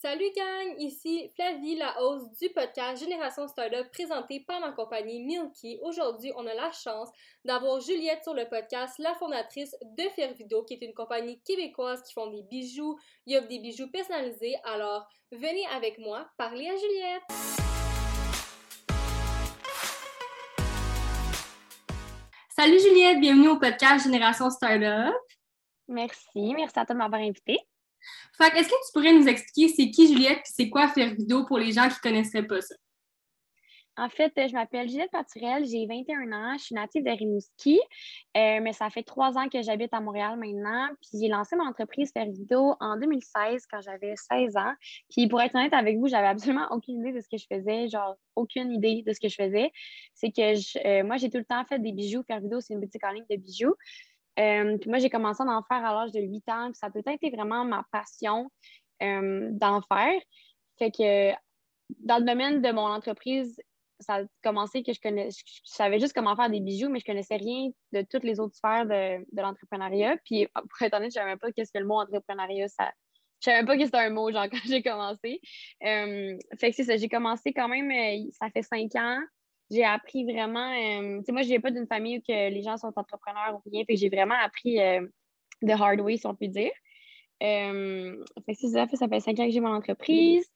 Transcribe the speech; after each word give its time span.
Salut 0.00 0.30
gang, 0.36 0.76
ici 0.78 1.28
Flavie, 1.34 1.74
la 1.74 2.00
hausse 2.00 2.30
du 2.40 2.48
podcast 2.50 3.02
Génération 3.02 3.48
Startup 3.48 3.90
présenté 3.90 4.38
par 4.38 4.60
ma 4.60 4.70
compagnie 4.70 5.18
Milky. 5.24 5.76
Aujourd'hui, 5.82 6.30
on 6.36 6.46
a 6.46 6.54
la 6.54 6.70
chance 6.70 7.08
d'avoir 7.44 7.80
Juliette 7.80 8.22
sur 8.22 8.32
le 8.32 8.48
podcast, 8.48 8.94
la 9.00 9.12
fondatrice 9.14 9.74
de 9.82 10.04
Fervido, 10.14 10.62
qui 10.62 10.74
est 10.74 10.82
une 10.82 10.94
compagnie 10.94 11.40
québécoise 11.40 12.00
qui 12.04 12.12
font 12.12 12.28
des 12.28 12.44
bijoux, 12.44 12.96
il 13.26 13.38
offre 13.38 13.48
des 13.48 13.58
bijoux 13.58 13.90
personnalisés. 13.90 14.54
Alors, 14.62 15.04
venez 15.32 15.66
avec 15.74 15.98
moi 15.98 16.30
parler 16.36 16.68
à 16.68 16.76
Juliette. 16.76 17.22
Salut 22.50 22.78
Juliette, 22.78 23.18
bienvenue 23.18 23.48
au 23.48 23.58
podcast 23.58 24.04
Génération 24.04 24.48
Startup. 24.48 25.12
Merci, 25.88 26.54
merci 26.54 26.78
à 26.78 26.86
toi 26.86 26.94
de 26.94 26.98
m'avoir 27.00 27.20
invitée. 27.20 27.58
Fait 28.36 28.56
est-ce 28.56 28.68
que 28.68 28.86
tu 28.86 28.92
pourrais 28.92 29.12
nous 29.12 29.26
expliquer 29.26 29.68
c'est 29.68 29.90
qui 29.90 30.08
Juliette 30.08 30.38
et 30.38 30.52
c'est 30.54 30.70
quoi 30.70 30.88
faire 30.88 31.14
vidéo 31.14 31.44
pour 31.44 31.58
les 31.58 31.72
gens 31.72 31.88
qui 31.88 31.96
ne 31.96 32.10
connaisseraient 32.10 32.46
pas 32.46 32.60
ça? 32.60 32.74
En 33.98 34.08
fait, 34.08 34.32
je 34.36 34.52
m'appelle 34.52 34.88
Juliette 34.88 35.10
Paturel, 35.10 35.66
j'ai 35.66 35.84
21 35.84 36.30
ans, 36.30 36.56
je 36.56 36.66
suis 36.66 36.74
native 36.76 37.02
de 37.02 37.10
Rimouski, 37.10 37.80
euh, 38.36 38.60
mais 38.62 38.72
ça 38.72 38.90
fait 38.90 39.02
trois 39.02 39.36
ans 39.36 39.48
que 39.48 39.60
j'habite 39.60 39.92
à 39.92 40.00
Montréal 40.00 40.38
maintenant. 40.38 40.88
Puis 41.00 41.20
j'ai 41.20 41.28
lancé 41.28 41.56
mon 41.56 41.66
entreprise 41.66 42.12
Faire 42.12 42.30
Vidéo 42.30 42.76
en 42.78 42.96
2016 42.96 43.66
quand 43.68 43.80
j'avais 43.80 44.14
16 44.14 44.56
ans. 44.56 44.72
Puis 45.10 45.26
pour 45.26 45.40
être 45.40 45.56
honnête 45.56 45.74
avec 45.74 45.98
vous, 45.98 46.06
j'avais 46.06 46.28
absolument 46.28 46.68
aucune 46.70 47.00
idée 47.00 47.12
de 47.12 47.20
ce 47.20 47.28
que 47.28 47.38
je 47.38 47.46
faisais, 47.52 47.88
genre 47.88 48.14
aucune 48.36 48.70
idée 48.70 49.02
de 49.04 49.12
ce 49.12 49.18
que 49.18 49.28
je 49.28 49.34
faisais. 49.34 49.72
C'est 50.14 50.30
que 50.30 50.86
euh, 50.86 51.02
moi, 51.02 51.16
j'ai 51.16 51.28
tout 51.28 51.38
le 51.38 51.44
temps 51.44 51.64
fait 51.64 51.80
des 51.80 51.90
bijoux. 51.90 52.22
Faire 52.22 52.40
Vidéo, 52.40 52.60
c'est 52.60 52.74
une 52.74 52.80
boutique 52.80 53.02
en 53.02 53.10
ligne 53.10 53.26
de 53.28 53.36
bijoux. 53.36 53.74
Euh, 54.38 54.78
puis 54.78 54.88
moi, 54.88 54.98
j'ai 54.98 55.10
commencé 55.10 55.42
à 55.42 55.46
en 55.46 55.62
faire 55.62 55.84
à 55.84 55.92
l'âge 55.92 56.12
de 56.12 56.20
8 56.20 56.48
ans. 56.48 56.70
Ça 56.74 56.86
a 56.86 56.90
tout 56.90 57.08
été 57.08 57.30
vraiment 57.30 57.64
ma 57.64 57.84
passion 57.90 58.50
euh, 59.02 59.48
d'en 59.52 59.80
faire. 59.82 60.20
Fait 60.78 60.90
que 60.90 61.32
dans 62.00 62.18
le 62.18 62.24
domaine 62.24 62.62
de 62.62 62.70
mon 62.70 62.82
entreprise, 62.82 63.60
ça 64.00 64.16
a 64.16 64.22
commencé 64.44 64.82
que 64.84 64.92
je 64.92 65.00
connais, 65.00 65.30
je, 65.30 65.42
savais 65.64 65.98
juste 65.98 66.12
comment 66.12 66.36
faire 66.36 66.50
des 66.50 66.60
bijoux, 66.60 66.88
mais 66.88 67.00
je 67.00 67.04
connaissais 67.04 67.36
rien 67.36 67.70
de 67.92 68.02
toutes 68.08 68.22
les 68.22 68.38
autres 68.38 68.54
sphères 68.54 68.86
de, 68.86 69.24
l'entrepreneuriat. 69.40 70.16
Puis 70.24 70.46
pour 70.54 70.82
être 70.82 70.94
honnête, 70.94 71.10
je 71.10 71.14
savais 71.14 71.30
même 71.30 71.38
pas 71.38 71.50
qu'est-ce 71.52 71.72
que 71.72 71.78
le 71.78 71.86
mot 71.86 72.00
entrepreneuriat, 72.00 72.68
ça. 72.68 72.92
Je 73.40 73.46
savais 73.46 73.58
même 73.58 73.66
pas 73.66 73.76
que 73.76 73.84
c'était 73.84 73.98
un 73.98 74.10
mot, 74.10 74.30
genre, 74.30 74.46
quand 74.50 74.58
j'ai 74.66 74.82
commencé. 74.82 75.40
Euh, 75.84 76.36
fait 76.58 76.70
que 76.70 76.76
c'est 76.76 76.84
ça, 76.84 76.96
j'ai 76.96 77.08
commencé 77.08 77.52
quand 77.52 77.68
même, 77.68 77.90
ça 78.32 78.50
fait 78.50 78.62
cinq 78.62 78.94
ans 78.94 79.20
j'ai 79.70 79.84
appris 79.84 80.24
vraiment. 80.24 80.72
Euh, 80.72 81.18
tu 81.18 81.24
sais, 81.24 81.32
moi, 81.32 81.42
je 81.42 81.48
viens 81.48 81.60
pas 81.60 81.70
d'une 81.70 81.86
famille 81.86 82.18
où 82.18 82.22
les 82.28 82.62
gens 82.62 82.76
sont 82.76 82.92
entrepreneurs 82.96 83.54
ou 83.54 83.70
rien. 83.70 83.84
Fait 83.84 83.96
j'ai 83.96 84.08
vraiment 84.08 84.36
appris 84.42 84.80
euh, 84.80 85.06
de 85.62 85.72
hard 85.72 86.00
way, 86.00 86.16
si 86.16 86.26
on 86.26 86.34
peut 86.34 86.48
dire. 86.48 86.72
Euh, 87.42 88.24
fait 88.46 88.54
que 88.54 88.68
ça, 88.68 88.86
fait, 88.88 88.96
ça 88.96 89.08
fait 89.08 89.20
cinq 89.20 89.38
ans 89.38 89.46
que 89.46 89.52
j'ai 89.52 89.60
mon 89.60 89.74
entreprise. 89.74 90.46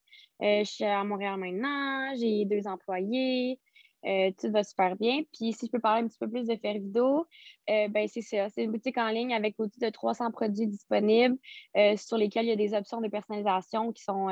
je 0.41 0.65
suis 0.65 0.85
à 0.85 1.05
Montréal 1.05 1.39
maintenant. 1.39 2.15
J'ai 2.17 2.45
deux 2.45 2.67
employés. 2.67 3.61
Euh, 4.05 4.33
tout 4.41 4.51
va 4.51 4.65
super 4.65 4.97
bien. 4.97 5.23
Puis 5.33 5.53
si 5.53 5.67
je 5.67 5.71
peux 5.71 5.79
parler 5.79 6.03
un 6.03 6.09
petit 6.09 6.19
peu 6.19 6.29
plus 6.29 6.47
de 6.47 6.57
faire 6.57 6.75
vidéo, 6.75 7.27
euh, 7.71 7.89
ben 7.89 8.09
c'est 8.09 8.23
ça. 8.23 8.49
C'est 8.51 8.65
une 8.65 8.73
boutique 8.73 8.99
en 8.99 9.09
ligne 9.09 9.33
avec 9.33 9.55
au-dessus 9.59 9.79
de 9.81 9.91
300 9.91 10.33
produits 10.33 10.67
disponibles 10.67 11.37
euh, 11.77 11.97
sur 11.97 12.17
lesquels 12.17 12.47
il 12.47 12.49
y 12.49 12.53
a 12.53 12.57
des 12.57 12.75
options 12.75 13.01
de 13.01 13.09
personnalisation 13.09 13.93
qui 13.93 14.03
sont 14.03 14.29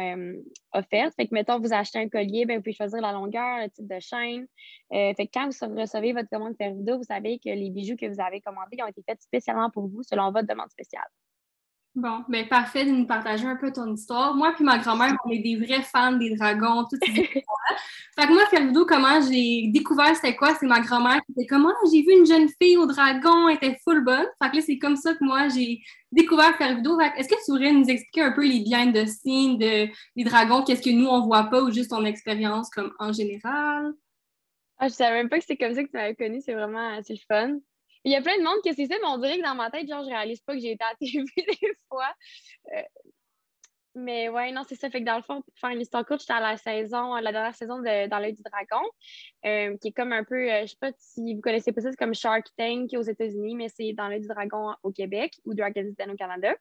offertes. 0.72 1.14
Fait 1.14 1.26
que, 1.26 1.34
mettons, 1.34 1.60
vous 1.60 1.72
achetez 1.72 1.98
un 1.98 2.08
collier, 2.08 2.46
ben, 2.46 2.56
vous 2.56 2.62
pouvez 2.62 2.74
choisir 2.74 3.00
la 3.00 3.12
longueur, 3.12 3.58
le 3.58 3.70
type 3.70 3.86
de 3.86 4.00
chaîne. 4.00 4.46
fait 4.90 5.26
que 5.26 5.30
quand 5.32 5.48
vous 5.48 5.76
recevez 5.76 6.12
votre 6.12 6.28
commande 6.28 6.56
faire 6.56 6.74
vidéo, 6.74 6.98
vous 6.98 7.04
savez 7.04 7.38
que 7.38 7.50
les 7.50 7.70
bijoux 7.70 7.96
que 7.96 8.06
vous 8.06 8.20
avez 8.20 8.40
commandés 8.40 8.82
ont 8.82 8.88
été 8.88 9.02
faits 9.06 9.22
spécialement 9.22 9.70
pour 9.70 9.86
vous 9.88 10.02
selon 10.02 10.32
votre 10.32 10.46
demande 10.46 10.70
spéciale. 10.70 11.08
Bon, 11.96 12.24
ben 12.28 12.48
parfait 12.48 12.84
de 12.84 12.90
nous 12.92 13.04
partager 13.04 13.46
un 13.46 13.56
peu 13.56 13.72
ton 13.72 13.92
histoire. 13.92 14.36
Moi 14.36 14.52
puis 14.54 14.64
ma 14.64 14.78
grand-mère, 14.78 15.16
on 15.24 15.30
est 15.30 15.40
des 15.40 15.56
vrais 15.56 15.82
fans 15.82 16.12
des 16.12 16.36
dragons, 16.36 16.84
toutes 16.88 17.04
ces 17.04 17.10
histoires-là. 17.20 17.76
Fait 18.16 18.26
que 18.28 18.32
moi, 18.32 18.42
vidéo, 18.52 18.86
comment 18.86 19.20
j'ai 19.20 19.70
découvert 19.72 20.14
c'était 20.14 20.36
quoi, 20.36 20.54
c'est 20.54 20.66
ma 20.66 20.80
grand-mère 20.80 21.20
qui 21.26 21.32
était 21.32 21.46
comme 21.46 21.66
ah, 21.66 21.86
j'ai 21.90 22.02
vu 22.02 22.12
une 22.16 22.26
jeune 22.26 22.48
fille 22.62 22.76
au 22.76 22.86
dragon, 22.86 23.48
elle 23.48 23.56
était 23.56 23.76
full 23.82 24.04
bonne. 24.04 24.26
Fait 24.40 24.50
que 24.50 24.56
là, 24.56 24.62
c'est 24.62 24.78
comme 24.78 24.96
ça 24.96 25.14
que 25.14 25.24
moi, 25.24 25.48
j'ai 25.48 25.80
découvert 26.12 26.56
vidéo. 26.58 26.96
Fait 26.96 27.10
est-ce 27.18 27.28
que 27.28 27.34
tu 27.34 27.50
pourrais 27.50 27.72
nous 27.72 27.88
expliquer 27.88 28.22
un 28.22 28.32
peu 28.32 28.46
les 28.46 28.60
biens 28.60 28.86
de 28.86 29.04
signes 29.06 29.58
de, 29.58 29.88
des 30.14 30.24
dragons, 30.24 30.62
qu'est-ce 30.62 30.82
que 30.82 30.90
nous, 30.90 31.08
on 31.08 31.26
voit 31.26 31.44
pas 31.44 31.60
ou 31.60 31.72
juste 31.72 31.90
ton 31.90 32.04
expérience 32.04 32.70
comme 32.70 32.92
en 33.00 33.12
général? 33.12 33.92
Ah, 34.78 34.86
je 34.86 34.94
savais 34.94 35.16
même 35.16 35.28
pas 35.28 35.38
que 35.38 35.44
c'était 35.44 35.56
comme 35.56 35.74
ça 35.74 35.82
que 35.82 35.90
tu 35.90 35.96
m'avais 35.96 36.14
connu, 36.14 36.40
c'est 36.40 36.54
vraiment, 36.54 37.00
c'est 37.02 37.14
le 37.14 37.20
fun. 37.28 37.58
Il 38.04 38.12
y 38.12 38.16
a 38.16 38.22
plein 38.22 38.38
de 38.38 38.42
monde 38.42 38.60
qui 38.62 38.72
c'est 38.74 38.86
ça, 38.86 38.96
mais 39.00 39.08
on 39.08 39.18
dirait 39.18 39.38
que 39.38 39.42
dans 39.42 39.54
ma 39.54 39.70
tête, 39.70 39.88
genre, 39.88 40.02
je 40.02 40.08
réalise 40.08 40.40
pas 40.40 40.54
que 40.54 40.60
j'ai 40.60 40.72
été 40.72 40.84
à 40.84 40.94
TV 41.00 41.24
des 41.36 41.72
fois. 41.88 42.12
Euh, 42.74 42.82
mais 43.94 44.28
ouais, 44.28 44.52
non, 44.52 44.62
c'est 44.66 44.76
ça. 44.76 44.88
Fait 44.88 45.00
que 45.00 45.06
dans 45.06 45.16
le 45.16 45.22
fond, 45.22 45.42
pour 45.42 45.52
faire 45.58 45.70
une 45.70 45.80
histoire 45.80 46.06
courte, 46.06 46.20
j'étais 46.20 46.32
à 46.32 46.40
la 46.40 46.56
saison, 46.56 47.14
la 47.16 47.32
dernière 47.32 47.54
saison 47.54 47.78
de 47.78 48.08
Dans 48.08 48.18
l'œil 48.18 48.32
du 48.32 48.42
dragon, 48.42 48.86
euh, 49.44 49.76
qui 49.78 49.88
est 49.88 49.92
comme 49.92 50.12
un 50.12 50.24
peu, 50.24 50.50
euh, 50.50 50.62
je 50.62 50.68
sais 50.68 50.76
pas 50.80 50.92
si 50.96 51.34
vous 51.34 51.40
connaissez 51.40 51.72
pas 51.72 51.80
ça, 51.82 51.90
c'est 51.90 51.96
comme 51.96 52.14
Shark 52.14 52.46
Tank 52.56 52.90
aux 52.94 53.02
États-Unis, 53.02 53.54
mais 53.56 53.68
c'est 53.68 53.92
Dans 53.92 54.08
l'œil 54.08 54.20
du 54.20 54.28
dragon 54.28 54.74
au 54.82 54.92
Québec 54.92 55.34
ou 55.44 55.54
Dragon's 55.54 55.94
Den 55.96 56.12
au 56.12 56.16
Canada. 56.16 56.54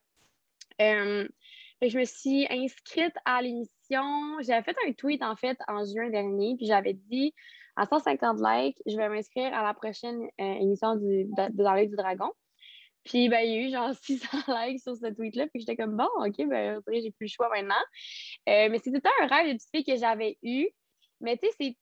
je 0.79 1.97
me 1.97 2.03
suis 2.03 2.47
inscrite 2.49 3.15
à 3.23 3.41
l'émission. 3.41 4.41
J'avais 4.41 4.63
fait 4.63 4.75
un 4.85 4.91
tweet, 4.91 5.21
en 5.23 5.37
fait, 5.37 5.57
en 5.67 5.85
juin 5.85 6.09
dernier, 6.09 6.55
puis 6.57 6.65
j'avais 6.65 6.93
dit 6.93 7.33
à 7.79 7.85
150 7.85 8.39
likes, 8.41 8.77
je 8.85 8.97
vais 8.97 9.07
m'inscrire 9.07 9.53
à 9.53 9.63
la 9.63 9.73
prochaine 9.73 10.21
euh, 10.41 10.53
émission 10.55 10.95
du, 10.97 11.23
de, 11.25 11.63
Dans 11.63 11.73
l'œil 11.73 11.87
du 11.87 11.95
dragon. 11.95 12.29
Puis, 13.05 13.29
ben, 13.29 13.39
il 13.39 13.51
y 13.51 13.55
a 13.55 13.67
eu 13.67 13.71
genre 13.71 13.95
600 14.03 14.27
likes 14.47 14.81
sur 14.81 14.95
ce 14.97 15.13
tweet-là. 15.13 15.47
Puis, 15.47 15.61
j'étais 15.61 15.77
comme, 15.77 15.95
bon, 15.95 16.09
OK, 16.17 16.35
ben, 16.47 16.81
j'ai 16.91 17.11
plus 17.11 17.25
le 17.25 17.27
choix 17.27 17.49
maintenant. 17.49 17.81
Euh, 18.49 18.67
mais 18.69 18.79
temps 18.79 19.09
un 19.21 19.27
rêve 19.27 19.47
de 19.47 19.53
petite 19.53 19.69
fille 19.73 19.85
que 19.85 19.95
j'avais 19.95 20.37
eu. 20.43 20.67
Mais, 21.21 21.37
tu 21.37 21.47
sais. 21.57 21.77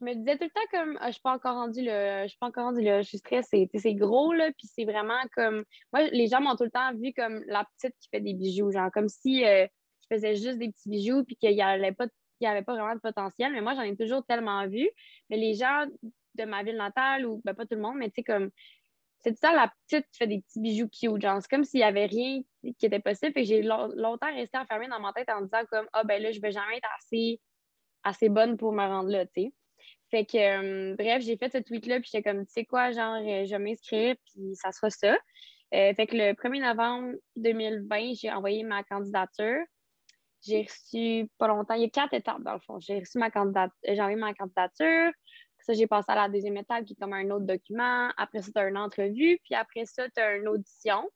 Je 0.00 0.04
me 0.04 0.14
disais 0.14 0.38
tout 0.38 0.44
le 0.44 0.50
temps 0.50 0.70
comme, 0.70 0.96
ah, 1.00 1.08
je 1.08 1.14
suis 1.14 1.22
pas 1.22 1.32
encore 1.32 1.54
rendue 1.54 1.82
là, 1.82 2.22
je 2.22 2.28
suis 2.28 2.38
pas 2.38 2.46
encore 2.46 2.66
rendue 2.66 2.82
là, 2.82 3.02
je 3.02 3.08
suis 3.08 3.18
stressée. 3.18 3.68
C'est 3.74 3.94
gros, 3.94 4.32
là, 4.32 4.52
puis 4.56 4.68
c'est 4.72 4.84
vraiment 4.84 5.18
comme. 5.34 5.64
Moi, 5.92 6.04
les 6.12 6.28
gens 6.28 6.40
m'ont 6.40 6.54
tout 6.54 6.62
le 6.62 6.70
temps 6.70 6.94
vu 6.94 7.12
comme 7.12 7.42
la 7.48 7.64
petite 7.64 7.96
qui 7.98 8.08
fait 8.08 8.20
des 8.20 8.34
bijoux, 8.34 8.70
genre, 8.70 8.92
comme 8.92 9.08
si 9.08 9.44
euh, 9.44 9.66
je 10.02 10.14
faisais 10.14 10.36
juste 10.36 10.58
des 10.58 10.70
petits 10.70 10.88
bijoux, 10.88 11.24
puis 11.24 11.34
qu'il 11.34 11.52
n'y 11.52 11.62
avait 11.62 11.90
pas 11.90 12.06
de 12.06 12.12
n'y 12.46 12.50
avait 12.50 12.62
pas 12.62 12.74
vraiment 12.74 12.94
de 12.94 13.00
potentiel, 13.00 13.52
mais 13.52 13.60
moi, 13.60 13.74
j'en 13.74 13.82
ai 13.82 13.96
toujours 13.96 14.24
tellement 14.24 14.66
vu. 14.66 14.88
Mais 15.30 15.36
les 15.36 15.54
gens 15.54 15.86
de 16.34 16.44
ma 16.44 16.62
ville 16.62 16.76
natale, 16.76 17.26
ou 17.26 17.40
ben, 17.44 17.54
pas 17.54 17.66
tout 17.66 17.74
le 17.74 17.80
monde, 17.80 17.96
mais 17.96 18.08
tu 18.08 18.16
sais, 18.16 18.22
comme 18.22 18.50
c'est 19.20 19.36
ça, 19.36 19.52
la 19.52 19.72
petite 19.86 20.06
qui 20.12 20.18
fait 20.18 20.26
des 20.26 20.40
petits 20.40 20.60
bijoux 20.60 20.88
cute. 20.88 21.20
Genre, 21.20 21.42
c'est 21.42 21.50
comme 21.50 21.64
s'il 21.64 21.80
n'y 21.80 21.84
avait 21.84 22.06
rien 22.06 22.40
qui 22.78 22.86
était 22.86 23.00
possible. 23.00 23.32
Et 23.36 23.44
j'ai 23.44 23.62
longtemps 23.62 24.32
resté 24.32 24.58
enfermée 24.58 24.88
dans 24.88 25.00
ma 25.00 25.12
tête 25.12 25.28
en 25.30 25.42
disant 25.42 25.64
comme 25.70 25.88
Ah 25.92 26.04
ben 26.04 26.22
là, 26.22 26.30
je 26.30 26.40
vais 26.40 26.52
jamais 26.52 26.76
être 26.76 26.88
assez, 26.98 27.40
assez 28.04 28.28
bonne 28.28 28.56
pour 28.56 28.72
me 28.72 28.82
rendre 28.86 29.10
là, 29.10 29.26
tu 29.26 29.42
sais. 29.42 29.52
Fait 30.10 30.24
que 30.24 30.38
euh, 30.38 30.94
bref, 30.96 31.22
j'ai 31.22 31.36
fait 31.36 31.52
ce 31.52 31.58
tweet-là, 31.58 32.00
puis 32.00 32.08
j'étais 32.12 32.22
comme, 32.22 32.46
tu 32.46 32.52
sais 32.52 32.64
quoi, 32.64 32.92
genre, 32.92 33.16
euh, 33.16 33.44
je 33.44 33.50
vais 33.50 33.58
m'inscrire, 33.58 34.16
puis 34.24 34.54
ça 34.54 34.72
sera 34.72 34.88
ça. 34.88 35.18
Euh, 35.74 35.92
fait 35.94 36.06
que 36.06 36.16
le 36.16 36.32
1er 36.32 36.62
novembre 36.62 37.14
2020, 37.36 38.14
j'ai 38.14 38.30
envoyé 38.30 38.62
ma 38.64 38.82
candidature. 38.84 39.60
J'ai 40.42 40.62
reçu 40.62 41.28
pas 41.38 41.48
longtemps, 41.48 41.74
il 41.74 41.82
y 41.82 41.86
a 41.86 41.88
quatre 41.88 42.14
étapes 42.14 42.42
dans 42.42 42.54
le 42.54 42.60
fond. 42.60 42.78
J'ai 42.80 43.00
reçu 43.00 43.18
ma 43.18 43.30
candidature, 43.30 43.74
j'ai 43.84 44.00
envoyé 44.00 44.16
ma 44.16 44.34
candidature. 44.34 45.12
Ça, 45.60 45.72
j'ai 45.74 45.86
passé 45.86 46.06
à 46.08 46.14
la 46.14 46.28
deuxième 46.28 46.56
étape 46.56 46.84
qui 46.84 46.94
est 46.94 46.96
comme 46.96 47.12
un 47.12 47.28
autre 47.30 47.44
document. 47.44 48.10
Après 48.16 48.42
ça, 48.42 48.50
tu 48.52 48.58
as 48.58 48.68
une 48.68 48.78
entrevue. 48.78 49.38
Puis 49.44 49.54
après 49.54 49.84
ça, 49.84 50.08
tu 50.08 50.20
as 50.20 50.36
une 50.36 50.48
audition. 50.48 51.10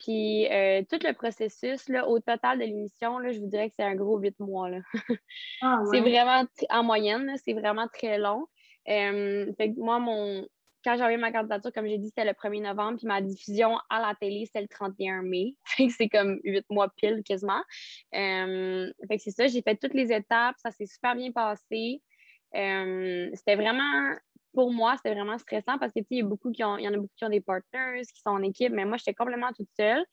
Puis 0.00 0.46
euh, 0.50 0.82
tout 0.90 0.98
le 1.02 1.12
processus, 1.12 1.88
là, 1.88 2.06
au 2.08 2.18
total 2.20 2.58
de 2.58 2.64
l'émission, 2.64 3.18
je 3.30 3.38
vous 3.38 3.46
dirais 3.46 3.68
que 3.70 3.74
c'est 3.78 3.84
un 3.84 3.94
gros 3.94 4.18
huit 4.18 4.38
mois. 4.40 4.68
Ah, 5.62 5.80
c'est 5.90 6.00
vraiment, 6.00 6.44
en 6.68 6.82
moyenne, 6.82 7.34
c'est 7.42 7.54
vraiment 7.54 7.88
très 7.88 8.18
long. 8.18 8.46
Euh, 8.88 9.50
fait 9.56 9.72
que 9.72 9.80
moi, 9.80 9.98
mon, 10.00 10.46
quand 10.84 10.96
j'ai 10.96 11.16
ma 11.16 11.32
candidature, 11.32 11.72
comme 11.72 11.86
j'ai 11.86 11.98
dit, 11.98 12.08
c'était 12.08 12.24
le 12.24 12.32
1er 12.32 12.62
novembre, 12.62 12.98
puis 12.98 13.06
ma 13.06 13.20
diffusion 13.20 13.78
à 13.90 14.00
la 14.00 14.14
télé, 14.14 14.44
c'était 14.46 14.62
le 14.62 14.68
31 14.68 15.22
mai. 15.22 15.56
c'est 15.96 16.08
comme 16.08 16.40
huit 16.44 16.66
mois 16.70 16.88
pile 16.96 17.22
quasiment. 17.24 17.62
Euh, 18.14 18.92
fait 19.08 19.16
que 19.16 19.22
c'est 19.22 19.30
ça, 19.30 19.46
j'ai 19.46 19.62
fait 19.62 19.76
toutes 19.76 19.94
les 19.94 20.12
étapes, 20.12 20.56
ça 20.58 20.70
s'est 20.70 20.86
super 20.86 21.16
bien 21.16 21.32
passé. 21.32 22.02
Euh, 22.54 23.30
c'était 23.34 23.56
vraiment, 23.56 24.14
pour 24.52 24.72
moi, 24.72 24.94
c'était 24.96 25.14
vraiment 25.14 25.38
stressant 25.38 25.78
parce 25.78 25.92
que 25.92 26.00
il 26.10 26.18
y, 26.18 26.20
y 26.20 26.22
en 26.22 26.26
a 26.26 26.28
beaucoup 26.28 26.50
qui 26.52 26.64
ont 26.64 27.28
des 27.28 27.40
partners, 27.40 28.02
qui 28.02 28.20
sont 28.20 28.30
en 28.30 28.42
équipe, 28.42 28.72
mais 28.72 28.84
moi, 28.84 28.96
j'étais 28.98 29.14
complètement 29.14 29.52
toute 29.52 29.70
seule. 29.78 30.04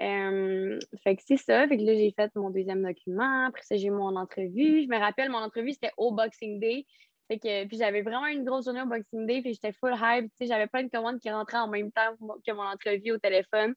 Euh, 0.00 0.78
fait 1.02 1.16
que 1.16 1.22
c'est 1.26 1.36
ça. 1.38 1.66
Fait 1.68 1.78
que 1.78 1.82
là, 1.82 1.94
j'ai 1.94 2.12
fait 2.14 2.30
mon 2.36 2.50
deuxième 2.50 2.82
document. 2.82 3.46
Après 3.46 3.62
ça, 3.62 3.76
j'ai 3.76 3.90
mon 3.90 4.16
entrevue. 4.16 4.82
Je 4.82 4.88
me 4.88 4.98
rappelle, 4.98 5.30
mon 5.30 5.38
entrevue, 5.38 5.72
c'était 5.72 5.92
au 5.96 6.12
Boxing 6.12 6.60
Day. 6.60 6.86
Fait 7.28 7.38
que, 7.38 7.66
puis 7.66 7.76
j'avais 7.76 8.02
vraiment 8.02 8.26
une 8.26 8.44
grosse 8.44 8.66
journée 8.66 8.82
au 8.82 8.86
Boxing 8.86 9.26
Day, 9.26 9.40
puis 9.40 9.54
j'étais 9.54 9.72
full 9.72 9.94
hype. 10.00 10.30
J'avais 10.40 10.66
plein 10.66 10.84
de 10.84 10.90
commandes 10.90 11.18
qui 11.18 11.30
rentraient 11.30 11.58
en 11.58 11.68
même 11.68 11.90
temps 11.90 12.16
que 12.46 12.52
mon 12.52 12.62
entrevue 12.62 13.12
au 13.12 13.18
téléphone. 13.18 13.74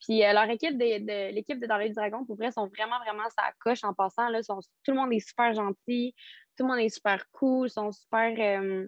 Puis 0.00 0.24
euh, 0.24 0.32
leur 0.32 0.48
équipe 0.50 0.76
de, 0.76 1.32
l'équipe 1.32 1.58
de 1.58 1.66
Dans 1.66 1.78
du 1.78 1.90
Dragon, 1.90 2.24
pour 2.24 2.36
vrai, 2.36 2.50
sont 2.50 2.66
vraiment, 2.66 2.98
vraiment 2.98 3.28
ça 3.30 3.42
coche 3.60 3.84
en 3.84 3.94
passant. 3.94 4.28
Là, 4.28 4.42
sont, 4.42 4.60
tout 4.84 4.92
le 4.92 4.96
monde 4.96 5.12
est 5.12 5.26
super 5.26 5.54
gentil, 5.54 6.14
tout 6.56 6.64
le 6.64 6.68
monde 6.68 6.80
est 6.80 6.90
super 6.90 7.24
cool, 7.30 7.70
sont 7.70 7.92
super. 7.92 8.34
Euh, 8.38 8.86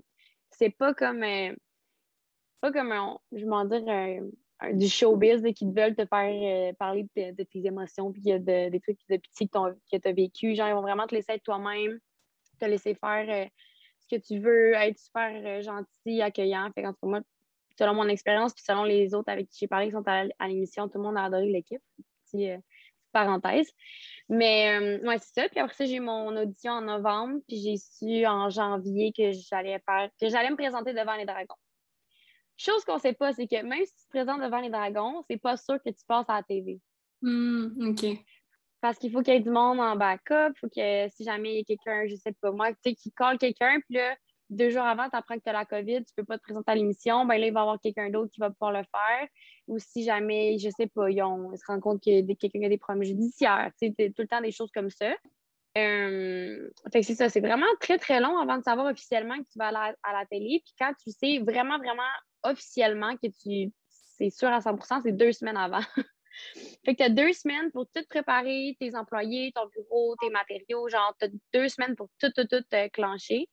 c'est 0.50 0.70
pas 0.70 0.94
comme. 0.94 1.22
Euh, 1.22 1.54
pas 2.60 2.70
comme, 2.70 2.92
un, 2.92 3.18
je 3.32 3.44
vais 3.44 3.80
dire, 3.80 4.22
du 4.72 4.88
showbiz 4.88 5.42
qui 5.54 5.66
veulent 5.66 5.94
te 5.94 6.06
faire 6.06 6.70
euh, 6.70 6.72
parler 6.74 7.06
de, 7.16 7.42
tes 7.42 7.66
émotions 7.66 8.12
puis 8.12 8.22
de, 8.22 8.68
des 8.68 8.80
trucs 8.80 8.98
de 9.08 9.16
pitié 9.16 9.48
que 9.48 9.96
tu 9.96 10.08
as 10.08 10.12
vécu. 10.12 10.54
Genre, 10.54 10.68
ils 10.68 10.74
vont 10.74 10.82
vraiment 10.82 11.06
te 11.06 11.14
laisser 11.14 11.32
être 11.32 11.42
toi-même, 11.42 11.98
te 12.60 12.64
laisser 12.66 12.94
faire 12.94 13.26
euh, 13.28 13.48
que 14.12 14.22
tu 14.22 14.38
veux, 14.38 14.74
être 14.74 14.98
super 14.98 15.30
euh, 15.44 15.62
gentil, 15.62 16.22
accueillant. 16.22 16.70
Fait 16.74 16.86
en 16.86 16.94
moi, 17.02 17.20
selon 17.78 17.94
mon 17.94 18.08
expérience, 18.08 18.52
puis 18.52 18.64
selon 18.64 18.84
les 18.84 19.14
autres 19.14 19.30
avec 19.30 19.48
qui 19.48 19.60
j'ai 19.60 19.68
parlé 19.68 19.86
qui 19.86 19.92
sont 19.92 20.04
à, 20.06 20.48
l'émission, 20.48 20.88
tout 20.88 20.98
le 20.98 21.04
monde 21.04 21.16
a 21.16 21.24
adoré 21.24 21.48
l'équipe. 21.48 21.82
Petite 22.30 22.60
parenthèse. 23.12 23.70
Mais 24.28 25.00
ouais, 25.04 25.18
c'est 25.18 25.42
ça. 25.42 25.48
Puis 25.48 25.60
après 25.60 25.74
ça, 25.74 25.84
j'ai 25.84 26.00
mon 26.00 26.34
audition 26.36 26.72
en 26.72 26.80
novembre, 26.80 27.40
puis 27.46 27.58
j'ai 27.58 27.76
su 27.76 28.26
en 28.26 28.48
janvier 28.48 29.12
que 29.12 29.32
j'allais 29.32 29.78
faire, 29.80 30.08
que 30.18 30.28
j'allais 30.28 30.50
me 30.50 30.56
présenter 30.56 30.94
devant 30.94 31.16
les 31.16 31.26
dragons. 31.26 31.56
Chose 32.56 32.84
qu'on 32.84 32.98
sait 32.98 33.12
pas, 33.12 33.32
c'est 33.32 33.46
que 33.46 33.62
même 33.62 33.84
si 33.84 33.94
tu 33.94 34.04
te 34.04 34.08
présentes 34.10 34.40
devant 34.40 34.60
les 34.60 34.70
dragons, 34.70 35.24
c'est 35.28 35.36
pas 35.36 35.56
sûr 35.56 35.82
que 35.82 35.90
tu 35.90 36.04
passes 36.06 36.28
à 36.28 36.36
la 36.36 36.42
TV. 36.42 36.80
Hmm, 37.20 37.88
OK. 37.88 38.04
Parce 38.82 38.98
qu'il 38.98 39.12
faut 39.12 39.22
qu'il 39.22 39.32
y 39.32 39.36
ait 39.36 39.40
du 39.40 39.50
monde 39.50 39.80
en 39.80 39.96
backup, 39.96 40.52
faut 40.60 40.68
que 40.68 41.08
si 41.08 41.24
jamais 41.24 41.52
il 41.52 41.56
y 41.58 41.60
a 41.60 41.64
quelqu'un, 41.64 42.06
je 42.08 42.16
sais 42.16 42.32
pas 42.32 42.50
moi, 42.50 42.72
tu 42.72 42.78
sais, 42.84 42.94
qui 42.94 43.12
colle 43.12 43.38
quelqu'un, 43.38 43.78
puis 43.86 43.94
là, 43.94 44.16
deux 44.50 44.70
jours 44.70 44.82
avant, 44.82 45.08
tu 45.08 45.16
apprends 45.16 45.36
que 45.36 45.42
tu 45.42 45.48
as 45.48 45.52
la 45.52 45.64
COVID, 45.64 46.04
tu 46.04 46.12
peux 46.16 46.24
pas 46.24 46.36
te 46.36 46.42
présenter 46.42 46.72
à 46.72 46.74
l'émission, 46.74 47.24
ben 47.24 47.38
là, 47.38 47.46
il 47.46 47.52
va 47.52 47.60
y 47.60 47.62
avoir 47.62 47.80
quelqu'un 47.80 48.10
d'autre 48.10 48.32
qui 48.32 48.40
va 48.40 48.50
pouvoir 48.50 48.72
le 48.72 48.82
faire. 48.82 49.28
Ou 49.68 49.78
si 49.78 50.02
jamais, 50.02 50.58
je 50.58 50.68
sais 50.76 50.88
pas, 50.88 51.08
ils, 51.08 51.16
se 51.18 51.66
rendent 51.66 51.80
compte 51.80 52.02
que 52.02 52.34
quelqu'un 52.34 52.64
a 52.64 52.68
des 52.68 52.76
problèmes 52.76 53.04
judiciaires, 53.04 53.70
tu 53.80 53.94
sais, 53.96 54.10
tout 54.10 54.22
le 54.22 54.28
temps 54.28 54.40
des 54.40 54.50
choses 54.50 54.70
comme 54.72 54.90
ça. 54.90 55.14
Euh, 55.78 56.68
fait 56.92 57.00
que 57.00 57.06
c'est 57.06 57.14
ça, 57.14 57.28
c'est 57.28 57.40
vraiment 57.40 57.66
très, 57.80 57.98
très 57.98 58.20
long 58.20 58.36
avant 58.36 58.58
de 58.58 58.62
savoir 58.62 58.88
officiellement 58.88 59.38
que 59.38 59.48
tu 59.50 59.58
vas 59.58 59.68
aller 59.68 59.96
à 60.02 60.12
la 60.12 60.26
télé. 60.26 60.60
Puis 60.64 60.74
quand 60.78 60.92
tu 61.02 61.10
sais 61.12 61.38
vraiment, 61.38 61.78
vraiment 61.78 62.02
officiellement 62.42 63.16
que 63.16 63.28
tu 63.28 63.72
c'est 63.88 64.30
sûr 64.30 64.48
à 64.48 64.58
100% 64.58 65.00
c'est 65.02 65.12
deux 65.12 65.32
semaines 65.32 65.56
avant. 65.56 65.80
fait 66.84 66.94
que 66.94 66.98
tu 66.98 67.02
as 67.02 67.08
deux 67.08 67.32
semaines 67.32 67.70
pour 67.72 67.86
tout 67.94 68.02
préparer, 68.08 68.76
tes 68.80 68.96
employés, 68.96 69.52
ton 69.54 69.66
bureau, 69.68 70.16
tes 70.20 70.30
matériaux, 70.30 70.88
genre, 70.88 71.14
tu 71.18 71.26
as 71.26 71.30
deux 71.52 71.68
semaines 71.68 71.96
pour 71.96 72.08
tout, 72.20 72.30
tout, 72.34 72.46
tout 72.46 72.64
euh, 72.74 72.88
clencher. 72.88 73.48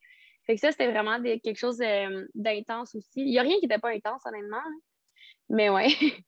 Fait 0.45 0.55
que 0.55 0.61
ça, 0.61 0.71
c'était 0.71 0.91
vraiment 0.91 1.21
quelque 1.21 1.57
chose 1.57 1.79
euh, 1.81 2.25
d'intense 2.33 2.95
aussi. 2.95 3.09
Il 3.17 3.31
n'y 3.31 3.39
a 3.39 3.43
rien 3.43 3.55
qui 3.55 3.67
n'était 3.67 3.79
pas 3.79 3.91
intense, 3.91 4.21
honnêtement. 4.25 4.57
Hein. 4.57 4.79
Mais 5.49 5.69
ouais. 5.69 5.89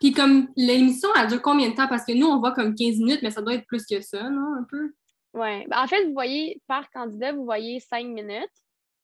Puis 0.00 0.12
comme 0.12 0.48
l'émission, 0.56 1.08
elle 1.16 1.28
dure 1.28 1.42
combien 1.42 1.68
de 1.68 1.74
temps? 1.74 1.88
Parce 1.88 2.04
que 2.04 2.12
nous, 2.12 2.26
on 2.26 2.40
voit 2.40 2.52
comme 2.52 2.74
15 2.74 2.98
minutes, 2.98 3.20
mais 3.22 3.30
ça 3.30 3.42
doit 3.42 3.54
être 3.54 3.66
plus 3.66 3.86
que 3.86 4.00
ça, 4.00 4.28
non? 4.30 4.54
Un 4.54 4.64
peu? 4.68 4.92
Oui. 5.34 5.66
Ben, 5.66 5.82
en 5.82 5.86
fait, 5.86 6.04
vous 6.04 6.12
voyez, 6.12 6.60
par 6.66 6.90
candidat, 6.90 7.32
vous 7.32 7.44
voyez 7.44 7.80
5 7.80 8.06
minutes, 8.06 8.50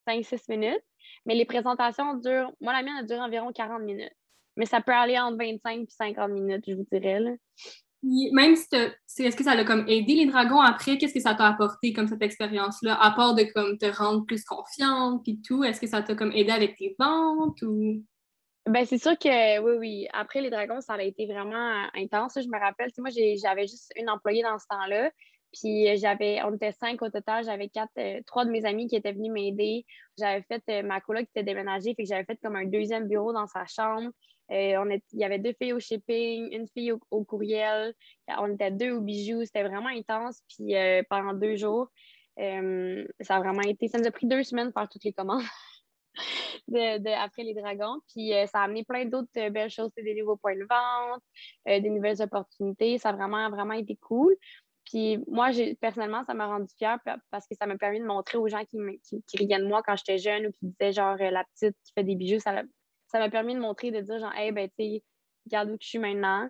5-6 0.06 0.44
minutes. 0.49 0.82
Mais 1.26 1.34
les 1.34 1.44
présentations 1.44 2.14
durent, 2.14 2.52
moi, 2.61 2.72
la 2.72 2.82
mienne, 2.82 2.96
elle 3.00 3.06
dure 3.06 3.20
environ 3.20 3.52
40 3.52 3.82
minutes. 3.82 4.12
Mais 4.61 4.67
ça 4.67 4.83
peut 4.83 4.93
aller 4.93 5.19
entre 5.19 5.39
25 5.39 5.81
et 5.81 5.87
50 5.89 6.31
minutes, 6.33 6.65
je 6.69 6.75
vous 6.75 6.87
dirais. 6.93 7.19
Là. 7.19 7.31
Même 8.03 8.57
si 9.07 9.23
est-ce 9.25 9.35
que 9.35 9.43
ça 9.43 9.53
a 9.53 9.65
comme 9.65 9.89
aidé 9.89 10.12
les 10.17 10.27
dragons 10.27 10.61
après, 10.61 10.99
qu'est-ce 10.99 11.15
que 11.15 11.21
ça 11.21 11.35
t'a 11.35 11.47
apporté 11.47 11.95
comme 11.95 12.07
cette 12.07 12.21
expérience-là, 12.21 12.95
à 13.01 13.12
part 13.12 13.35
de 13.35 13.45
comme 13.55 13.79
te 13.79 13.87
rendre 13.87 14.27
plus 14.27 14.45
confiante 14.45 15.23
puis 15.23 15.41
tout, 15.41 15.65
est-ce 15.65 15.81
que 15.81 15.87
ça 15.87 16.03
t'a 16.03 16.15
comme 16.15 16.33
aidé 16.33 16.51
avec 16.51 16.77
tes 16.77 16.95
ventes 16.99 17.62
ou? 17.62 18.05
Ben 18.67 18.85
c'est 18.85 18.99
sûr 18.99 19.19
que 19.19 19.61
oui, 19.61 19.79
oui. 19.79 20.09
Après 20.12 20.43
les 20.43 20.51
dragons, 20.51 20.83
ça 20.83 20.93
a 20.93 21.03
été 21.03 21.25
vraiment 21.25 21.87
intense. 21.95 22.35
Je 22.37 22.49
me 22.49 22.61
rappelle, 22.61 22.91
moi 22.99 23.09
j'avais 23.11 23.67
juste 23.67 23.91
une 23.97 24.11
employée 24.11 24.43
dans 24.43 24.59
ce 24.59 24.67
temps-là. 24.69 25.11
Puis 25.53 25.89
euh, 25.89 25.97
j'avais, 25.99 26.43
on 26.45 26.55
était 26.55 26.73
cinq 26.73 27.01
au 27.01 27.09
total. 27.09 27.45
J'avais 27.45 27.71
quatre, 27.71 27.91
euh, 27.99 28.21
trois 28.27 28.45
de 28.45 28.51
mes 28.51 28.67
amis 28.67 28.87
qui 28.89 28.97
étaient 28.97 29.13
venus 29.13 29.33
m'aider. 29.33 29.85
J'avais 30.19 30.43
fait 30.43 30.63
euh, 30.69 30.83
ma 30.83 31.01
coloc 31.01 31.25
qui 31.25 31.31
était 31.35 31.43
déménagée, 31.43 31.95
fait 31.95 32.03
que 32.03 32.09
j'avais 32.09 32.25
fait 32.25 32.39
comme 32.43 32.56
un 32.56 32.67
deuxième 32.67 33.09
bureau 33.09 33.33
dans 33.33 33.47
sa 33.47 33.65
chambre. 33.67 34.11
On 34.50 34.91
il 34.91 35.02
y 35.12 35.25
avait 35.25 35.38
deux 35.38 35.52
filles 35.52 35.73
au 35.73 35.81
shipping, 35.81 36.52
une 36.52 36.67
fille 36.69 36.93
au, 36.93 37.25
courriel. 37.25 37.94
On 38.38 38.52
était 38.52 38.70
deux 38.70 38.93
au 38.93 39.00
bijoux. 39.00 39.44
C'était 39.44 39.62
vraiment 39.62 39.88
intense. 39.88 40.43
Puis 40.49 40.75
pendant 41.08 41.35
deux 41.35 41.56
jours, 41.56 41.88
ça 42.37 43.37
a 43.37 43.41
vraiment 43.41 43.62
été. 43.62 43.88
Ça 43.88 43.99
nous 43.99 44.06
a 44.06 44.11
pris 44.11 44.26
deux 44.26 44.43
semaines 44.43 44.69
de 44.69 44.73
faire 44.73 44.88
toutes 44.88 45.05
les 45.05 45.12
commandes. 45.12 45.43
De, 46.69 47.08
après 47.19 47.43
les 47.43 47.55
dragons. 47.55 48.00
Puis 48.12 48.32
ça 48.52 48.61
a 48.61 48.64
amené 48.64 48.85
plein 48.85 49.05
d'autres 49.05 49.49
belles 49.49 49.70
choses, 49.70 49.91
des 49.97 50.14
nouveaux 50.14 50.37
points 50.37 50.56
de 50.56 50.67
vente, 50.69 51.23
des 51.67 51.88
nouvelles 51.88 52.20
opportunités. 52.23 52.99
Ça 52.99 53.08
a 53.08 53.12
vraiment, 53.12 53.49
vraiment 53.50 53.75
été 53.75 53.96
cool. 53.96 54.37
Puis 54.91 55.19
moi, 55.29 55.50
personnellement, 55.81 56.25
ça 56.25 56.35
m'a 56.35 56.46
rendu 56.46 56.73
fière 56.76 56.99
parce 57.31 57.46
que 57.46 57.55
ça 57.55 57.67
m'a 57.67 57.76
permis 57.76 58.00
de 58.00 58.05
montrer 58.05 58.38
aux 58.38 58.49
gens 58.49 58.64
qui, 58.64 58.79
qui, 59.26 59.37
riaient 59.37 59.61
de 59.61 59.67
moi 59.67 59.82
quand 59.85 59.96
j'étais 59.96 60.19
jeune 60.19 60.46
ou 60.46 60.53
qui 60.53 60.67
disaient 60.67 60.93
genre 60.93 61.17
euh, 61.20 61.31
la 61.31 61.44
petite 61.44 61.76
qui 61.85 61.93
fait 61.93 62.03
des 62.03 62.17
bijoux. 62.17 62.41
Ça 62.41 62.62
m'a 63.19 63.31
permis 63.31 63.55
de 63.55 63.61
montrer, 63.61 63.91
de 63.91 64.01
dire 64.01 64.19
genre, 64.19 64.33
hey, 64.35 64.53
ben, 64.53 64.69
tu 64.69 64.85
sais, 64.85 65.03
regarde 65.47 65.71
où 65.71 65.77
je 65.81 65.87
suis 65.87 65.99
maintenant. 65.99 66.49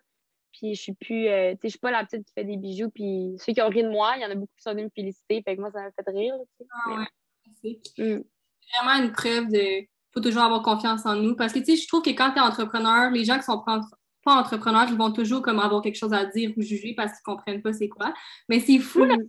Puis 0.53 0.75
je 0.75 0.81
suis 0.81 0.95
plus, 0.95 1.29
euh, 1.29 1.53
tu 1.53 1.57
sais, 1.57 1.61
je 1.65 1.69
suis 1.71 1.79
pas 1.79 1.91
la 1.91 2.05
petite 2.05 2.27
qui 2.27 2.33
fait 2.33 2.45
des 2.45 2.57
bijoux. 2.57 2.91
Puis 2.91 3.35
ceux 3.39 3.53
qui 3.53 3.63
ont 3.63 3.69
ri 3.69 3.83
de 3.83 3.89
moi, 3.89 4.15
il 4.17 4.23
y 4.23 4.25
en 4.25 4.31
a 4.31 4.35
beaucoup 4.35 4.53
qui 4.57 4.63
sont 4.63 4.73
venus 4.73 4.87
me 4.87 4.91
féliciter. 4.95 5.43
Fait 5.45 5.57
que 5.57 5.61
moi, 5.61 5.71
ça 5.71 5.81
m'a 5.81 5.91
fait 5.91 6.11
rire. 6.11 6.35
Ah 6.71 7.07
ouais, 7.65 7.81
mm. 7.99 8.23
vraiment 8.75 9.05
une 9.05 9.13
preuve 9.13 9.49
de. 9.49 9.87
faut 10.13 10.21
toujours 10.21 10.43
avoir 10.43 10.63
confiance 10.63 11.07
en 11.07 11.17
nous. 11.17 11.37
Parce 11.37 11.53
que, 11.53 11.61
tu 11.61 11.67
sais, 11.67 11.77
je 11.77 11.87
trouve 11.87 12.03
que 12.03 12.11
quand 12.11 12.33
tu 12.33 12.39
es 12.39 12.41
entrepreneur, 12.41 13.11
les 13.11 13.25
gens 13.25 13.39
qui 13.39 13.45
sont 13.45 13.63
pas 13.63 13.81
entrepreneurs, 14.27 14.89
ils 14.89 14.97
vont 14.99 15.13
toujours 15.13 15.43
comme 15.43 15.61
avoir 15.61 15.83
quelque 15.83 15.97
chose 15.97 16.13
à 16.13 16.25
dire 16.27 16.53
ou 16.57 16.63
juger 16.63 16.95
parce 16.95 17.13
qu'ils 17.13 17.23
comprennent 17.25 17.63
pas 17.63 17.73
c'est 17.73 17.89
quoi. 17.89 18.13
Mais 18.49 18.61
c'est 18.61 18.79
fou 18.79 19.05
mm. 19.05 19.29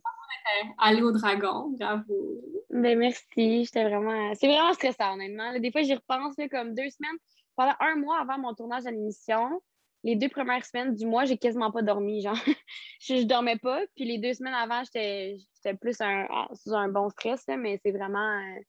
Aller 0.77 1.01
au 1.01 1.11
dragon, 1.11 1.69
bravo. 1.77 2.41
Ben 2.69 2.97
merci, 2.97 3.65
j'étais 3.65 3.83
vraiment. 3.83 4.33
C'est 4.35 4.47
vraiment 4.47 4.73
stressant, 4.73 5.13
honnêtement. 5.13 5.57
des 5.59 5.71
fois, 5.71 5.81
j'y 5.81 5.93
repense 5.93 6.35
comme 6.49 6.73
deux 6.73 6.89
semaines. 6.89 7.17
Pendant 7.55 7.75
un 7.79 7.95
mois 7.95 8.19
avant 8.19 8.39
mon 8.39 8.53
tournage 8.53 8.85
à 8.85 8.91
l'émission, 8.91 9.61
les 10.03 10.15
deux 10.15 10.29
premières 10.29 10.65
semaines 10.65 10.95
du 10.95 11.05
mois, 11.05 11.25
j'ai 11.25 11.37
quasiment 11.37 11.71
pas 11.71 11.81
dormi. 11.81 12.21
Genre, 12.21 12.35
je, 13.01 13.23
dormais 13.23 13.57
pas. 13.57 13.81
Puis 13.95 14.05
les 14.05 14.17
deux 14.17 14.33
semaines 14.33 14.53
avant, 14.53 14.83
j'étais 14.83 15.37
plus 15.79 15.99
un, 16.01 16.27
ah, 16.29 16.47
sous 16.53 16.73
un 16.73 16.87
bon 16.87 17.09
stress, 17.09 17.45
mais 17.47 17.79
c'est 17.83 17.91
vraiment. 17.91 18.37
Euh, 18.39 18.61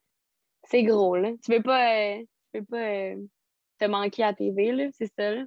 c'est 0.64 0.82
gros, 0.82 1.16
là. 1.16 1.30
Tu 1.44 1.52
veux 1.52 1.62
pas, 1.62 2.16
euh, 2.16 2.24
tu 2.54 2.64
pas 2.64 2.76
euh, 2.76 3.16
te 3.78 3.84
manquer 3.86 4.24
à 4.24 4.34
TV, 4.34 4.72
là. 4.72 4.88
C'est 4.92 5.10
ça, 5.16 5.30
là 5.32 5.44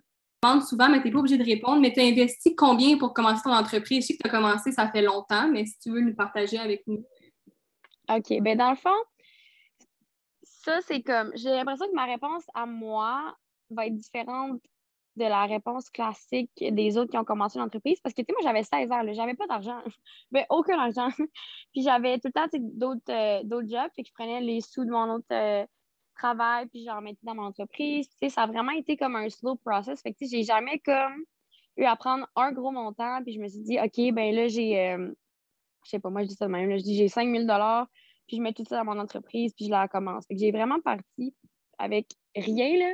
souvent, 0.62 0.90
mais 0.90 1.02
tu 1.02 1.08
n'es 1.08 1.12
pas 1.12 1.20
obligé 1.20 1.38
de 1.38 1.44
répondre. 1.44 1.80
Mais 1.80 1.94
tu 1.94 2.00
as 2.00 2.04
investi 2.04 2.56
combien 2.56 2.98
pour 2.98 3.14
commencer 3.14 3.42
ton 3.44 3.54
entreprise? 3.54 4.04
Je 4.04 4.08
sais 4.08 4.14
que 4.14 4.24
tu 4.24 4.28
as 4.28 4.32
commencé, 4.32 4.72
ça 4.72 4.90
fait 4.92 5.02
longtemps, 5.02 5.48
mais 5.50 5.66
si 5.66 5.78
tu 5.80 5.92
veux 5.92 6.02
nous 6.02 6.16
partager 6.16 6.58
avec 6.58 6.84
nous. 6.88 7.04
OK. 8.10 8.42
Ben 8.42 8.58
dans 8.58 8.70
le 8.70 8.76
fond, 8.76 8.96
ça, 10.44 10.80
c'est 10.82 11.02
comme. 11.02 11.32
J'ai 11.36 11.50
l'impression 11.50 11.88
que 11.88 11.96
ma 11.96 12.06
réponse 12.06 12.44
à 12.54 12.66
moi 12.66 13.36
va 13.70 13.88
être 13.88 13.96
différente 13.96 14.62
de 15.16 15.24
la 15.24 15.46
réponse 15.46 15.90
classique 15.90 16.52
des 16.60 16.98
autres 16.98 17.12
qui 17.12 17.18
ont 17.18 17.24
commencé 17.24 17.58
l'entreprise. 17.58 18.00
Parce 18.02 18.14
que, 18.14 18.22
tu 18.22 18.28
sais, 18.28 18.34
moi, 18.34 18.42
j'avais 18.44 18.64
16 18.64 18.92
ans, 18.92 19.14
j'avais 19.14 19.36
pas 19.36 19.48
d'argent. 19.48 19.82
Ben, 20.32 20.46
aucun 20.50 20.78
argent. 20.78 21.10
Puis 21.74 21.84
j'avais 21.84 22.20
tout 22.20 22.28
le 22.28 22.34
temps 22.34 22.48
d'autres 22.54 23.02
euh, 23.12 23.42
d'autres 23.44 23.70
jobs, 23.70 23.90
puis 23.94 24.04
que 24.04 24.10
je 24.10 24.14
prenais 24.14 24.42
les 24.42 24.62
sous 24.62 24.84
de 24.86 24.90
mon 24.90 25.10
autre. 25.14 25.26
Euh, 25.32 25.66
travail, 26.16 26.68
puis 26.68 26.84
j'en 26.86 27.02
mettais 27.02 27.20
dans 27.24 27.36
mon 27.36 27.44
entreprise. 27.44 28.08
Ça 28.30 28.44
a 28.44 28.48
vraiment 28.48 28.72
été 28.72 28.98
comme 28.98 29.16
un 29.16 29.30
slow 29.30 29.56
process. 29.56 30.02
Fait 30.02 30.14
que, 30.14 30.26
j'ai 30.26 30.44
jamais 30.44 30.80
comme 30.80 31.24
eu 31.78 31.84
à 31.84 31.96
prendre 31.96 32.28
un 32.36 32.52
gros 32.52 32.72
montant, 32.72 33.22
puis 33.24 33.34
je 33.34 33.40
me 33.40 33.48
suis 33.48 33.62
dit, 33.62 33.78
OK, 33.80 34.14
ben 34.14 34.34
là, 34.34 34.48
j'ai, 34.48 34.80
euh, 34.80 35.12
je 35.84 35.90
sais 35.90 36.00
pas, 36.00 36.10
moi, 36.10 36.24
je 36.24 36.30
dis 36.30 36.36
ça 36.36 36.48
de 36.48 36.52
même, 36.52 36.70
là, 36.70 36.78
je 36.78 36.84
dis, 36.84 36.96
j'ai 36.96 37.08
5 37.08 37.30
000 37.30 37.46
puis 38.28 38.38
je 38.38 38.42
mets 38.42 38.54
tout 38.54 38.66
ça 38.68 38.78
dans 38.78 38.86
mon 38.86 39.00
entreprise, 39.00 39.54
puis 39.54 39.66
je 39.66 39.72
la 39.72 39.88
commence. 39.88 40.26
Fait 40.28 40.36
que 40.36 40.40
j'ai 40.40 40.52
vraiment 40.52 40.80
parti 40.82 41.36
avec 41.78 42.08
rien, 42.36 42.78
là, 42.80 42.94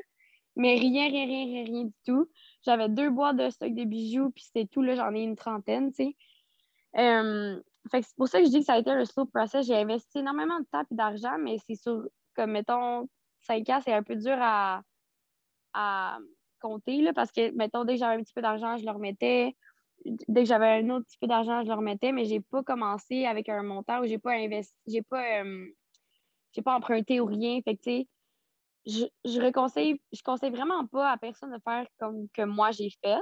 mais 0.55 0.75
rien, 0.75 1.07
rien, 1.07 1.25
rien, 1.25 1.45
rien, 1.45 1.63
rien 1.63 1.83
du 1.85 1.93
tout. 2.05 2.29
J'avais 2.65 2.89
deux 2.89 3.09
boîtes 3.09 3.37
de 3.37 3.49
stock 3.49 3.73
de 3.73 3.83
bijoux, 3.85 4.31
puis 4.31 4.43
c'était 4.43 4.67
tout, 4.67 4.81
là, 4.81 4.95
j'en 4.95 5.13
ai 5.13 5.21
une 5.21 5.35
trentaine, 5.35 5.93
tu 5.93 6.03
sais. 6.03 6.15
Euh, 6.97 7.61
fait 7.89 8.01
que 8.01 8.07
c'est 8.07 8.15
pour 8.15 8.27
ça 8.27 8.39
que 8.39 8.45
je 8.45 8.49
dis 8.49 8.59
que 8.59 8.65
ça 8.65 8.73
a 8.73 8.79
été 8.79 8.91
un 8.91 9.05
slow 9.05 9.25
process. 9.25 9.65
J'ai 9.65 9.75
investi 9.75 10.19
énormément 10.19 10.59
de 10.59 10.65
temps 10.65 10.83
et 10.91 10.95
d'argent, 10.95 11.37
mais 11.39 11.57
c'est 11.65 11.75
sur 11.75 12.03
comme 12.35 12.51
mettons, 12.51 13.07
5 13.41 13.69
ans, 13.69 13.79
c'est 13.83 13.93
un 13.93 14.03
peu 14.03 14.15
dur 14.15 14.37
à, 14.39 14.81
à 15.73 16.17
compter, 16.59 17.01
là, 17.01 17.13
parce 17.13 17.31
que, 17.31 17.51
mettons, 17.51 17.83
dès 17.83 17.93
que 17.93 17.99
j'avais 17.99 18.15
un 18.15 18.23
petit 18.23 18.33
peu 18.33 18.41
d'argent, 18.41 18.77
je 18.77 18.85
le 18.85 18.91
remettais. 18.91 19.55
Dès 20.05 20.43
que 20.43 20.47
j'avais 20.47 20.83
un 20.83 20.89
autre 20.89 21.05
petit 21.05 21.17
peu 21.19 21.27
d'argent, 21.27 21.61
je 21.63 21.67
le 21.67 21.75
remettais, 21.75 22.11
mais 22.11 22.25
j'ai 22.25 22.39
pas 22.39 22.63
commencé 22.63 23.25
avec 23.25 23.49
un 23.49 23.61
montant 23.61 24.01
où 24.01 24.05
j'ai 24.05 24.17
pas 24.17 24.31
investi, 24.31 24.75
j'ai 24.87 25.03
pas, 25.03 25.43
euh, 25.43 25.67
j'ai 26.53 26.61
pas 26.61 26.75
emprunté 26.75 27.19
ou 27.19 27.25
rien. 27.25 27.59
Fait 27.63 27.79
je, 28.85 29.05
je, 29.25 29.51
conseille, 29.51 30.01
je 30.11 30.21
conseille 30.23 30.49
vraiment 30.49 30.87
pas 30.87 31.11
à 31.11 31.17
personne 31.17 31.51
de 31.51 31.59
faire 31.63 31.85
comme 31.99 32.27
que 32.29 32.41
moi 32.41 32.71
j'ai 32.71 32.89
fait, 33.03 33.19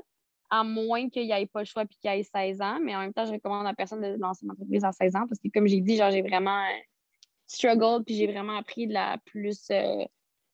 à 0.49 0.63
moins 0.63 1.09
qu'il 1.09 1.23
n'y 1.23 1.33
ait 1.33 1.47
pas 1.47 1.59
le 1.59 1.65
choix 1.65 1.83
et 1.83 1.87
qu'il 1.87 2.09
ait 2.09 2.23
16 2.23 2.61
ans. 2.61 2.79
Mais 2.81 2.95
en 2.95 2.99
même 2.99 3.13
temps, 3.13 3.25
je 3.25 3.33
recommande 3.33 3.67
à 3.67 3.73
personne 3.73 4.01
de 4.01 4.17
lancer 4.19 4.45
une 4.45 4.51
entreprise 4.51 4.85
à 4.85 4.91
16 4.91 5.15
ans 5.15 5.27
parce 5.27 5.39
que, 5.39 5.49
comme 5.53 5.67
j'ai 5.67 5.81
dit, 5.81 5.97
genre, 5.97 6.11
j'ai 6.11 6.21
vraiment 6.21 6.63
struggle, 7.49 8.03
puis 8.05 8.15
j'ai 8.15 8.27
vraiment 8.27 8.57
appris 8.57 8.87
de 8.87 8.93
la 8.93 9.17
plus 9.25 9.69
euh, 9.71 10.05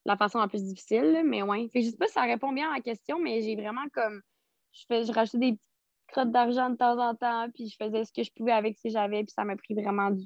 la 0.06 0.18
façon 0.18 0.40
la 0.40 0.48
plus 0.48 0.64
difficile. 0.64 1.24
Mais 1.26 1.44
ouais. 1.44 1.70
je 1.74 1.82
sais 1.82 1.98
pas 1.98 2.08
si 2.08 2.14
ça 2.14 2.24
répond 2.24 2.52
bien 2.52 2.70
à 2.72 2.76
la 2.76 2.82
question, 2.82 3.20
mais 3.20 3.42
j'ai 3.42 3.56
vraiment 3.56 3.86
comme 3.94 4.22
je 4.72 4.84
fais 4.88 5.06
je 5.06 5.12
rachetais 5.12 5.38
des 5.38 5.52
petites 5.54 5.72
crottes 6.08 6.32
d'argent 6.32 6.70
de 6.70 6.76
temps 6.76 6.98
en 6.98 7.16
temps, 7.16 7.50
puis 7.54 7.68
je 7.68 7.76
faisais 7.76 8.06
ce 8.06 8.14
que 8.14 8.24
je 8.24 8.32
pouvais 8.32 8.52
avec 8.52 8.78
ce 8.78 8.84
que 8.84 8.90
j'avais, 8.90 9.24
puis 9.24 9.34
ça 9.36 9.44
m'a 9.44 9.56
pris 9.56 9.74
vraiment 9.74 10.12
du, 10.12 10.26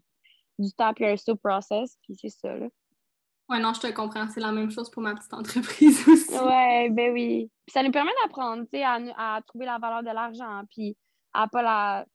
du 0.60 0.72
temps 0.74 0.94
puis 0.94 1.06
un 1.06 1.18
slow 1.18 1.36
process, 1.36 1.98
puis 2.04 2.16
c'est 2.20 2.30
ça 2.30 2.56
là. 2.56 2.68
Ouais, 3.50 3.60
non, 3.60 3.74
je 3.74 3.80
te 3.80 3.88
comprends. 3.88 4.28
C'est 4.28 4.42
la 4.42 4.52
même 4.52 4.70
chose 4.70 4.92
pour 4.92 5.02
ma 5.02 5.16
petite 5.16 5.34
entreprise 5.34 6.04
aussi. 6.08 6.38
Ouais, 6.38 6.90
ben 6.92 7.12
oui. 7.12 7.50
ça 7.68 7.82
nous 7.82 7.90
permet 7.90 8.12
d'apprendre, 8.24 8.62
tu 8.66 8.78
sais, 8.78 8.84
à, 8.84 9.00
à, 9.18 9.42
trouver 9.42 9.66
la 9.66 9.80
valeur 9.80 10.04
de 10.04 10.14
l'argent, 10.14 10.62
puis 10.70 10.96
à 11.34 11.48
pas 11.48 11.64
la, 11.64 12.06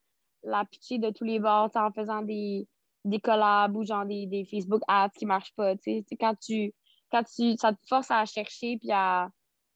la 0.45 0.65
pitcher 0.65 0.99
de 0.99 1.11
tous 1.11 1.25
les 1.25 1.41
bords, 1.41 1.71
en 1.75 1.91
faisant 1.91 2.23
des, 2.23 2.69
des 3.05 3.21
collabs 3.21 3.77
ou 3.77 3.85
genre 3.85 4.07
des, 4.07 4.27
des 4.27 4.45
Facebook 4.45 4.83
ads 4.89 5.11
qui 5.11 5.27
marchent 5.27 5.55
pas, 5.55 5.77
tu 5.77 6.03
sais. 6.03 6.17
Quand 6.19 6.35
tu, 6.41 6.73
quand 7.11 7.23
tu, 7.25 7.57
ça 7.57 7.73
te 7.73 7.79
force 7.89 8.11
à 8.11 8.25
chercher 8.25 8.79
puis 8.79 8.91
à, 8.91 9.29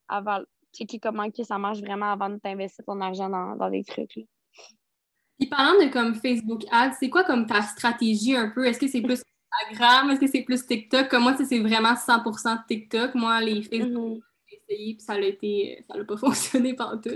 à 0.07 0.41
checker 0.73 0.99
comment 0.99 1.29
que 1.29 1.43
ça 1.43 1.57
marche 1.57 1.79
vraiment 1.79 2.11
avant 2.11 2.29
de 2.29 2.37
t'investir 2.37 2.83
ton 2.85 2.99
argent 3.01 3.29
dans, 3.29 3.55
dans 3.55 3.69
des 3.69 3.83
trucs, 3.83 4.15
là. 4.15 4.23
Puis 5.39 5.47
parlant 5.47 5.79
de 5.79 5.89
comme 5.89 6.15
Facebook 6.15 6.63
Ads, 6.69 6.97
c'est 6.99 7.09
quoi 7.09 7.23
comme 7.23 7.45
ta 7.45 7.61
stratégie 7.61 8.35
un 8.35 8.49
peu? 8.49 8.65
Est-ce 8.65 8.77
que 8.77 8.87
c'est 8.87 9.01
plus 9.01 9.23
Instagram? 9.63 10.09
Est-ce 10.09 10.19
que 10.19 10.27
c'est 10.27 10.41
plus 10.41 10.65
TikTok? 10.65 11.07
Comme 11.07 11.23
moi, 11.23 11.35
c'est 11.37 11.59
vraiment 11.59 11.93
100% 11.93 12.65
TikTok. 12.67 13.15
Moi, 13.15 13.39
les 13.39 13.63
Facebook, 13.63 14.17
mm-hmm. 14.17 14.21
j'ai 14.47 14.57
essayé 14.57 14.93
puis 14.95 15.03
ça 15.03 15.13
n'a 15.13 15.21
été, 15.21 15.85
ça 15.89 15.97
n'a 15.97 16.03
pas 16.03 16.17
fonctionné 16.17 16.75
tout. 16.75 17.09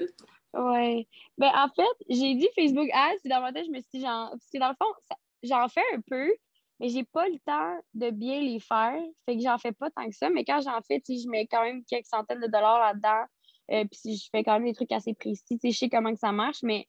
Ouais. 0.54 1.06
Ben, 1.38 1.52
en 1.54 1.68
fait, 1.68 2.06
j'ai 2.08 2.36
dit 2.36 2.48
Facebook 2.56 2.88
Ads, 2.94 3.18
puis 3.22 3.30
dans 3.30 3.42
ma 3.42 3.52
tête, 3.52 3.66
je 3.66 3.72
me 3.72 3.82
suis 3.82 3.90
dit, 3.96 4.02
genre, 4.02 4.30
parce 4.30 4.50
que 4.54 4.60
dans 4.60 4.70
le 4.70 4.76
fond, 4.80 5.18
j'en 5.44 5.68
fais 5.68 5.84
un 5.94 6.02
peu, 6.02 6.34
mais 6.80 6.90
j'ai 6.90 7.04
pas 7.04 7.28
le 7.28 7.40
temps 7.40 7.80
de 7.94 8.10
bien 8.10 8.42
les 8.42 8.60
faire. 8.60 9.00
Fait 9.26 9.38
que 9.38 9.44
j'en 9.44 9.58
fais 9.58 9.72
pas 9.72 9.90
tant 9.92 10.08
que 10.08 10.16
ça. 10.16 10.30
Mais 10.30 10.44
quand 10.44 10.62
j'en 10.62 10.82
fais, 10.82 11.02
je 11.08 11.30
mets 11.30 11.48
quand 11.48 11.64
même 11.64 11.84
quelques 11.86 12.08
centaines 12.08 12.42
de 12.42 12.48
dollars 12.48 12.80
là-dedans. 12.80 13.26
Euh, 13.72 13.86
puis 13.90 14.18
je 14.18 14.30
fais 14.32 14.44
quand 14.44 14.54
même 14.54 14.66
des 14.66 14.74
trucs 14.74 14.92
assez 14.92 15.14
précis. 15.14 15.58
Je 15.64 15.72
sais 15.72 15.90
comment 15.90 16.12
que 16.12 16.20
ça 16.20 16.32
marche, 16.32 16.64
mais 16.64 16.88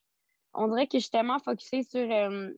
on 0.54 0.68
dirait 0.68 0.86
que 0.86 0.98
je 0.98 1.02
suis 1.02 1.10
tellement 1.10 1.38
focusée 1.38 1.82
sur 1.82 2.00
euh, 2.00 2.50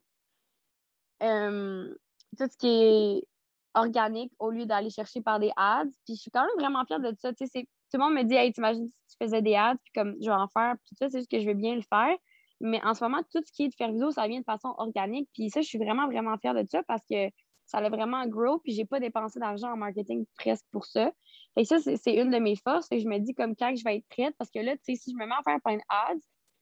euh, 1.22 1.94
tout 2.38 2.48
ce 2.50 2.56
qui 2.56 2.68
est 2.68 3.28
organique 3.74 4.32
au 4.38 4.50
lieu 4.50 4.64
d'aller 4.66 4.90
chercher 4.90 5.20
par 5.20 5.38
des 5.38 5.50
ads. 5.56 5.84
Puis 6.04 6.16
je 6.16 6.20
suis 6.22 6.30
quand 6.30 6.42
même 6.46 6.56
vraiment 6.58 6.84
fière 6.86 7.00
de 7.00 7.14
ça. 7.20 7.32
Tout 7.34 7.46
le 7.94 7.98
monde 7.98 8.14
me 8.14 8.22
dit 8.22 8.34
Hey, 8.34 8.52
t'imagines 8.52 8.86
si 8.86 9.16
tu 9.16 9.24
faisais 9.24 9.42
des 9.42 9.54
ads, 9.54 9.76
puis 9.84 9.92
comme 9.94 10.16
je 10.20 10.26
vais 10.26 10.36
en 10.36 10.48
faire, 10.48 10.74
puis 10.76 10.88
tout 10.88 10.96
ça, 10.98 11.10
c'est 11.10 11.18
juste 11.18 11.30
que 11.30 11.40
je 11.40 11.46
veux 11.46 11.54
bien 11.54 11.74
le 11.74 11.82
faire. 11.82 12.16
Mais 12.60 12.80
en 12.84 12.94
ce 12.94 13.04
moment, 13.04 13.22
tout 13.30 13.42
ce 13.44 13.52
qui 13.52 13.64
est 13.64 13.68
de 13.68 13.74
faire 13.74 13.92
vidéo, 13.92 14.10
ça 14.10 14.26
vient 14.26 14.40
de 14.40 14.44
façon 14.44 14.74
organique. 14.78 15.28
Puis 15.34 15.50
ça, 15.50 15.60
je 15.60 15.66
suis 15.66 15.78
vraiment, 15.78 16.06
vraiment 16.06 16.36
fière 16.38 16.54
de 16.54 16.64
ça 16.68 16.82
parce 16.84 17.02
que 17.10 17.28
ça 17.66 17.78
a 17.78 17.88
vraiment 17.88 18.26
grow, 18.26 18.60
puis 18.60 18.72
j'ai 18.72 18.84
pas 18.84 19.00
dépensé 19.00 19.40
d'argent 19.40 19.72
en 19.72 19.76
marketing 19.76 20.24
presque 20.38 20.64
pour 20.70 20.86
ça. 20.86 21.10
Et 21.56 21.64
ça, 21.64 21.78
c'est 21.80 22.14
une 22.14 22.30
de 22.30 22.38
mes 22.38 22.54
forces. 22.56 22.86
Et 22.92 23.00
je 23.00 23.08
me 23.08 23.18
dis 23.18 23.34
comme 23.34 23.56
quand 23.56 23.74
je 23.76 23.82
vais 23.82 23.96
être 23.96 24.06
prête, 24.08 24.34
parce 24.38 24.50
que 24.50 24.60
là, 24.60 24.76
tu 24.76 24.82
sais, 24.84 24.94
si 24.94 25.10
je 25.10 25.16
me 25.16 25.26
mets 25.26 25.34
à 25.34 25.42
faire 25.42 25.60
plein 25.60 25.76
d'ads, 25.76 26.20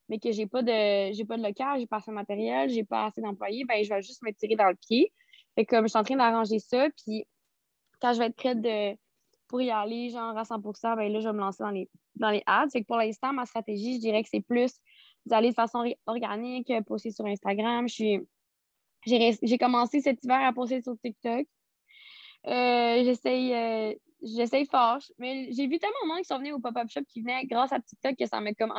mais 0.08 0.18
que 0.18 0.32
j'ai 0.32 0.46
pas 0.46 0.62
de 0.62 1.12
j'ai 1.12 1.24
pas 1.24 1.36
de 1.36 1.42
local, 1.42 1.78
j'ai 1.78 1.86
pas 1.86 1.96
assez 1.98 2.10
de 2.10 2.14
matériel, 2.14 2.70
j'ai 2.70 2.84
pas 2.84 3.06
assez 3.06 3.20
d'employés, 3.20 3.64
ben 3.64 3.82
je 3.84 3.88
vais 3.88 4.02
juste 4.02 4.22
me 4.22 4.32
tirer 4.32 4.56
dans 4.56 4.68
le 4.68 4.76
pied. 4.76 5.12
Fait 5.54 5.64
comme 5.64 5.84
je 5.84 5.88
suis 5.88 5.98
en 5.98 6.04
train 6.04 6.16
d'arranger 6.16 6.58
ça, 6.58 6.88
puis 7.04 7.26
quand 8.00 8.12
je 8.12 8.18
vais 8.18 8.26
être 8.26 8.36
prête 8.36 8.60
de 8.60 8.96
pour 9.48 9.60
y 9.60 9.70
aller, 9.70 10.10
genre 10.10 10.36
à 10.36 10.42
100% 10.42 10.96
ben 10.96 11.12
là, 11.12 11.20
je 11.20 11.28
vais 11.28 11.32
me 11.32 11.38
lancer 11.38 11.62
dans 11.62 11.70
les, 11.70 11.88
dans 12.16 12.30
les 12.30 12.42
ads. 12.46 12.68
Fait 12.70 12.82
que 12.82 12.86
pour 12.86 12.96
l'instant, 12.96 13.32
ma 13.32 13.46
stratégie, 13.46 13.94
je 13.94 14.00
dirais 14.00 14.22
que 14.22 14.28
c'est 14.30 14.40
plus 14.40 14.72
d'aller 15.26 15.50
de 15.50 15.54
façon 15.54 15.84
organique, 16.06 16.70
euh, 16.70 16.82
poster 16.82 17.10
sur 17.10 17.26
Instagram. 17.26 17.86
J'ai 17.88 19.58
commencé 19.58 20.00
cet 20.00 20.24
hiver 20.24 20.40
à 20.42 20.52
poster 20.52 20.82
sur 20.82 20.98
TikTok. 20.98 21.46
Euh, 22.46 23.04
j'essaye 23.04 23.54
euh, 23.54 23.94
j'essaye 24.22 24.66
fort. 24.66 24.98
Mais 25.18 25.48
j'ai 25.52 25.66
vu 25.66 25.78
tellement 25.78 25.96
de 26.04 26.08
monde 26.08 26.18
qui 26.18 26.24
sont 26.24 26.38
venus 26.38 26.54
au 26.54 26.60
pop-up 26.60 26.88
shop 26.88 27.02
qui 27.08 27.20
venaient 27.20 27.44
grâce 27.46 27.72
à 27.72 27.80
TikTok 27.80 28.16
que 28.16 28.26
ça 28.26 28.40
m'a 28.40 28.52
comme. 28.54 28.72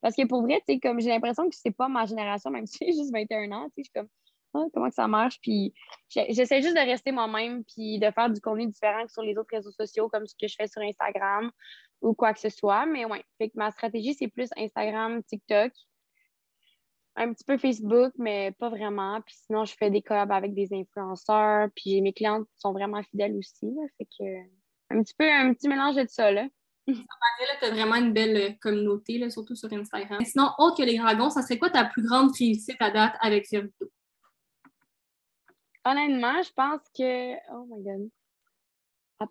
Parce 0.00 0.16
que 0.16 0.26
pour 0.26 0.42
vrai, 0.42 0.62
comme 0.82 1.00
j'ai 1.00 1.08
l'impression 1.08 1.48
que 1.48 1.56
c'est 1.56 1.70
pas 1.70 1.88
ma 1.88 2.06
génération, 2.06 2.50
même 2.50 2.66
si 2.66 2.78
j'ai 2.80 2.92
juste 2.92 3.12
21 3.12 3.52
ans, 3.52 3.68
je 3.76 3.82
suis 3.82 3.92
comme 3.92 4.08
ah, 4.54 4.64
comment 4.74 4.90
que 4.90 4.94
ça 4.94 5.08
marche? 5.08 5.40
Puis 5.40 5.72
j'essaie 6.10 6.60
juste 6.60 6.76
de 6.76 6.86
rester 6.86 7.10
moi-même 7.10 7.64
puis 7.64 7.98
de 7.98 8.10
faire 8.10 8.28
du 8.28 8.38
contenu 8.40 8.66
différent 8.66 9.06
que 9.06 9.12
sur 9.12 9.22
les 9.22 9.38
autres 9.38 9.48
réseaux 9.50 9.70
sociaux, 9.70 10.10
comme 10.10 10.26
ce 10.26 10.34
que 10.38 10.46
je 10.46 10.54
fais 10.56 10.66
sur 10.66 10.82
Instagram 10.82 11.50
ou 12.02 12.14
quoi 12.14 12.34
que 12.34 12.40
ce 12.40 12.50
soit. 12.50 12.86
Mais 12.86 13.04
ouais, 13.04 13.24
fait 13.38 13.48
que 13.48 13.54
ma 13.56 13.70
stratégie, 13.70 14.14
c'est 14.14 14.28
plus 14.28 14.50
Instagram, 14.56 15.22
TikTok 15.22 15.72
un 17.16 17.32
petit 17.32 17.44
peu 17.44 17.58
Facebook, 17.58 18.12
mais 18.16 18.52
pas 18.52 18.70
vraiment. 18.70 19.20
Puis 19.20 19.34
sinon, 19.46 19.64
je 19.64 19.74
fais 19.78 19.90
des 19.90 20.02
collabs 20.02 20.32
avec 20.32 20.54
des 20.54 20.72
influenceurs. 20.72 21.68
Puis 21.76 22.00
mes 22.02 22.12
clientes 22.12 22.48
sont 22.56 22.72
vraiment 22.72 23.02
fidèles 23.02 23.36
aussi. 23.36 23.66
Là, 23.66 23.82
fait 23.98 24.06
que 24.18 24.24
un 24.90 25.02
petit 25.02 25.14
peu 25.16 25.30
un 25.30 25.52
petit 25.52 25.68
mélange 25.68 25.96
de 25.96 26.06
ça. 26.08 26.30
Là. 26.30 26.46
Ça 26.86 26.92
paraît, 26.94 27.58
tu 27.60 27.64
as 27.66 27.70
vraiment 27.70 27.94
une 27.94 28.12
belle 28.12 28.36
euh, 28.36 28.54
communauté, 28.60 29.18
là, 29.18 29.30
surtout 29.30 29.54
sur 29.54 29.72
Instagram. 29.72 30.20
sinon, 30.24 30.50
autre 30.58 30.78
que 30.78 30.82
les 30.82 30.98
dragons, 30.98 31.30
ça 31.30 31.42
serait 31.42 31.56
quoi 31.56 31.70
ta 31.70 31.84
plus 31.84 32.02
grande 32.02 32.32
réussite 32.36 32.76
à 32.80 32.90
date 32.90 33.14
avec 33.20 33.46
Fervido? 33.46 33.88
Honnêtement, 35.84 36.42
je 36.42 36.52
pense 36.52 36.80
que. 36.96 37.34
Oh 37.52 37.66
my 37.68 37.84
god. 37.84 38.10
Ah, 39.20 39.26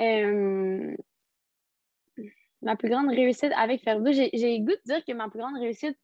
euh, 0.00 0.96
ma 2.64 2.76
plus 2.76 2.88
grande 2.88 3.08
réussite 3.08 3.52
avec 3.56 3.82
Fervido, 3.82 4.12
j'ai 4.12 4.30
le 4.32 4.64
goût 4.64 4.72
de 4.72 4.82
dire 4.86 5.04
que 5.04 5.12
ma 5.12 5.28
plus 5.28 5.38
grande 5.38 5.58
réussite 5.58 5.96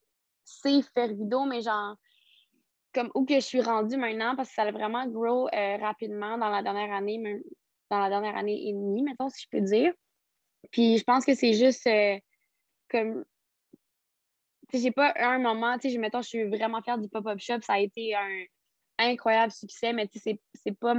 c'est 0.44 0.82
faire 0.94 1.08
vidéo, 1.08 1.44
mais 1.44 1.62
genre, 1.62 1.96
comme 2.92 3.10
où 3.14 3.24
que 3.24 3.34
je 3.34 3.40
suis 3.40 3.60
rendue 3.60 3.96
maintenant, 3.96 4.34
parce 4.36 4.48
que 4.48 4.54
ça 4.54 4.62
a 4.62 4.70
vraiment 4.70 5.06
grow 5.06 5.48
euh, 5.48 5.76
rapidement 5.76 6.38
dans 6.38 6.48
la 6.48 6.62
dernière 6.62 6.92
année, 6.92 7.18
même 7.18 7.40
dans 7.90 7.98
la 7.98 8.08
dernière 8.08 8.36
année 8.36 8.68
et 8.68 8.72
demie, 8.72 9.02
mettons, 9.02 9.28
si 9.28 9.42
je 9.42 9.48
peux 9.50 9.64
dire. 9.64 9.92
Puis 10.70 10.98
je 10.98 11.04
pense 11.04 11.24
que 11.24 11.34
c'est 11.34 11.54
juste 11.54 11.86
euh, 11.86 12.18
comme. 12.88 13.24
J'ai 14.72 14.92
pas 14.92 15.12
un 15.16 15.38
moment, 15.38 15.78
tu 15.78 15.90
sais, 15.90 15.98
mettons, 15.98 16.22
je 16.22 16.28
suis 16.28 16.44
vraiment 16.44 16.80
fière 16.80 16.98
du 16.98 17.08
pop-up 17.08 17.40
shop, 17.40 17.60
ça 17.62 17.74
a 17.74 17.78
été 17.80 18.14
un 18.14 18.44
incroyable 18.98 19.50
succès, 19.50 19.92
mais 19.92 20.06
tu 20.06 20.20
sais, 20.20 20.40
c'est 20.54 20.78
pas 20.78 20.94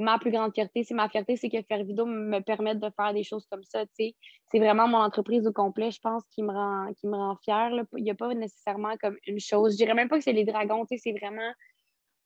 ma 0.00 0.18
plus 0.18 0.30
grande 0.30 0.52
fierté. 0.54 0.84
C'est 0.84 0.94
ma 0.94 1.08
fierté, 1.08 1.36
c'est 1.36 1.48
que 1.48 1.62
faire 1.62 1.84
vidéo 1.84 2.06
me 2.06 2.40
permette 2.40 2.78
de 2.78 2.90
faire 2.96 3.12
des 3.12 3.22
choses 3.22 3.46
comme 3.50 3.62
ça. 3.64 3.84
C'est 3.96 4.14
vraiment 4.54 4.88
mon 4.88 4.98
entreprise 4.98 5.46
au 5.46 5.52
complet, 5.52 5.90
je 5.90 6.00
pense, 6.00 6.22
qui 6.30 6.42
me 6.42 6.52
rend, 6.52 6.86
me 7.04 7.16
rend 7.16 7.36
fière. 7.36 7.70
Il 7.96 8.04
n'y 8.04 8.10
a 8.10 8.14
pas 8.14 8.32
nécessairement 8.34 8.96
comme 8.96 9.16
une 9.26 9.40
chose. 9.40 9.72
Je 9.72 9.76
dirais 9.76 9.94
même 9.94 10.08
pas 10.08 10.18
que 10.18 10.24
c'est 10.24 10.32
les 10.32 10.44
dragons, 10.44 10.84
c'est 10.88 11.12
vraiment 11.12 11.52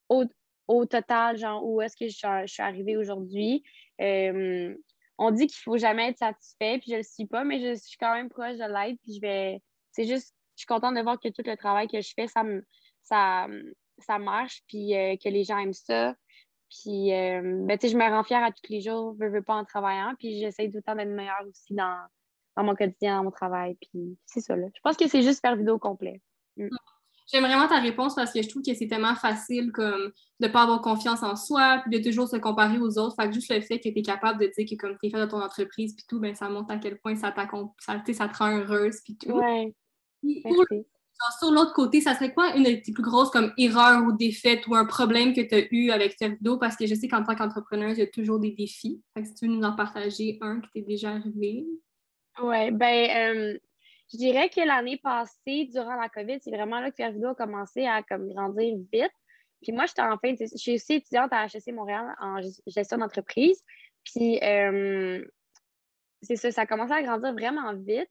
au, 0.08 0.24
au, 0.68 0.86
total, 0.86 1.36
genre, 1.36 1.64
où 1.64 1.80
est-ce 1.80 1.96
que 1.96 2.08
je, 2.08 2.46
suis 2.46 2.62
arrivée 2.62 2.96
aujourd'hui. 2.96 3.62
On 5.16 5.30
dit 5.30 5.46
qu'il 5.46 5.58
ne 5.60 5.72
faut 5.72 5.78
jamais 5.78 6.10
être 6.10 6.18
satisfait, 6.18 6.78
puis 6.78 6.88
je 6.88 6.92
ne 6.92 6.96
le 6.98 7.02
suis 7.04 7.26
pas, 7.26 7.44
mais 7.44 7.60
je 7.60 7.74
suis 7.78 7.96
quand 7.98 8.14
même 8.14 8.28
proche 8.28 8.56
de 8.56 8.64
l'être, 8.64 8.98
puis 9.02 9.14
je 9.14 9.20
vais. 9.20 9.62
C'est 9.92 10.06
juste, 10.06 10.34
je 10.56 10.62
suis 10.62 10.66
contente 10.66 10.96
de 10.96 11.02
voir 11.02 11.20
que 11.20 11.28
tout 11.28 11.42
le 11.46 11.56
travail 11.56 11.86
que 11.86 12.00
je 12.00 12.12
fais, 12.16 12.26
ça 12.26 14.18
marche, 14.18 14.62
puis 14.66 14.96
euh, 14.96 15.16
que 15.22 15.28
les 15.28 15.44
gens 15.44 15.58
aiment 15.58 15.72
ça. 15.72 16.14
Puis, 16.70 17.12
euh, 17.12 17.40
ben, 17.66 17.78
je 17.80 17.96
me 17.96 18.10
rends 18.10 18.24
fière 18.24 18.42
à 18.42 18.50
tous 18.50 18.70
les 18.70 18.80
jours, 18.80 19.16
je 19.20 19.26
veux 19.26 19.42
pas 19.42 19.54
en 19.54 19.64
travaillant. 19.64 20.14
Puis, 20.18 20.40
j'essaie 20.40 20.68
tout 20.68 20.76
le 20.76 20.82
temps 20.82 20.94
d'être 20.94 21.10
meilleure 21.10 21.44
aussi 21.48 21.74
dans, 21.74 21.98
mon 22.56 22.74
quotidien, 22.74 23.18
dans 23.18 23.24
mon 23.24 23.30
travail. 23.30 23.76
Puis, 23.80 24.18
c'est 24.26 24.40
ça, 24.40 24.56
là. 24.56 24.66
Je 24.74 24.80
pense 24.82 24.96
que 24.96 25.08
c'est 25.08 25.22
juste 25.22 25.40
faire 25.40 25.56
vidéo 25.56 25.78
complet. 25.78 26.20
Mm. 26.56 26.68
J'aime 27.32 27.44
vraiment 27.44 27.68
ta 27.68 27.80
réponse 27.80 28.14
parce 28.14 28.32
que 28.32 28.42
je 28.42 28.48
trouve 28.48 28.62
que 28.62 28.74
c'est 28.74 28.86
tellement 28.86 29.14
facile 29.14 29.72
comme 29.72 30.12
de 30.40 30.46
ne 30.46 30.52
pas 30.52 30.64
avoir 30.64 30.82
confiance 30.82 31.22
en 31.22 31.36
soi, 31.36 31.80
puis 31.82 31.98
de 31.98 32.04
toujours 32.04 32.28
se 32.28 32.36
comparer 32.36 32.78
aux 32.78 32.98
autres. 32.98 33.16
Fait 33.16 33.28
que 33.28 33.34
juste 33.34 33.50
le 33.50 33.62
fait 33.62 33.78
que 33.78 33.88
tu 33.88 33.98
es 33.98 34.02
capable 34.02 34.38
de 34.40 34.52
dire 34.54 34.66
que 34.68 34.74
comme 34.76 34.98
tu 35.00 35.06
es 35.06 35.10
fait 35.10 35.20
de 35.20 35.24
ton 35.24 35.40
entreprise, 35.40 35.94
puis 35.94 36.04
tout, 36.06 36.20
ben, 36.20 36.34
ça 36.34 36.50
montre 36.50 36.70
à 36.70 36.76
quel 36.76 36.98
point 36.98 37.16
ça, 37.16 37.34
ça, 37.78 38.02
ça 38.12 38.28
te 38.28 38.36
rend 38.36 38.50
heureuse, 38.58 39.00
puis 39.02 39.16
tout. 39.16 39.32
Ouais 39.32 39.72
sur 41.38 41.50
l'autre 41.50 41.72
côté, 41.72 42.00
ça 42.00 42.14
serait 42.14 42.32
quoi 42.32 42.54
une 42.56 42.64
des 42.64 42.80
plus 42.80 43.02
grosses 43.02 43.30
comme 43.30 43.52
erreur 43.56 44.02
ou 44.04 44.12
défaite 44.12 44.66
ou 44.66 44.74
un 44.74 44.84
problème 44.84 45.32
que 45.34 45.40
tu 45.40 45.54
as 45.54 45.66
eu 45.70 45.90
avec 45.90 46.16
vidéo? 46.20 46.58
Parce 46.58 46.76
que 46.76 46.86
je 46.86 46.94
sais 46.94 47.08
qu'en 47.08 47.22
tant 47.22 47.34
qu'entrepreneur, 47.34 47.90
il 47.90 47.98
y 47.98 48.02
a 48.02 48.06
toujours 48.06 48.38
des 48.38 48.50
défis. 48.50 49.02
Si 49.16 49.34
tu 49.34 49.46
veux 49.46 49.54
nous 49.54 49.62
en 49.62 49.74
partager 49.74 50.38
un 50.40 50.60
qui 50.60 50.70
t'est 50.74 50.82
déjà 50.82 51.10
arrivé. 51.10 51.64
Oui, 52.42 52.70
ben 52.72 53.10
euh, 53.10 53.58
je 54.12 54.16
dirais 54.16 54.48
que 54.48 54.60
l'année 54.60 54.98
passée, 54.98 55.68
durant 55.72 55.96
la 55.96 56.08
COVID, 56.08 56.38
c'est 56.40 56.50
vraiment 56.50 56.80
là 56.80 56.90
que 56.90 57.12
vidéo 57.12 57.30
a 57.30 57.34
commencé 57.34 57.86
à 57.86 58.02
comme 58.02 58.28
grandir 58.28 58.76
vite. 58.92 59.12
Puis 59.62 59.72
moi, 59.72 59.86
j'étais 59.86 60.02
en 60.02 60.18
je 60.22 60.56
suis 60.56 60.74
aussi 60.74 60.94
étudiante 60.94 61.32
à 61.32 61.46
HEC 61.46 61.72
Montréal 61.72 62.14
en 62.20 62.40
gestion 62.66 62.98
d'entreprise. 62.98 63.62
Puis 64.04 64.38
euh, 64.42 65.24
c'est 66.22 66.36
ça, 66.36 66.50
ça 66.50 66.62
a 66.62 66.66
commencé 66.66 66.92
à 66.92 67.02
grandir 67.02 67.32
vraiment 67.32 67.72
vite. 67.74 68.10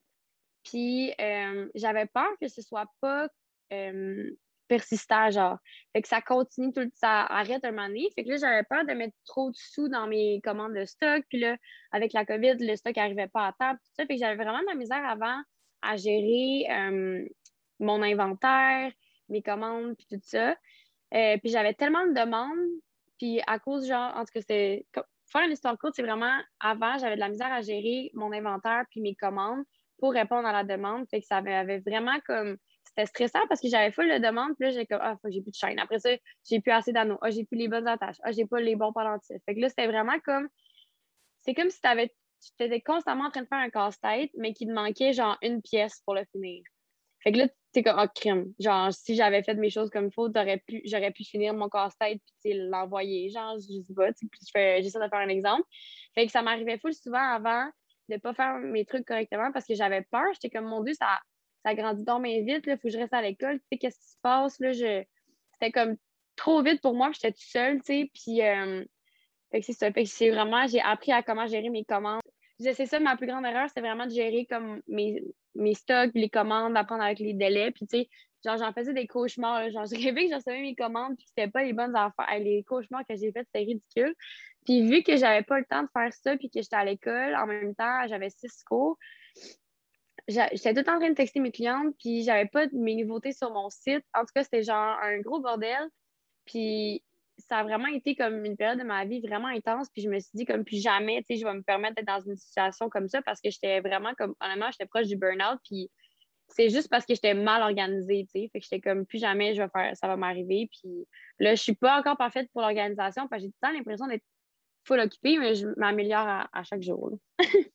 Puis 0.64 1.12
euh, 1.20 1.68
j'avais 1.74 2.06
peur 2.06 2.30
que 2.40 2.48
ce 2.48 2.62
soit 2.62 2.86
pas 3.00 3.28
euh, 3.72 4.30
persistant, 4.66 5.30
genre. 5.30 5.58
Fait 5.92 6.02
que 6.02 6.08
ça 6.08 6.22
continue 6.22 6.72
tout 6.72 6.90
ça 6.94 7.22
arrête 7.24 7.64
un 7.64 7.70
moment 7.70 7.88
donné. 7.88 8.08
Fait 8.14 8.24
que 8.24 8.30
là, 8.30 8.36
j'avais 8.36 8.62
peur 8.64 8.84
de 8.86 8.92
mettre 8.92 9.14
trop 9.26 9.50
de 9.50 9.56
sous 9.56 9.88
dans 9.88 10.06
mes 10.06 10.40
commandes 10.42 10.74
de 10.74 10.84
stock. 10.84 11.22
Puis 11.28 11.38
là, 11.38 11.56
avec 11.92 12.12
la 12.12 12.24
COVID, 12.24 12.56
le 12.58 12.76
stock 12.76 12.96
n'arrivait 12.96 13.28
pas 13.28 13.48
à 13.48 13.52
temps. 13.52 13.74
Tout 13.74 13.90
ça. 13.96 14.06
Fait 14.06 14.14
que 14.14 14.20
j'avais 14.20 14.42
vraiment 14.42 14.60
de 14.60 14.66
la 14.66 14.74
misère 14.74 15.04
avant 15.06 15.40
à 15.82 15.96
gérer 15.96 16.66
euh, 16.70 17.28
mon 17.78 18.02
inventaire, 18.02 18.90
mes 19.28 19.42
commandes, 19.42 19.94
puis 19.96 20.06
tout 20.10 20.20
ça. 20.22 20.56
puis 21.10 21.50
j'avais 21.50 21.74
tellement 21.74 22.06
de 22.06 22.14
demandes. 22.14 22.80
Puis 23.18 23.40
à 23.46 23.58
cause, 23.58 23.86
genre, 23.86 24.16
en 24.16 24.24
tout 24.24 24.32
cas, 24.34 24.40
c'est. 24.48 24.86
Faire 25.26 25.42
une 25.42 25.52
histoire 25.52 25.76
courte, 25.78 25.94
c'est 25.96 26.02
vraiment 26.02 26.38
avant, 26.60 26.96
j'avais 26.98 27.16
de 27.16 27.20
la 27.20 27.28
misère 27.28 27.52
à 27.52 27.60
gérer 27.60 28.10
mon 28.14 28.30
inventaire 28.30 28.84
puis 28.90 29.00
mes 29.00 29.16
commandes 29.16 29.64
pour 30.04 30.12
répondre 30.12 30.46
à 30.46 30.52
la 30.52 30.64
demande. 30.64 31.08
Fait 31.08 31.22
que 31.22 31.26
ça 31.26 31.38
avait 31.38 31.78
vraiment 31.78 32.18
comme 32.26 32.58
c'était 32.84 33.06
stressant 33.06 33.40
parce 33.48 33.62
que 33.62 33.68
j'avais 33.68 33.90
full 33.90 34.06
de 34.06 34.18
demandes. 34.18 34.52
Puis 34.58 34.68
là, 34.68 34.74
j'ai 34.74 34.84
comme, 34.84 35.00
ah, 35.00 35.16
j'ai 35.30 35.40
plus 35.40 35.50
de 35.50 35.56
chaîne. 35.56 35.78
Après 35.78 35.98
ça, 35.98 36.10
j'ai 36.46 36.60
plus 36.60 36.72
assez 36.72 36.92
d'anneaux. 36.92 37.16
Ah, 37.22 37.30
j'ai 37.30 37.44
plus 37.44 37.56
les 37.56 37.68
bonnes 37.68 37.88
attaches. 37.88 38.18
Ah, 38.22 38.30
j'ai 38.30 38.44
pas 38.44 38.60
les 38.60 38.76
bons 38.76 38.92
pendentifs. 38.92 39.38
Fait 39.46 39.54
que 39.54 39.60
là, 39.60 39.70
c'était 39.70 39.86
vraiment 39.86 40.18
comme, 40.22 40.46
c'est 41.40 41.54
comme 41.54 41.70
si 41.70 41.78
avais, 41.84 42.08
tu 42.08 42.64
étais 42.64 42.82
constamment 42.82 43.24
en 43.24 43.30
train 43.30 43.40
de 43.40 43.46
faire 43.46 43.60
un 43.60 43.70
casse-tête, 43.70 44.30
mais 44.36 44.52
qu'il 44.52 44.68
te 44.68 44.74
manquait 44.74 45.14
genre 45.14 45.38
une 45.40 45.62
pièce 45.62 46.02
pour 46.04 46.14
le 46.14 46.26
finir. 46.32 46.62
Fait 47.22 47.32
que 47.32 47.38
là, 47.38 47.48
t'es 47.72 47.82
comme, 47.82 47.98
oh, 47.98 48.06
crime. 48.14 48.52
Genre, 48.60 48.92
si 48.92 49.14
j'avais 49.14 49.42
fait 49.42 49.54
mes 49.54 49.70
choses 49.70 49.88
comme 49.88 50.08
il 50.08 50.12
faut, 50.12 50.28
j'aurais 50.84 51.12
pu 51.12 51.24
finir 51.24 51.54
mon 51.54 51.70
casse-tête 51.70 52.20
puis 52.44 52.52
l'envoyer. 52.52 53.30
Genre, 53.30 53.56
je 53.58 53.80
sais 53.80 53.94
pas, 53.94 54.10
j'essaie 54.82 55.00
de 55.00 55.08
faire 55.08 55.18
un 55.20 55.28
exemple. 55.28 55.64
Fait 56.14 56.26
que 56.26 56.30
ça 56.30 56.42
m'arrivait 56.42 56.76
full 56.76 56.92
souvent 56.92 57.32
avant 57.32 57.70
de 58.08 58.16
pas 58.16 58.34
faire 58.34 58.58
mes 58.58 58.84
trucs 58.84 59.06
correctement 59.06 59.52
parce 59.52 59.66
que 59.66 59.74
j'avais 59.74 60.02
peur. 60.02 60.26
J'étais 60.34 60.50
comme, 60.50 60.66
mon 60.66 60.82
Dieu, 60.82 60.94
ça, 60.94 61.20
ça 61.64 61.74
grandit 61.74 62.04
donc 62.04 62.22
bien 62.22 62.42
vite, 62.42 62.64
il 62.66 62.76
faut 62.76 62.88
que 62.88 62.90
je 62.90 62.98
reste 62.98 63.14
à 63.14 63.22
l'école. 63.22 63.58
Tu 63.60 63.66
sais, 63.72 63.78
qu'est-ce 63.78 63.98
qui 63.98 64.10
se 64.10 64.18
passe? 64.22 64.58
Là, 64.60 64.72
je... 64.72 65.04
C'était 65.52 65.72
comme 65.72 65.96
trop 66.36 66.62
vite 66.62 66.80
pour 66.82 66.94
moi, 66.94 67.10
j'étais 67.12 67.32
toute 67.32 67.40
seule, 67.40 67.78
tu 67.78 67.86
sais. 67.86 68.10
Puis, 68.12 68.42
euh, 68.42 68.84
c'est 69.52 69.72
ça. 69.72 69.92
Fait 69.92 70.04
que 70.04 70.10
c'est 70.10 70.30
vraiment, 70.30 70.66
j'ai 70.66 70.80
appris 70.80 71.12
à 71.12 71.22
comment 71.22 71.46
gérer 71.46 71.70
mes 71.70 71.84
commandes. 71.84 72.20
C'est 72.58 72.86
ça, 72.86 73.00
ma 73.00 73.16
plus 73.16 73.26
grande 73.26 73.44
erreur, 73.44 73.68
c'est 73.74 73.80
vraiment 73.80 74.06
de 74.06 74.12
gérer 74.12 74.46
comme 74.46 74.80
mes, 74.86 75.22
mes 75.54 75.74
stocks, 75.74 76.12
les 76.14 76.28
commandes, 76.28 76.74
d'apprendre 76.74 77.02
avec 77.02 77.18
les 77.18 77.34
délais. 77.34 77.70
Puis, 77.72 77.86
tu 77.86 77.98
sais, 77.98 78.08
genre, 78.44 78.56
j'en 78.56 78.72
faisais 78.72 78.92
des 78.92 79.06
cauchemars. 79.06 79.70
Genre, 79.70 79.86
je 79.86 79.96
rêvais 79.96 80.24
que 80.24 80.30
je 80.30 80.36
recevais 80.36 80.60
mes 80.60 80.74
commandes, 80.74 81.16
puis 81.16 81.26
c'était 81.28 81.50
pas 81.50 81.64
les 81.64 81.72
bonnes 81.72 81.96
affaires. 81.96 82.38
Les 82.38 82.64
cauchemars 82.64 83.04
que 83.08 83.16
j'ai 83.16 83.32
faits, 83.32 83.46
c'était 83.46 83.66
ridicule. 83.66 84.14
Puis, 84.64 84.86
vu 84.86 85.02
que 85.02 85.16
j'avais 85.16 85.42
pas 85.42 85.58
le 85.58 85.64
temps 85.64 85.82
de 85.82 85.88
faire 85.92 86.12
ça, 86.12 86.36
puis 86.36 86.50
que 86.50 86.60
j'étais 86.60 86.76
à 86.76 86.84
l'école, 86.84 87.34
en 87.36 87.46
même 87.46 87.74
temps, 87.74 88.06
j'avais 88.08 88.30
six 88.30 88.62
cours, 88.64 88.98
j'étais 90.28 90.74
tout 90.74 90.88
en 90.90 90.98
train 90.98 91.10
de 91.10 91.14
texter 91.14 91.40
mes 91.40 91.52
clientes, 91.52 91.94
puis 91.98 92.22
j'avais 92.22 92.46
pas 92.46 92.66
mes 92.72 92.94
nouveautés 92.96 93.32
sur 93.32 93.52
mon 93.52 93.68
site. 93.70 94.04
En 94.14 94.20
tout 94.20 94.32
cas, 94.34 94.44
c'était 94.44 94.62
genre 94.62 94.98
un 95.02 95.20
gros 95.20 95.40
bordel. 95.40 95.88
Puis, 96.46 97.02
ça 97.38 97.58
a 97.58 97.62
vraiment 97.64 97.88
été 97.88 98.14
comme 98.14 98.44
une 98.44 98.56
période 98.56 98.78
de 98.78 98.84
ma 98.84 99.04
vie 99.04 99.20
vraiment 99.20 99.48
intense. 99.48 99.88
Puis 99.90 100.02
je 100.02 100.08
me 100.08 100.18
suis 100.20 100.30
dit, 100.34 100.44
comme 100.44 100.64
plus 100.64 100.82
jamais, 100.82 101.22
tu 101.22 101.34
sais, 101.34 101.40
je 101.40 101.44
vais 101.44 101.54
me 101.54 101.62
permettre 101.62 101.96
d'être 101.96 102.06
dans 102.06 102.20
une 102.20 102.36
situation 102.36 102.88
comme 102.88 103.08
ça 103.08 103.22
parce 103.22 103.40
que 103.40 103.50
j'étais 103.50 103.80
vraiment 103.80 104.14
comme, 104.14 104.34
honnêtement, 104.40 104.70
j'étais 104.70 104.86
proche 104.86 105.06
du 105.06 105.16
burn-out. 105.16 105.58
Puis 105.64 105.90
c'est 106.48 106.68
juste 106.68 106.88
parce 106.88 107.06
que 107.06 107.14
j'étais 107.14 107.34
mal 107.34 107.62
organisée, 107.62 108.26
tu 108.32 108.40
sais. 108.40 108.50
Fait 108.52 108.60
que 108.60 108.66
j'étais 108.70 108.80
comme, 108.80 109.06
plus 109.06 109.18
jamais, 109.18 109.54
je 109.54 109.62
vais 109.62 109.68
faire, 109.68 109.96
ça 109.96 110.06
va 110.06 110.16
m'arriver. 110.16 110.68
Puis 110.70 111.06
là, 111.38 111.54
je 111.54 111.62
suis 111.62 111.74
pas 111.74 111.98
encore 111.98 112.16
parfaite 112.16 112.48
pour 112.52 112.62
l'organisation 112.62 113.26
parce 113.28 113.42
que 113.42 113.46
j'ai 113.46 113.50
tout 113.50 113.58
le 113.62 113.68
temps 113.68 113.74
l'impression 113.74 114.06
d'être 114.06 114.24
full 114.86 115.00
occupée, 115.00 115.38
mais 115.38 115.54
je 115.54 115.68
m'améliore 115.76 116.46
à, 116.52 116.62
chaque 116.64 116.82
jour. 116.82 117.18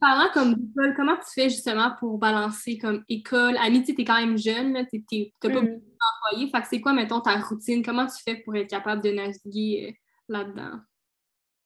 Parlant 0.00 0.30
comme 0.32 0.54
d'école, 0.54 0.94
comment 0.94 1.16
tu 1.16 1.32
fais 1.34 1.50
justement 1.50 1.92
pour 1.98 2.16
balancer 2.16 2.78
comme 2.78 3.04
école, 3.08 3.56
amis, 3.56 3.82
tu 3.82 4.00
es 4.00 4.04
quand 4.04 4.20
même 4.20 4.38
jeune, 4.38 4.86
tu 4.88 5.00
n'as 5.00 5.24
pas 5.40 5.48
mm. 5.48 5.54
beaucoup 5.54 5.96
d'employés. 6.30 6.50
Fait 6.50 6.60
que 6.60 6.68
c'est 6.68 6.80
quoi, 6.80 6.92
mettons, 6.92 7.20
ta 7.20 7.36
routine? 7.38 7.84
Comment 7.84 8.06
tu 8.06 8.22
fais 8.22 8.36
pour 8.36 8.54
être 8.54 8.70
capable 8.70 9.02
de 9.02 9.10
naviguer 9.10 9.88
euh, 9.88 9.92
là-dedans? 10.28 10.78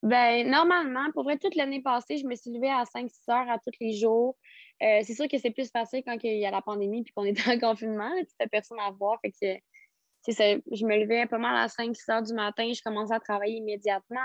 Ben, 0.03 0.49
normalement, 0.49 1.11
pour 1.13 1.25
vrai, 1.25 1.37
toute 1.37 1.57
l'année 1.57 1.83
passée, 1.83 2.17
je 2.17 2.27
me 2.27 2.35
suis 2.35 2.53
levée 2.53 2.71
à 2.71 2.85
5-6 2.85 3.11
heures 3.29 3.51
à 3.51 3.59
tous 3.59 3.77
les 3.81 3.93
jours. 3.93 4.37
Euh, 4.83 5.01
c'est 5.03 5.15
sûr 5.15 5.27
que 5.29 5.39
c'est 5.39 5.51
plus 5.51 5.71
facile 5.71 6.03
quand 6.07 6.17
il 6.23 6.39
y 6.39 6.47
a 6.47 6.51
la 6.51 6.63
pandémie 6.63 7.03
puis 7.03 7.13
qu'on 7.15 7.25
est 7.25 7.49
en 7.49 7.59
confinement. 7.61 8.13
Tu 8.19 8.35
n'as 8.39 8.47
personne 8.49 8.79
à 8.81 8.91
voir. 8.91 9.19
Fait 9.21 9.31
que 9.31 9.61
je 10.29 10.87
me 10.87 10.97
levais 10.99 11.27
pas 11.27 11.39
mal 11.39 11.57
à 11.57 11.69
5-6 11.69 12.11
heures 12.11 12.23
du 12.23 12.35
matin. 12.35 12.71
Je 12.73 12.83
commençais 12.83 13.15
à 13.15 13.21
travailler 13.21 13.57
immédiatement. 13.57 14.21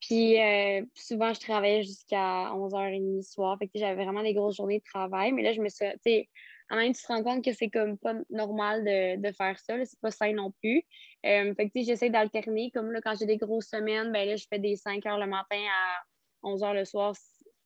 Puis 0.00 0.40
euh, 0.40 0.84
souvent, 0.94 1.32
je 1.32 1.40
travaillais 1.40 1.84
jusqu'à 1.84 2.50
11h30 2.52 3.16
le 3.16 3.22
soir. 3.22 3.56
Fait 3.58 3.66
que 3.66 3.72
j'avais 3.76 4.02
vraiment 4.02 4.22
des 4.22 4.34
grosses 4.34 4.56
journées 4.56 4.78
de 4.78 4.84
travail. 4.84 5.32
Mais 5.32 5.42
là, 5.42 5.52
je 5.52 5.60
me 5.60 5.68
suis. 5.68 5.86
Tu 6.04 6.28
en 6.70 6.76
même 6.76 6.94
tu 6.94 7.02
te 7.02 7.06
rends 7.08 7.22
compte 7.22 7.44
que 7.44 7.52
c'est 7.52 7.68
comme 7.68 7.98
pas 7.98 8.14
normal 8.30 8.82
de, 8.82 9.32
faire 9.32 9.58
ça. 9.58 9.74
C'est 9.84 10.00
pas 10.00 10.10
sain 10.10 10.32
non 10.32 10.50
plus. 10.50 10.82
Euh, 11.26 11.54
fait 11.54 11.68
que 11.68 11.82
j'essaie 11.82 12.10
d'alterner. 12.10 12.70
Comme 12.72 12.90
là, 12.90 13.00
quand 13.02 13.14
j'ai 13.18 13.26
des 13.26 13.36
grosses 13.36 13.68
semaines, 13.68 14.10
ben 14.10 14.26
là, 14.26 14.36
je 14.36 14.46
fais 14.48 14.58
des 14.58 14.74
5 14.74 15.04
h 15.04 15.20
le 15.20 15.26
matin 15.26 15.60
à 15.60 16.02
11 16.42 16.62
h 16.62 16.74
le 16.74 16.84
soir, 16.84 17.14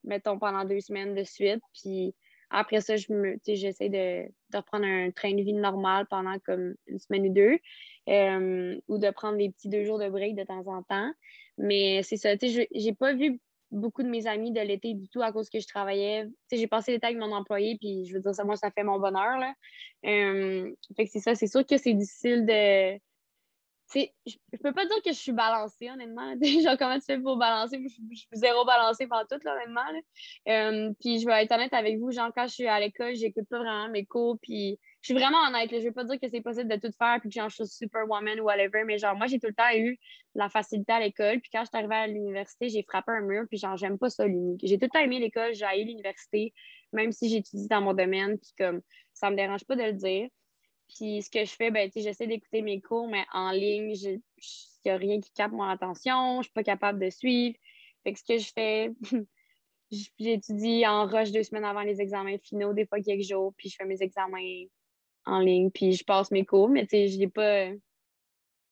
mettons 0.07 0.39
pendant 0.39 0.65
deux 0.65 0.81
semaines 0.81 1.15
de 1.15 1.25
suite. 1.25 1.61
Puis 1.75 2.15
après 2.51 2.81
ça, 2.81 2.97
je 2.97 3.07
j'essaie 3.47 3.89
de, 3.89 4.29
de, 4.51 4.57
reprendre 4.57 4.87
un 4.87 5.11
train 5.11 5.35
de 5.35 5.43
vie 5.43 5.53
normal 5.53 6.07
pendant 6.09 6.39
comme 6.41 6.75
une 6.87 6.99
semaine 6.99 7.27
ou 7.27 7.33
deux. 7.33 7.59
Euh, 8.09 8.81
ou 8.87 8.99
de 8.99 9.11
prendre 9.11 9.37
des 9.37 9.51
petits 9.51 9.69
deux 9.69 9.85
jours 9.85 9.99
de 9.99 10.09
break 10.09 10.37
de 10.37 10.45
temps 10.45 10.67
en 10.69 10.83
temps. 10.85 11.13
Mais 11.59 12.03
c'est 12.05 12.17
ça, 12.17 12.37
tu 12.37 12.49
sais, 12.49 12.69
j'ai 12.73 12.93
pas 12.93 13.15
vu 13.15 13.41
beaucoup 13.73 14.05
de 14.05 14.09
mes 14.09 14.29
amis 14.29 14.53
de 14.53 14.61
l'été 14.61 14.95
du 14.95 15.09
tout 15.09 15.23
à 15.23 15.33
cause 15.33 15.51
que 15.51 15.59
je 15.59 15.67
travaillais. 15.67 16.25
Tu 16.25 16.33
sais, 16.49 16.57
j'ai 16.59 16.69
passé 16.69 16.93
l'été 16.93 17.07
avec 17.07 17.19
mon 17.19 17.33
employé, 17.33 17.77
puis 17.79 18.05
je 18.07 18.15
veux 18.15 18.21
dire, 18.21 18.35
ça, 18.35 18.45
moi, 18.45 18.57
ça 18.57 18.71
fait 18.71 18.85
mon 18.85 19.01
bonheur, 19.01 19.39
là. 19.39 19.55
Euh, 20.05 20.73
fait 20.97 21.07
que 21.07 21.11
c'est 21.11 21.21
ça, 21.21 21.35
c'est 21.35 21.47
sûr 21.49 21.67
que 21.67 21.77
c'est 21.77 21.95
difficile 21.95 22.47
de... 22.47 22.99
Je, 23.95 24.01
je 24.27 24.59
peux 24.63 24.73
pas 24.73 24.85
dire 24.85 24.97
que 25.05 25.13
je 25.13 25.19
suis 25.19 25.33
balancée, 25.33 25.91
honnêtement. 25.91 26.35
Genre, 26.43 26.77
comment 26.77 26.99
tu 26.99 27.05
fais 27.05 27.21
pour 27.21 27.37
balancer? 27.37 27.81
Je, 27.83 27.89
suis 27.89 28.29
zéro 28.33 28.65
balancée 28.65 29.07
par 29.07 29.27
tout, 29.29 29.39
là, 29.45 29.55
honnêtement. 29.55 29.81
Euh, 30.49 30.93
puis 31.01 31.21
je 31.21 31.27
vais 31.27 31.45
être 31.45 31.53
honnête 31.53 31.73
avec 31.73 31.99
vous, 31.99 32.11
genre, 32.11 32.31
quand 32.35 32.47
je 32.49 32.55
suis 32.55 32.67
à 32.67 32.81
l'école, 32.81 33.15
j'écoute 33.15 33.47
pas 33.49 33.59
vraiment 33.59 33.89
mes 33.89 34.05
cours, 34.05 34.39
puis 34.43 34.79
je 35.03 35.13
suis 35.13 35.15
vraiment 35.15 35.39
honnête. 35.47 35.71
Là. 35.71 35.79
Je 35.79 35.85
veux 35.85 35.93
pas 35.93 36.03
dire 36.03 36.19
que 36.21 36.29
c'est 36.29 36.41
possible 36.41 36.69
de 36.69 36.77
tout 36.77 36.93
faire 36.99 37.21
puis 37.21 37.29
que 37.29 37.35
genre, 37.35 37.49
je 37.49 37.63
suis 37.63 37.67
superwoman 37.67 38.41
ou 38.41 38.45
whatever, 38.45 38.83
mais 38.85 38.99
genre, 38.99 39.15
moi, 39.15 39.29
j'ai 39.29 39.39
tout 39.39 39.47
le 39.47 39.55
temps 39.55 39.73
eu 39.73 39.99
la 40.35 40.49
facilité 40.49 40.93
à 40.93 41.01
l'école. 41.01 41.41
Puis 41.41 41.51
quand 41.53 41.61
je 41.61 41.69
suis 41.69 41.79
arrivée 41.79 41.95
à 41.95 42.07
l'université, 42.09 42.69
j'ai 42.69 42.83
frappé 42.83 43.13
un 43.13 43.21
mur. 43.21 43.45
Puis 43.49 43.59
genre, 43.59 43.77
j'aime 43.77 43.99
pas 43.99 44.11
ça, 44.11 44.27
l'unique. 44.27 44.63
J'ai 44.65 44.79
tout 44.79 44.87
le 44.87 44.91
temps 44.91 45.05
aimé 45.05 45.21
l'école, 45.21 45.55
j'ai 45.55 45.65
eu 45.81 45.85
l'université, 45.85 46.53
même 46.93 47.13
si 47.13 47.29
j'étudie 47.29 47.69
dans 47.69 47.81
mon 47.81 47.95
domaine. 47.95 48.37
Puis 48.37 48.51
comme, 48.59 48.81
ça 49.15 49.31
me 49.31 49.37
dérange 49.37 49.65
pas 49.65 49.77
de 49.77 49.83
le 49.83 49.93
dire. 49.93 50.29
Puis 50.95 51.23
ce 51.23 51.31
que 51.31 51.45
je 51.45 51.53
fais, 51.55 51.71
ben, 51.71 51.91
j'essaie 51.95 52.27
d'écouter 52.27 52.63
mes 52.63 52.81
cours, 52.81 53.09
mais 53.09 53.25
en 53.33 53.51
ligne, 53.51 53.93
il 53.95 54.21
n'y 54.85 54.91
a 54.91 54.97
rien 54.97 55.21
qui 55.21 55.31
capte 55.33 55.55
mon 55.55 55.65
attention. 55.65 56.39
Je 56.39 56.45
suis 56.45 56.53
pas 56.53 56.63
capable 56.63 56.99
de 57.05 57.11
suivre. 57.11 57.57
Fait 58.05 58.13
que 58.13 58.19
ce 58.19 58.25
que 58.25 58.39
je 58.39 58.53
fais, 58.53 58.93
j'étudie 60.19 60.87
en 60.87 61.07
rush 61.07 61.33
deux 61.33 61.43
semaines 61.43 61.65
avant 61.65 61.83
les 61.83 62.01
examens 62.01 62.39
finaux, 62.39 62.73
des 62.73 62.87
fois 62.87 63.01
quelques 63.01 63.27
jours, 63.27 63.53
puis 63.57 63.69
je 63.69 63.77
fais 63.77 63.85
mes 63.85 64.03
examens 64.03 64.67
en 65.25 65.41
ligne, 65.41 65.71
puis 65.71 65.93
je 65.93 66.05
passe 66.05 66.31
mes 66.31 66.45
cours, 66.45 66.69
mais 66.69 66.87
je 66.91 67.19
n'ai 67.19 67.29
pas. 67.29 67.71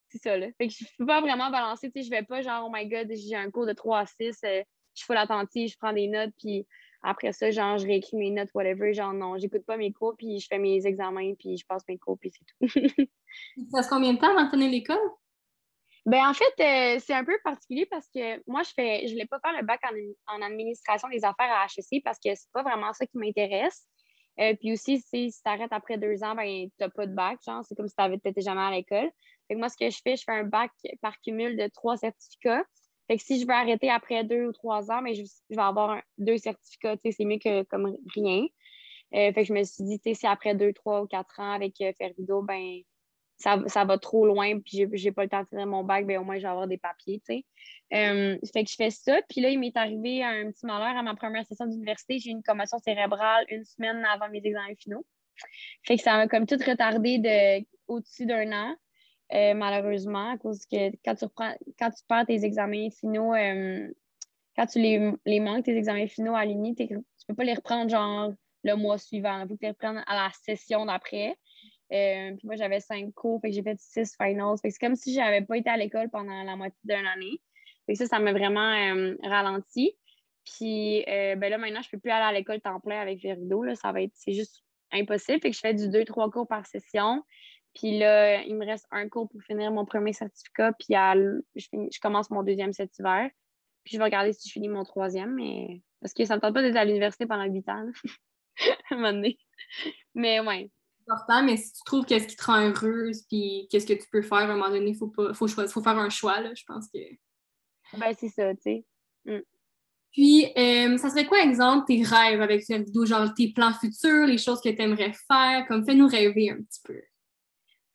C'est 0.09 0.19
ça, 0.19 0.37
là. 0.37 0.47
Fait 0.57 0.69
que 0.69 0.75
je 0.75 0.85
peux 0.97 1.07
pas 1.07 1.21
vraiment 1.21 1.51
balancer, 1.51 1.91
tu 1.91 2.01
sais, 2.01 2.07
je 2.07 2.11
vais 2.11 2.23
pas 2.23 2.43
genre, 2.43 2.69
oh 2.69 2.73
my 2.73 2.87
god, 2.89 3.11
j'ai 3.13 3.35
un 3.35 3.51
cours 3.51 3.67
de 3.67 3.73
3 3.73 4.01
à 4.01 4.07
6, 4.07 4.39
euh, 4.45 4.63
je 4.95 5.01
suis 5.01 5.07
full 5.07 5.17
attentive, 5.17 5.71
je 5.71 5.77
prends 5.77 5.93
des 5.93 6.07
notes, 6.07 6.31
puis 6.39 6.65
après 7.05 7.33
ça, 7.33 7.51
genre, 7.51 7.77
je 7.77 7.87
réécris 7.87 8.17
mes 8.17 8.31
notes, 8.31 8.49
whatever. 8.55 8.95
Genre, 8.95 9.13
non, 9.13 9.37
j'écoute 9.39 9.65
pas 9.67 9.77
mes 9.77 9.93
cours, 9.93 10.15
puis 10.17 10.41
je 10.41 10.47
fais 10.49 10.59
mes 10.59 10.87
examens, 10.87 11.35
puis 11.39 11.59
je 11.59 11.67
passe 11.67 11.83
mes 11.87 11.99
cours, 11.99 12.19
puis 12.19 12.33
c'est 12.33 12.45
tout. 12.47 12.67
ça 13.71 13.83
fait 13.83 13.89
combien 13.91 14.15
de 14.15 14.19
temps 14.19 14.31
avant 14.31 14.47
de 14.47 14.51
finir 14.51 14.71
l'école? 14.71 15.11
Ben, 16.07 16.29
en 16.29 16.35
fait, 16.35 16.45
euh, 16.61 16.99
c'est 17.05 17.15
un 17.15 17.25
peu 17.25 17.39
particulier 17.45 17.87
parce 17.87 18.09
que 18.09 18.43
moi, 18.47 18.63
je 18.63 18.71
fais, 18.75 19.07
je 19.07 19.13
voulais 19.13 19.27
pas 19.27 19.39
faire 19.41 19.59
le 19.59 19.67
bac 19.67 19.81
en, 19.85 20.37
en 20.37 20.43
administration 20.43 21.09
des 21.09 21.25
affaires 21.25 21.51
à 21.51 21.67
HEC 21.67 22.03
parce 22.03 22.19
que 22.19 22.35
c'est 22.35 22.51
pas 22.53 22.63
vraiment 22.63 22.93
ça 22.93 23.07
qui 23.07 23.17
m'intéresse. 23.17 23.87
Euh, 24.41 24.55
puis 24.59 24.73
aussi, 24.73 25.01
si 25.01 25.31
tu 25.31 25.43
t'arrêtes 25.43 25.73
après 25.73 25.97
deux 25.97 26.23
ans, 26.25 26.35
ben, 26.35 26.45
tu 26.45 26.73
n'as 26.81 26.89
pas 26.89 27.07
de 27.07 27.15
bac. 27.15 27.39
Genre, 27.47 27.65
c'est 27.65 27.75
comme 27.75 27.89
si 27.89 27.95
tu 27.97 28.11
n'étais 28.11 28.41
jamais 28.41 28.63
à 28.63 28.71
l'école. 28.71 29.11
Fait 29.47 29.55
que 29.55 29.59
moi, 29.59 29.69
ce 29.69 29.77
que 29.77 29.91
je 29.91 29.99
fais, 30.03 30.17
je 30.17 30.25
fais 30.25 30.33
un 30.33 30.45
bac 30.45 30.71
par 31.01 31.19
cumul 31.21 31.57
de 31.57 31.69
trois 31.69 31.97
certificats. 31.97 32.65
Fait 33.07 33.17
que 33.17 33.23
si 33.23 33.41
je 33.41 33.47
veux 33.47 33.53
arrêter 33.53 33.91
après 33.91 34.25
deux 34.25 34.47
ou 34.47 34.53
trois 34.53 34.91
ans, 34.91 35.03
ben, 35.03 35.15
je, 35.15 35.23
vais 35.51 35.63
avoir 35.63 36.01
deux 36.19 36.39
certificats. 36.39 36.97
C'est 37.11 37.25
mieux 37.25 37.39
que 37.39 37.63
comme 37.65 37.97
rien. 38.15 38.47
Euh, 39.15 39.33
fait 39.33 39.43
que 39.43 39.45
je 39.45 39.53
me 39.53 39.63
suis 39.63 39.85
dit, 39.85 40.01
si 40.15 40.27
après 40.27 40.55
deux, 40.55 40.73
trois 40.73 41.03
ou 41.03 41.07
quatre 41.07 41.39
ans 41.39 41.53
avec 41.53 41.81
euh, 41.81 41.93
Fervido, 41.99 42.43
ben, 42.43 42.81
ça, 43.37 43.63
ça, 43.67 43.85
va 43.85 43.99
trop 43.99 44.27
loin, 44.27 44.59
puis 44.61 44.87
j'ai 44.93 45.13
pas 45.13 45.25
le 45.25 45.29
temps 45.29 45.43
de 45.43 45.49
finir 45.49 45.67
mon 45.67 45.85
bac, 45.85 46.07
ben, 46.07 46.19
au 46.19 46.25
moins, 46.25 46.37
je 46.37 46.43
vais 46.43 46.49
avoir 46.49 46.67
des 46.67 46.79
papiers, 46.79 47.21
tu 47.21 47.35
sais. 47.35 47.45
Euh, 47.93 48.39
fait 48.53 48.65
que 48.65 48.71
je 48.71 48.77
fais 48.77 48.91
ça. 48.91 49.21
Puis 49.29 49.41
là, 49.41 49.51
il 49.51 49.59
m'est 49.59 49.77
arrivé 49.77 50.23
un 50.23 50.51
petit 50.51 50.67
malheur 50.67 50.97
à 50.97 51.03
ma 51.03 51.15
première 51.15 51.45
session 51.47 51.67
d'université. 51.67 52.19
J'ai 52.19 52.31
eu 52.31 52.33
une 52.33 52.43
commotion 52.43 52.79
cérébrale 52.79 53.45
une 53.51 53.65
semaine 53.65 54.05
avant 54.05 54.29
mes 54.31 54.41
examens 54.45 54.75
finaux. 54.79 55.05
Fait 55.83 55.97
que 55.97 56.03
ça 56.03 56.17
m'a 56.17 56.29
comme 56.29 56.47
tout 56.47 56.59
retardé 56.67 57.19
de 57.19 57.65
au-dessus 57.87 58.27
d'un 58.27 58.51
an, 58.53 58.75
euh, 59.33 59.55
malheureusement, 59.55 60.33
à 60.33 60.39
cause 60.39 60.67
que 60.67 60.91
quand 61.05 61.15
tu 61.15 61.25
reprends, 61.25 61.55
quand 61.79 61.91
tu 61.91 62.03
perds 62.09 62.27
tes 62.27 62.45
examens 62.45 62.91
finaux, 62.91 63.35
euh, 63.35 63.89
quand 64.57 64.67
tu 64.67 64.79
les, 64.79 65.13
les, 65.27 65.41
manques, 65.41 65.65
tes 65.65 65.77
examens 65.77 66.07
finaux 66.07 66.35
à 66.35 66.45
l'Uni, 66.45 66.75
tu 66.75 66.87
peux 67.27 67.35
pas 67.35 67.45
les 67.45 67.55
reprendre 67.55 67.91
genre 67.91 68.33
le 68.63 68.75
mois 68.77 68.99
suivant. 68.99 69.41
Il 69.41 69.49
faut 69.49 69.55
que 69.55 69.61
tu 69.61 69.65
les 69.65 69.71
reprennes 69.71 70.05
à 70.07 70.15
la 70.15 70.31
session 70.45 70.87
d'après. 70.87 71.37
puis 71.91 72.41
moi, 72.45 72.57
j'avais 72.57 72.81
cinq 72.81 73.13
cours, 73.15 73.41
j'ai 73.43 73.63
fait 73.63 73.79
six 73.81 74.15
finals. 74.21 74.57
c'est 74.63 74.71
comme 74.79 74.95
si 74.95 75.15
j'avais 75.15 75.43
pas 75.43 75.57
été 75.57 75.71
à 75.71 75.77
l'école 75.77 76.11
pendant 76.11 76.43
la 76.43 76.57
moitié 76.57 76.79
d'une 76.85 77.07
année 77.07 77.41
ça, 77.95 78.07
ça 78.07 78.19
m'a 78.19 78.33
vraiment 78.33 78.73
euh, 78.73 79.15
ralenti. 79.23 79.95
Puis 80.45 81.05
euh, 81.09 81.37
ben 81.37 81.51
là, 81.51 81.59
maintenant, 81.59 81.83
je 81.83 81.89
ne 81.89 81.91
peux 81.91 81.99
plus 81.99 82.11
aller 82.11 82.25
à 82.25 82.33
l'école 82.33 82.61
temps 82.61 82.81
plein 82.81 83.01
avec 83.01 83.23
Verido. 83.23 83.63
ça 83.75 83.93
va 83.93 84.03
être, 84.03 84.13
c'est 84.15 84.33
juste 84.33 84.63
impossible. 84.93 85.41
Je 85.45 85.59
fais 85.59 85.75
du 85.75 85.89
2-3 85.89 86.31
cours 86.31 86.49
par 86.49 86.67
session. 86.67 87.23
Puis 87.75 87.99
là, 87.99 88.43
il 88.43 88.57
me 88.57 88.65
reste 88.65 88.87
un 88.91 89.09
cours 89.09 89.29
pour 89.29 89.43
finir 89.43 89.73
mon 89.73 89.85
premier 89.85 90.13
certificat. 90.13 90.73
Puis 90.73 90.95
je, 90.95 92.01
commence 92.01 92.31
mon 92.31 92.43
deuxième 92.43 92.73
cet 92.73 92.99
hiver. 92.99 93.31
Puis 93.85 93.95
je 93.95 93.99
vais 93.99 94.05
regarder 94.05 94.33
si 94.33 94.49
je 94.49 94.53
finis 94.53 94.69
mon 94.69 94.85
troisième. 94.85 95.35
Mais 95.35 95.83
parce 96.01 96.15
que 96.15 96.25
ça 96.25 96.35
ne 96.35 96.39
me 96.39 96.41
tente 96.43 96.55
pas 96.55 96.63
d'être 96.63 96.77
à 96.77 96.85
l'université 96.85 97.27
pendant 97.27 97.45
8 97.45 97.69
ans. 97.69 97.87
à 98.91 98.95
un 98.95 98.97
moment 98.97 99.13
donné. 99.13 99.39
Mais 100.15 100.41
ouais. 100.41 100.71
important, 101.09 101.43
mais 101.43 101.57
si 101.57 101.73
tu 101.73 101.83
trouves 101.85 102.05
qu'est-ce 102.05 102.29
qui 102.29 102.37
te 102.37 102.45
rend 102.45 102.61
heureuse, 102.61 103.23
puis 103.29 103.67
qu'est-ce 103.71 103.87
que 103.87 103.95
tu 103.95 104.09
peux 104.11 104.23
faire 104.23 104.39
à 104.39 104.45
un 104.45 104.57
moment 104.57 104.71
donné, 104.71 104.91
il 104.91 104.97
faut, 104.97 105.09
pas, 105.09 105.35
faut, 105.35 105.49
faut 105.49 105.83
faire 105.83 105.99
un 105.99 106.11
choix, 106.11 106.41
là, 106.41 106.53
je 106.55 106.63
pense 106.67 106.89
que... 106.89 106.99
Ben, 107.99 108.15
c'est 108.17 108.29
ça, 108.29 108.55
tu 108.55 108.63
sais. 108.63 108.85
Mm. 109.25 109.41
Puis, 110.13 110.47
euh, 110.57 110.97
ça 110.97 111.11
serait 111.11 111.27
quoi, 111.27 111.43
exemple, 111.43 111.87
tes 111.87 112.03
rêves 112.05 112.41
avec 112.41 112.63
cette 112.63 112.85
vidéo, 112.85 113.05
genre 113.05 113.35
tes 113.35 113.53
plans 113.53 113.73
futurs, 113.73 114.27
les 114.27 114.39
choses 114.39 114.61
que 114.61 114.69
tu 114.69 114.81
aimerais 114.81 115.13
faire, 115.13 115.67
comme 115.67 115.85
fais-nous 115.85 116.07
rêver 116.07 116.51
un 116.51 116.63
petit 116.63 116.81
peu. 116.85 117.01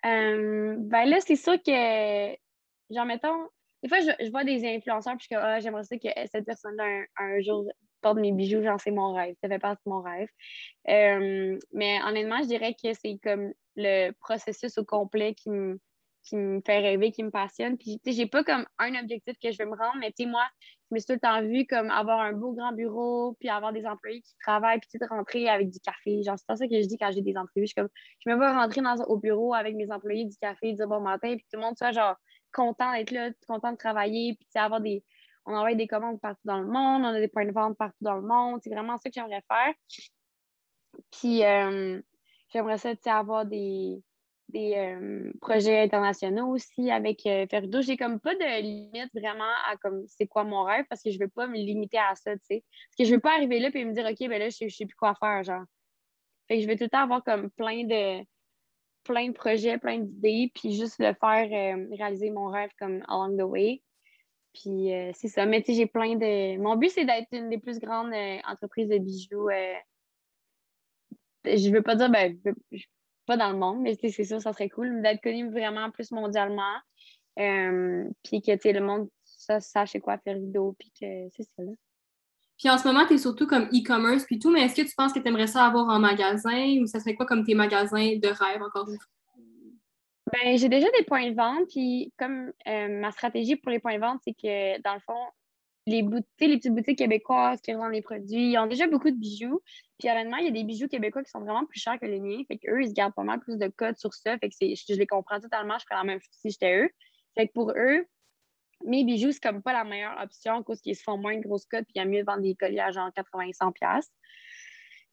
Euh, 0.06 0.76
ben 0.78 1.06
là, 1.06 1.20
c'est 1.22 1.36
sûr 1.36 1.62
que, 1.62 2.36
genre, 2.90 3.06
mettons, 3.06 3.50
des 3.84 3.90
fois, 3.90 4.00
je, 4.00 4.30
vois 4.32 4.44
des 4.44 4.66
influenceurs, 4.66 5.16
puis 5.18 5.28
je 5.32 5.36
ah, 5.38 5.60
j'aimerais 5.60 5.84
ça 5.84 5.98
que 5.98 6.08
cette 6.32 6.46
personne-là, 6.46 7.06
un, 7.18 7.42
jour, 7.42 7.66
porte 8.02 8.18
mes 8.18 8.32
bijoux, 8.32 8.62
genre, 8.62 8.80
c'est 8.80 8.92
mon 8.92 9.14
rêve. 9.14 9.36
Ça 9.42 9.50
fait 9.50 9.60
partie 9.60 9.82
de 9.86 9.92
mon 9.92 10.02
rêve. 10.02 10.30
Euh, 10.90 11.58
mais 11.74 12.00
honnêtement, 12.04 12.40
je 12.42 12.48
dirais 12.48 12.74
que 12.74 12.94
c'est 12.94 13.20
comme 13.24 13.54
le 13.76 14.12
processus 14.20 14.78
au 14.78 14.86
complet 14.86 15.34
qui 15.34 15.50
me 15.50 15.80
qui 16.30 16.36
me 16.36 16.62
fait 16.66 16.80
rêver, 16.80 17.12
qui 17.12 17.24
me 17.24 17.32
passionne. 17.32 17.78
Puis, 17.78 18.00
tu 18.04 18.12
sais, 18.12 18.18
j'ai 18.18 18.28
pas 18.28 18.44
comme 18.44 18.66
un 18.78 18.94
objectif 19.02 19.36
que 19.42 19.52
je 19.52 19.58
veux 19.58 19.70
me 19.70 19.76
rendre, 19.76 19.98
mais 20.00 20.12
tu 20.12 20.24
sais, 20.24 20.30
moi, 20.30 20.46
je 20.90 20.96
me 20.96 21.00
suis 21.00 21.08
tout 21.08 21.14
le 21.14 21.20
temps 21.20 21.42
vue 21.42 21.66
comme 21.66 21.90
avoir 21.90 22.20
un 22.20 22.34
beau 22.34 22.54
grand 22.54 22.72
bureau, 22.72 23.36
puis 23.40 23.50
avoir 23.50 23.74
des 23.74 23.86
employés 23.86 24.22
qui 24.22 24.34
travaillent, 24.44 24.80
puis 24.80 24.90
tu 24.92 25.00
rentrer 25.10 25.50
avec 25.50 25.70
du 25.70 25.80
café. 25.80 26.22
Genre, 26.24 26.38
c'est 26.38 26.56
ça 26.56 26.68
que 26.68 26.82
je 26.82 26.88
dis 26.88 26.98
quand 26.98 27.12
j'ai 27.12 27.22
des 27.22 27.36
entrevues. 27.36 27.68
Je, 27.68 27.74
comme, 27.74 27.90
je 28.24 28.30
me 28.30 28.36
vois 28.36 28.54
rentrer 28.54 28.82
dans, 28.82 28.96
au 29.06 29.18
bureau 29.18 29.54
avec 29.54 29.76
mes 29.76 29.92
employés 29.92 30.26
du 30.26 30.38
café, 30.38 30.74
dire 30.74 30.88
bon 30.88 31.02
matin, 31.02 31.36
puis 31.36 31.46
tout 31.52 31.60
le 31.60 31.62
monde 31.62 31.78
soit 31.78 31.92
genre 31.92 32.16
content 32.54 32.92
d'être 32.94 33.12
là, 33.12 33.32
content 33.48 33.72
de 33.72 33.78
travailler, 33.78 34.38
puis 34.40 34.48
avoir 34.56 34.82
des. 34.82 35.04
On 35.46 35.56
envoie 35.56 35.74
des 35.74 35.88
commandes 35.88 36.20
partout 36.22 36.42
dans 36.46 36.60
le 36.60 36.68
monde, 36.68 37.04
on 37.04 37.08
a 37.08 37.20
des 37.20 37.28
points 37.28 37.46
de 37.46 37.52
vente 37.52 37.76
partout 37.78 37.98
dans 38.02 38.16
le 38.16 38.22
monde. 38.22 38.60
C'est 38.64 38.70
vraiment 38.70 38.98
ça 38.98 39.10
que 39.10 39.16
j'aimerais 39.16 39.44
faire. 39.48 39.74
Puis, 41.12 41.44
euh, 41.44 42.00
j'aimerais 42.50 42.78
ça, 42.78 42.96
tu 42.96 43.02
sais, 43.04 43.10
avoir 43.10 43.46
des 43.46 44.04
des 44.50 44.74
euh, 44.76 45.32
projets 45.42 45.80
internationaux 45.80 46.48
aussi 46.48 46.92
avec 46.92 47.26
euh, 47.26 47.46
Ferdo. 47.50 47.82
J'ai 47.82 47.98
comme 47.98 48.20
pas 48.20 48.36
de 48.36 48.62
limite 48.62 49.12
vraiment 49.14 49.52
à 49.70 49.78
comme 49.78 50.04
c'est 50.08 50.28
quoi 50.28 50.44
mon 50.44 50.64
rêve 50.64 50.86
parce 50.90 51.02
que 51.02 51.12
je 51.12 51.20
veux 51.20 51.28
pas 51.28 51.48
me 51.48 51.56
limiter 51.56 51.98
à 51.98 52.16
ça, 52.16 52.34
tu 52.34 52.46
sais. 52.46 52.64
Parce 52.90 52.96
que 52.98 53.06
je 53.06 53.14
veux 53.14 53.20
pas 53.20 53.34
arriver 53.34 53.60
là 53.60 53.70
et 53.74 53.86
me 53.86 53.94
dire 53.94 54.06
OK, 54.06 54.28
ben 54.28 54.40
là, 54.40 54.50
je, 54.50 54.68
sais 54.68 54.86
plus 54.86 54.96
quoi 54.96 55.16
faire, 55.16 55.44
genre. 55.44 55.64
Fait 56.48 56.58
que 56.58 56.64
je 56.64 56.68
veux 56.68 56.76
tout 56.76 56.84
le 56.84 56.90
temps 56.90 57.04
avoir 57.04 57.24
comme 57.24 57.50
plein 57.52 57.84
de 57.86 58.26
plein 59.04 59.28
de 59.28 59.34
projets, 59.34 59.78
plein 59.78 60.00
d'idées, 60.00 60.52
puis 60.54 60.74
juste 60.74 60.98
le 61.00 61.14
faire 61.14 61.48
euh, 61.52 61.88
réaliser 61.96 62.32
mon 62.32 62.48
rêve 62.48 62.72
comme 62.80 63.04
along 63.08 63.38
the 63.38 63.44
way. 63.44 63.82
Puis 64.54 64.90
c'est 65.14 65.28
ça. 65.28 65.46
Mais 65.46 65.62
tu 65.62 65.68
sais, 65.68 65.78
j'ai 65.78 65.86
plein 65.86 66.16
de. 66.16 66.58
Mon 66.58 66.76
but, 66.76 66.90
c'est 66.90 67.06
d'être 67.06 67.28
une 67.32 67.50
des 67.50 67.60
plus 67.60 67.80
grandes 67.80 68.14
entreprises 68.48 68.90
de 68.90 68.98
bijoux. 68.98 69.48
je 71.46 71.72
veux 71.72 71.84
pas 71.84 71.96
dire, 71.96 72.10
ben, 72.10 72.36
pas 73.30 73.38
dans 73.38 73.52
le 73.52 73.60
monde, 73.60 73.82
mais 73.82 73.96
c'est 74.02 74.24
sûr, 74.24 74.42
ça 74.42 74.54
serait 74.54 74.70
cool 74.70 75.04
d'être 75.04 75.22
connu 75.22 75.52
vraiment 75.52 75.92
plus 75.92 76.10
mondialement. 76.10 76.78
Euh, 77.38 78.10
puis 78.24 78.42
que 78.42 78.52
le 78.68 78.82
monde 78.82 79.08
ça, 79.24 79.60
sache 79.60 79.96
quoi 80.02 80.18
faire 80.18 80.40
vidéo, 80.40 80.76
puis 80.80 80.92
que 81.00 81.30
c'est 81.36 81.44
ça. 81.44 81.62
Là. 81.62 81.72
Puis 82.58 82.70
en 82.72 82.78
ce 82.80 82.88
moment, 82.88 83.06
tu 83.06 83.14
es 83.14 83.18
surtout 83.20 83.46
comme 83.46 83.66
e-commerce 83.66 84.26
puis 84.26 84.40
tout, 84.40 84.50
mais 84.50 84.62
est-ce 84.62 84.76
que 84.76 84.82
tu 84.82 84.96
penses 84.98 85.14
que 85.14 85.20
tu 85.20 85.28
aimerais 85.28 85.46
ça 85.46 85.64
avoir 85.64 85.88
en 85.90 86.00
magasin 86.00 86.80
ou 86.82 86.88
ça 86.88 87.00
serait 87.00 87.14
quoi 87.14 87.28
comme 87.28 87.46
tes 87.46 87.54
magasins 87.54 88.18
de 88.18 88.28
rêve 88.28 88.64
encore 88.64 88.90
une 88.90 88.98
fois? 88.98 89.14
Ben, 90.34 90.58
j'ai 90.58 90.70
déjà 90.70 90.88
des 90.98 91.06
points 91.06 91.30
de 91.30 91.36
vente, 91.36 91.70
puis 91.70 92.12
comme 92.18 92.52
euh, 92.68 93.00
ma 93.00 93.12
stratégie 93.12 93.56
pour 93.56 93.72
les 93.72 93.80
points 93.80 93.96
de 93.96 94.02
vente, 94.02 94.22
c'est 94.24 94.34
que 94.34 94.82
dans 94.82 94.96
le 94.96 95.00
fond, 95.02 95.24
les, 95.90 96.04
petites 96.38 96.74
boutiques 96.74 96.98
québécoises 96.98 97.62
qui 97.62 97.74
revendent 97.74 97.94
les 97.94 98.02
produits, 98.02 98.52
ils 98.52 98.58
ont 98.58 98.68
déjà 98.68 98.88
beaucoup 98.88 99.10
de 99.10 99.16
bijoux. 99.16 99.62
Puis 99.98 100.10
honnêtement, 100.10 100.38
il 100.38 100.46
y 100.46 100.48
a 100.48 100.52
des 100.52 100.64
bijoux 100.64 100.88
québécois 100.88 101.24
qui 101.24 101.30
sont 101.30 101.42
vraiment 101.42 101.66
plus 101.66 101.80
chers 101.80 102.00
que 102.00 102.06
les 102.06 102.20
miens. 102.20 102.42
Fait 102.48 102.58
qu'eux, 102.58 102.82
ils 102.82 102.90
se 102.90 102.94
gardent 102.94 103.14
pas 103.14 103.24
mal 103.24 103.40
plus 103.40 103.58
de 103.58 103.68
codes 103.68 103.98
sur 103.98 104.14
ça. 104.14 104.38
Fait 104.38 104.50
que 104.50 104.56
je, 104.60 104.94
les 104.94 105.08
comprends 105.08 105.40
totalement. 105.40 105.78
Je 105.80 105.86
ferais 105.86 106.00
la 106.00 106.04
même 106.04 106.20
chose 106.20 106.30
si 106.32 106.52
j'étais 106.52 106.84
eux. 106.84 106.90
Fait 107.36 107.48
que 107.48 107.54
pour 107.54 107.72
eux, 107.72 108.06
mes 108.86 109.04
bijoux, 109.04 109.32
c'est 109.32 109.42
comme 109.42 109.62
pas 109.62 109.74
la 109.74 109.84
meilleure 109.84 110.18
option 110.22 110.64
parce 110.64 110.80
qu'ils 110.82 110.96
se 110.96 111.04
font 111.04 111.18
moins 111.18 111.36
de 111.36 111.42
grosses 111.42 111.66
codes. 111.66 111.84
Puis 111.86 111.94
il 111.96 112.00
y 112.00 112.02
a 112.02 112.06
mieux 112.06 112.22
de 112.22 112.26
vendre 112.26 112.42
des 112.42 112.56
colliers 112.56 112.80
à 112.80 112.92
genre 112.92 113.10
80-100$. 113.10 114.04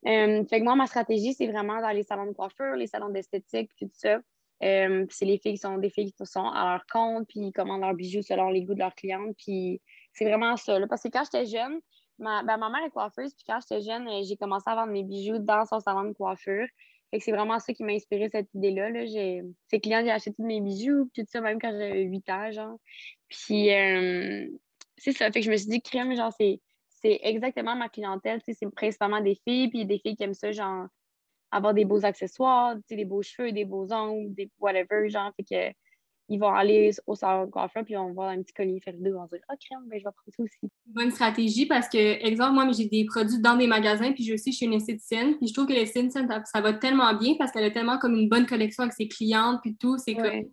Euh, 0.07 0.45
fait 0.45 0.61
que 0.61 0.65
moi, 0.65 0.77
ma 0.77 0.87
stratégie, 0.87 1.35
c'est 1.35 1.49
vraiment 1.49 1.81
dans 1.81 1.91
les 1.91 2.05
salons 2.05 2.27
de 2.27 2.33
coiffure, 2.33 2.77
les 2.77 2.87
salons 2.87 3.09
d'esthétique, 3.09 3.71
tout 3.79 3.91
ça. 3.93 4.21
Euh, 4.63 5.05
c'est 5.11 5.25
les 5.25 5.39
filles 5.39 5.55
qui 5.55 5.59
sont 5.59 5.79
des 5.79 5.91
filles 5.91 6.13
qui 6.13 6.27
sont 6.27 6.49
à 6.49 6.73
leur 6.73 6.87
compte, 6.87 7.27
puis 7.29 7.41
ils 7.41 7.53
commandent 7.53 7.83
leurs 7.83 7.95
bijoux 7.95 8.23
selon 8.23 8.51
les 8.51 8.63
goûts 8.63 8.75
de 8.75 8.79
leurs 8.79 8.95
clientes. 8.95 9.37
Puis 9.37 9.83
c'est 10.17 10.25
vraiment 10.25 10.57
ça. 10.57 10.79
Parce 10.89 11.03
que 11.03 11.09
quand 11.09 11.25
j'étais 11.25 11.47
jeune, 11.47 11.79
ma, 12.19 12.43
ben, 12.43 12.57
ma 12.57 12.71
mère 12.71 12.85
est 12.87 12.91
coiffeuse, 12.91 13.35
puis 13.35 13.45
quand 13.47 13.59
j'étais 13.61 13.83
jeune, 13.83 14.09
euh, 14.09 14.23
j'ai 14.27 14.37
commencé 14.37 14.65
à 14.67 14.75
vendre 14.75 14.93
mes 14.93 15.05
bijoux 15.05 15.39
dans 15.39 15.65
son 15.67 15.79
salon 15.79 16.05
de 16.05 16.13
coiffure. 16.15 16.67
Fait 17.11 17.19
que 17.19 17.25
c'est 17.25 17.33
vraiment 17.33 17.59
ça 17.61 17.73
qui 17.73 17.85
m'a 17.85 17.93
inspiré 17.93 18.29
cette 18.31 18.53
idée-là. 18.55 18.91
Là. 18.91 19.05
Ces 19.07 19.81
clients, 19.81 20.01
j'ai 20.03 20.11
acheté 20.11 20.33
tous 20.33 20.45
mes 20.45 20.61
bijoux, 20.61 21.09
tout 21.15 21.25
ça, 21.29 21.41
même 21.41 21.61
quand 21.61 21.71
j'avais 21.71 22.03
8 22.03 22.31
ans, 22.31 22.51
genre. 22.51 22.79
Puis 23.29 23.73
euh, 23.73 24.49
c'est 24.97 25.13
ça. 25.13 25.31
Fait 25.31 25.41
que 25.41 25.47
je 25.47 25.51
me 25.51 25.57
suis 25.57 25.69
dit, 25.69 25.83
crème, 25.83 26.17
genre, 26.17 26.33
c'est, 26.37 26.61
c'est 26.89 27.21
exactement 27.23 27.77
ma 27.77 27.89
clientèle. 27.91 28.41
C'est 28.49 28.71
principalement 28.71 29.21
des 29.21 29.39
filles, 29.47 29.69
puis 29.69 29.85
des 29.85 29.99
filles 29.99 30.17
qui 30.17 30.25
aiment 30.25 30.35
ça, 30.35 30.51
genre, 30.51 30.87
avoir 31.53 31.75
des 31.75 31.85
beaux 31.85 32.05
accessoires, 32.05 32.75
des 32.89 33.05
beaux 33.05 33.23
cheveux, 33.23 33.53
des 33.53 33.67
beaux 33.67 33.93
ongles, 33.93 34.35
des 34.35 34.51
whatever, 34.59 35.11
genre. 35.11 35.31
Fait 35.37 35.45
que 35.45 35.77
ils 36.29 36.39
vont 36.39 36.53
aller 36.53 36.91
au 37.07 37.15
salon 37.15 37.47
de 37.47 37.51
coiffeur 37.51 37.85
puis 37.85 37.97
on 37.97 38.09
va 38.09 38.13
voir 38.13 38.29
un 38.31 38.43
petit 38.43 38.53
collier 38.53 38.81
faire 38.81 38.95
deux. 38.99 39.15
On 39.15 39.23
va 39.23 39.29
dire 39.29 39.47
Ah, 39.49 39.55
crème, 39.57 39.87
ben, 39.89 39.99
je 39.99 40.05
vais 40.05 40.11
prendre 40.11 40.35
ça 40.37 40.43
aussi. 40.43 40.73
Bonne 40.87 41.11
stratégie 41.11 41.67
parce 41.67 41.89
que, 41.89 42.27
exemple, 42.27 42.55
moi, 42.55 42.71
j'ai 42.73 42.87
des 42.87 43.05
produits 43.05 43.41
dans 43.41 43.57
des 43.57 43.67
magasins 43.67 44.13
puis 44.13 44.25
je 44.25 44.35
aussi 44.35 44.53
chez 44.53 44.67
une 44.67 44.75
esthéticienne. 44.75 45.37
Puis 45.39 45.49
je 45.49 45.55
trouve 45.55 45.67
que 45.67 45.73
l'esthéticienne, 45.73 46.29
ça, 46.29 46.43
ça 46.45 46.61
va 46.61 46.73
tellement 46.73 47.15
bien 47.15 47.35
parce 47.39 47.53
qu'elle 47.53 47.65
a 47.65 47.71
tellement 47.71 47.99
comme 47.99 48.15
une 48.15 48.29
bonne 48.29 48.47
collection 48.47 48.83
avec 48.83 48.95
ses 48.95 49.09
clientes 49.09 49.61
puis 49.63 49.77
tout. 49.77 49.97
C'est 49.99 50.15
comme 50.15 50.45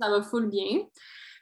ça 0.00 0.10
va 0.10 0.22
full 0.22 0.48
bien. 0.48 0.82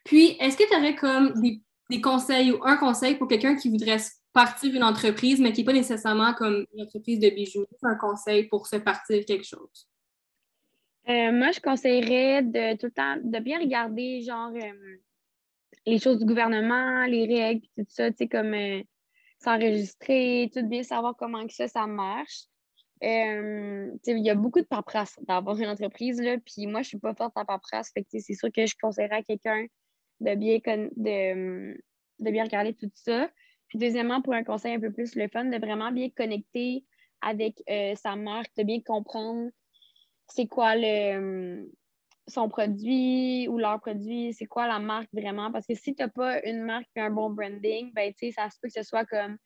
Puis, 0.04 0.36
est-ce 0.40 0.56
que 0.56 0.68
tu 0.68 0.76
aurais 0.76 0.94
comme 0.94 1.32
des, 1.40 2.00
conseils 2.00 2.52
ou 2.52 2.64
un 2.64 2.76
conseil 2.76 3.16
pour 3.16 3.28
quelqu'un 3.28 3.56
qui 3.56 3.68
voudrait 3.68 3.98
partir 4.32 4.74
une 4.74 4.84
entreprise, 4.84 5.40
mais 5.40 5.52
qui 5.52 5.60
n'est 5.60 5.64
pas 5.64 5.72
nécessairement 5.72 6.34
comme 6.34 6.64
une 6.74 6.82
entreprise 6.82 7.18
de 7.18 7.30
bijoux? 7.30 7.66
Un 7.82 7.96
conseil 7.96 8.44
pour 8.44 8.66
se 8.66 8.76
partir 8.76 9.24
quelque 9.24 9.44
chose? 9.44 9.88
Euh, 11.08 11.30
moi, 11.30 11.52
je 11.52 11.60
conseillerais 11.60 12.42
de 12.42 12.76
tout 12.76 12.86
le 12.86 12.92
temps 12.92 13.16
de 13.22 13.38
bien 13.38 13.60
regarder 13.60 14.22
genre 14.22 14.50
euh, 14.52 14.96
les 15.86 16.00
choses 16.00 16.18
du 16.18 16.24
gouvernement, 16.24 17.04
les 17.06 17.26
règles, 17.26 17.66
tout 17.76 17.84
ça, 17.88 18.10
tu 18.10 18.16
sais, 18.18 18.28
comme 18.28 18.54
euh, 18.54 18.82
s'enregistrer, 19.38 20.50
tout 20.52 20.66
bien 20.66 20.82
savoir 20.82 21.14
comment 21.16 21.46
que 21.46 21.52
ça, 21.52 21.68
ça 21.68 21.86
marche. 21.86 22.46
il 23.02 23.98
y 24.04 24.30
a 24.30 24.34
beaucoup 24.34 24.60
de 24.60 24.66
paperasse 24.66 25.16
d'avoir 25.28 25.56
une 25.60 25.68
entreprise, 25.68 26.20
là, 26.20 26.38
puis 26.44 26.66
moi, 26.66 26.82
je 26.82 26.88
suis 26.88 26.98
pas 26.98 27.14
forte 27.14 27.36
en 27.36 27.44
paperasse, 27.44 27.92
fait 27.92 28.04
c'est 28.08 28.34
sûr 28.34 28.50
que 28.50 28.66
je 28.66 28.74
conseillerais 28.80 29.18
à 29.18 29.22
quelqu'un 29.22 29.66
de 30.18 30.34
bien, 30.34 30.58
de, 30.96 31.80
de 32.18 32.30
bien 32.32 32.42
regarder 32.42 32.74
tout 32.74 32.90
ça. 32.94 33.30
Puis 33.68 33.78
deuxièmement, 33.78 34.22
pour 34.22 34.32
un 34.34 34.42
conseil 34.42 34.74
un 34.74 34.80
peu 34.80 34.90
plus 34.92 35.14
le 35.14 35.28
fun, 35.28 35.44
de 35.44 35.58
vraiment 35.58 35.92
bien 35.92 36.08
connecter 36.10 36.84
avec 37.20 37.62
sa 37.96 38.16
marque, 38.16 38.50
de 38.56 38.64
bien 38.64 38.80
comprendre 38.80 39.50
c'est 40.28 40.46
quoi 40.46 40.74
le, 40.76 41.70
son 42.28 42.48
produit 42.48 43.48
ou 43.48 43.58
leur 43.58 43.80
produit, 43.80 44.32
c'est 44.32 44.46
quoi 44.46 44.66
la 44.66 44.78
marque 44.78 45.08
vraiment? 45.12 45.52
Parce 45.52 45.66
que 45.66 45.74
si 45.74 45.94
tu 45.94 46.02
n'as 46.02 46.08
pas 46.08 46.44
une 46.44 46.62
marque 46.62 46.88
et 46.96 47.00
un 47.00 47.10
bon 47.10 47.30
branding, 47.30 47.92
ben, 47.92 48.12
ça 48.34 48.50
se 48.50 48.58
peut 48.60 48.68
que 48.68 48.74
ce 48.74 48.82
soit 48.82 49.04
comme 49.06 49.36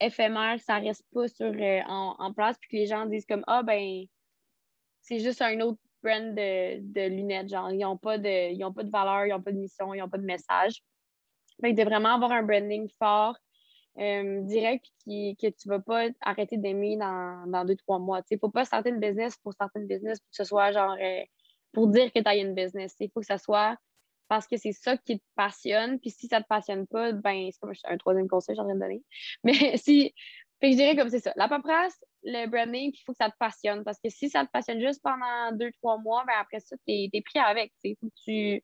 éphémère, 0.00 0.60
ça 0.60 0.78
reste 0.78 1.04
pas 1.12 1.28
sur, 1.28 1.46
euh, 1.46 1.80
en, 1.86 2.32
place, 2.32 2.56
puis 2.60 2.70
que 2.70 2.76
les 2.76 2.86
gens 2.86 3.06
disent 3.06 3.26
comme 3.26 3.44
Ah, 3.46 3.62
ben, 3.62 4.04
c'est 5.02 5.20
juste 5.20 5.42
un 5.42 5.60
autre 5.60 5.78
brand 6.02 6.34
de, 6.34 7.08
lunettes. 7.08 7.48
Genre, 7.48 7.70
ils 7.70 7.78
n'ont 7.78 7.96
pas, 7.96 8.18
de, 8.18 8.72
pas 8.72 8.82
de 8.82 8.90
valeur, 8.90 9.26
ils 9.26 9.30
n'ont 9.30 9.42
pas 9.42 9.52
de 9.52 9.58
mission, 9.58 9.94
ils 9.94 10.00
n'ont 10.00 10.08
pas 10.08 10.18
de 10.18 10.24
message. 10.24 10.82
Fait 11.60 11.72
de 11.72 11.82
vraiment 11.82 12.14
avoir 12.14 12.32
un 12.32 12.42
branding 12.42 12.88
fort, 12.98 13.36
euh, 13.98 14.42
direct 14.42 14.84
que 15.06 15.48
tu 15.48 15.68
ne 15.68 15.74
vas 15.74 15.80
pas 15.80 16.08
arrêter 16.20 16.56
d'aimer 16.58 16.96
dans, 16.96 17.46
dans 17.46 17.64
deux, 17.64 17.76
trois 17.76 17.98
mois. 17.98 18.20
Il 18.30 18.34
ne 18.34 18.38
faut 18.38 18.50
pas 18.50 18.64
starter 18.64 18.90
une 18.90 19.00
business 19.00 19.36
pour 19.38 19.52
starter 19.52 19.80
une 19.80 19.86
business 19.86 20.20
pour 20.20 20.30
que 20.30 20.36
ce 20.36 20.44
soit 20.44 20.72
genre 20.72 20.96
euh, 21.00 21.22
pour 21.72 21.88
dire 21.88 22.12
que 22.12 22.20
tu 22.20 22.28
as 22.28 22.36
une 22.36 22.54
business. 22.54 22.94
Il 23.00 23.10
faut 23.10 23.20
que 23.20 23.26
ça 23.26 23.38
soit 23.38 23.76
parce 24.28 24.46
que 24.46 24.56
c'est 24.56 24.72
ça 24.72 24.96
qui 24.96 25.18
te 25.18 25.24
passionne. 25.34 25.98
Puis 26.00 26.10
si 26.10 26.26
ça 26.26 26.38
ne 26.38 26.42
te 26.42 26.48
passionne 26.48 26.86
pas, 26.86 27.12
ben 27.12 27.48
c'est 27.50 27.58
comme 27.60 27.72
un 27.84 27.96
troisième 27.96 28.28
conseil 28.28 28.54
que 28.54 28.56
j'ai 28.56 28.62
en 28.62 28.66
train 28.66 28.74
de 28.74 28.80
donner. 28.80 29.02
Mais 29.44 29.76
si. 29.76 30.14
Fait 30.58 30.68
que 30.68 30.72
je 30.72 30.78
dirais 30.78 30.96
comme 30.96 31.10
c'est 31.10 31.20
ça. 31.20 31.34
La 31.36 31.48
paperasse, 31.48 32.02
le 32.22 32.46
branding, 32.46 32.90
il 32.90 33.02
faut 33.04 33.12
que 33.12 33.18
ça 33.18 33.30
te 33.30 33.36
passionne. 33.38 33.84
Parce 33.84 33.98
que 34.02 34.08
si 34.08 34.30
ça 34.30 34.44
te 34.46 34.50
passionne 34.50 34.80
juste 34.80 35.02
pendant 35.02 35.52
deux, 35.52 35.70
trois 35.72 35.98
mois, 35.98 36.24
ben 36.26 36.32
après 36.40 36.60
ça, 36.60 36.76
tu 36.86 36.94
es, 36.94 37.22
pris 37.22 37.38
avec. 37.38 37.72
Il 37.84 37.94
faut 38.00 38.08
que 38.08 38.14
tu. 38.24 38.62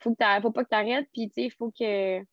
Faut, 0.00 0.14
que 0.14 0.24
faut 0.42 0.50
pas 0.52 0.64
que 0.64 0.70
tu 0.70 0.74
arrêtes. 0.74 1.08
Puis 1.12 1.30
il 1.36 1.50
faut 1.50 1.70
que 1.70 2.24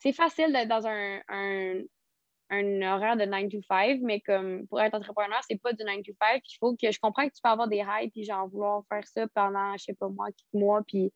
c'est 0.00 0.12
facile 0.12 0.52
d'être 0.52 0.68
dans 0.68 0.86
un, 0.86 1.20
un, 1.28 2.82
horaire 2.82 3.16
de 3.16 3.24
9 3.24 3.50
to 3.50 3.60
5, 3.62 4.00
mais 4.02 4.20
comme 4.20 4.66
pour 4.66 4.80
être 4.80 4.94
entrepreneur, 4.94 5.38
c'est 5.48 5.60
pas 5.60 5.72
du 5.72 5.84
9 5.84 6.02
to 6.02 6.12
5. 6.20 6.42
Il 6.44 6.56
faut 6.58 6.74
que 6.74 6.90
je 6.90 6.98
comprends 6.98 7.28
que 7.28 7.34
tu 7.34 7.40
peux 7.42 7.50
avoir 7.50 7.68
des 7.68 7.80
highs, 7.80 8.10
puis 8.10 8.24
genre 8.24 8.48
vouloir 8.48 8.82
faire 8.88 9.06
ça 9.06 9.28
pendant, 9.34 9.76
je 9.76 9.84
sais 9.84 9.94
pas 9.94 10.08
moi, 10.08 10.26
quelques 10.26 10.62
mois. 10.64 10.82
Puis, 10.86 11.12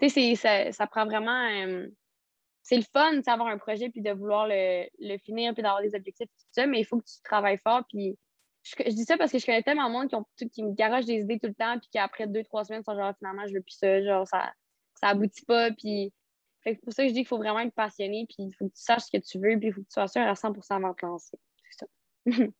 tu 0.00 0.08
sais, 0.08 0.34
ça, 0.34 0.72
ça 0.72 0.86
prend 0.86 1.04
vraiment. 1.04 1.48
Euh, 1.50 1.86
c'est 2.62 2.76
le 2.76 2.84
fun 2.92 3.20
d'avoir 3.26 3.48
un 3.48 3.58
projet, 3.58 3.90
puis 3.90 4.02
de 4.02 4.10
vouloir 4.10 4.46
le, 4.48 5.18
finir, 5.18 5.54
puis 5.54 5.62
d'avoir 5.62 5.82
des 5.82 5.94
objectifs, 5.94 6.28
tout 6.28 6.46
ça, 6.52 6.66
mais 6.66 6.80
il 6.80 6.84
faut 6.84 6.98
que 6.98 7.04
tu 7.04 7.22
travailles 7.22 7.58
fort. 7.58 7.84
Puis, 7.88 8.18
je, 8.62 8.90
dis 8.90 9.04
ça 9.04 9.16
parce 9.16 9.32
que 9.32 9.38
je 9.38 9.46
connais 9.46 9.62
tellement 9.62 9.88
de 9.88 9.92
monde 9.92 10.08
qui, 10.08 10.14
ont, 10.16 10.26
qui 10.50 10.62
me 10.62 10.74
garoche 10.74 11.06
des 11.06 11.20
idées 11.20 11.38
tout 11.38 11.48
le 11.48 11.54
temps, 11.54 11.78
puis 11.78 11.88
qu'après 11.92 12.26
deux, 12.26 12.42
trois 12.44 12.64
semaines, 12.64 12.82
sont 12.84 12.94
genre, 12.94 13.14
finalement, 13.18 13.46
je 13.46 13.54
veux 13.54 13.62
plus 13.62 13.76
ça, 13.78 14.02
genre, 14.02 14.26
ça, 14.26 14.52
ça 14.94 15.08
aboutit 15.08 15.44
pas, 15.44 15.70
puis. 15.72 16.12
Fait 16.64 16.76
que 16.76 16.82
pour 16.82 16.92
ça 16.92 17.02
que 17.02 17.08
je 17.08 17.14
dis 17.14 17.20
qu'il 17.20 17.28
faut 17.28 17.38
vraiment 17.38 17.60
être 17.60 17.74
passionné, 17.74 18.26
puis 18.28 18.48
il 18.48 18.52
faut 18.52 18.66
que 18.66 18.74
tu 18.74 18.82
saches 18.82 19.04
ce 19.04 19.16
que 19.16 19.22
tu 19.22 19.38
veux, 19.38 19.58
puis 19.58 19.68
il 19.68 19.72
faut 19.72 19.80
que 19.80 19.86
tu 19.86 19.92
sois 19.92 20.08
sûr 20.08 20.22
à 20.22 20.34
100% 20.34 20.76
avant 20.76 20.90
de 20.90 20.94
te 20.94 21.06
lancer. 21.06 21.38
C'est 21.70 21.86
ça. 21.86 22.46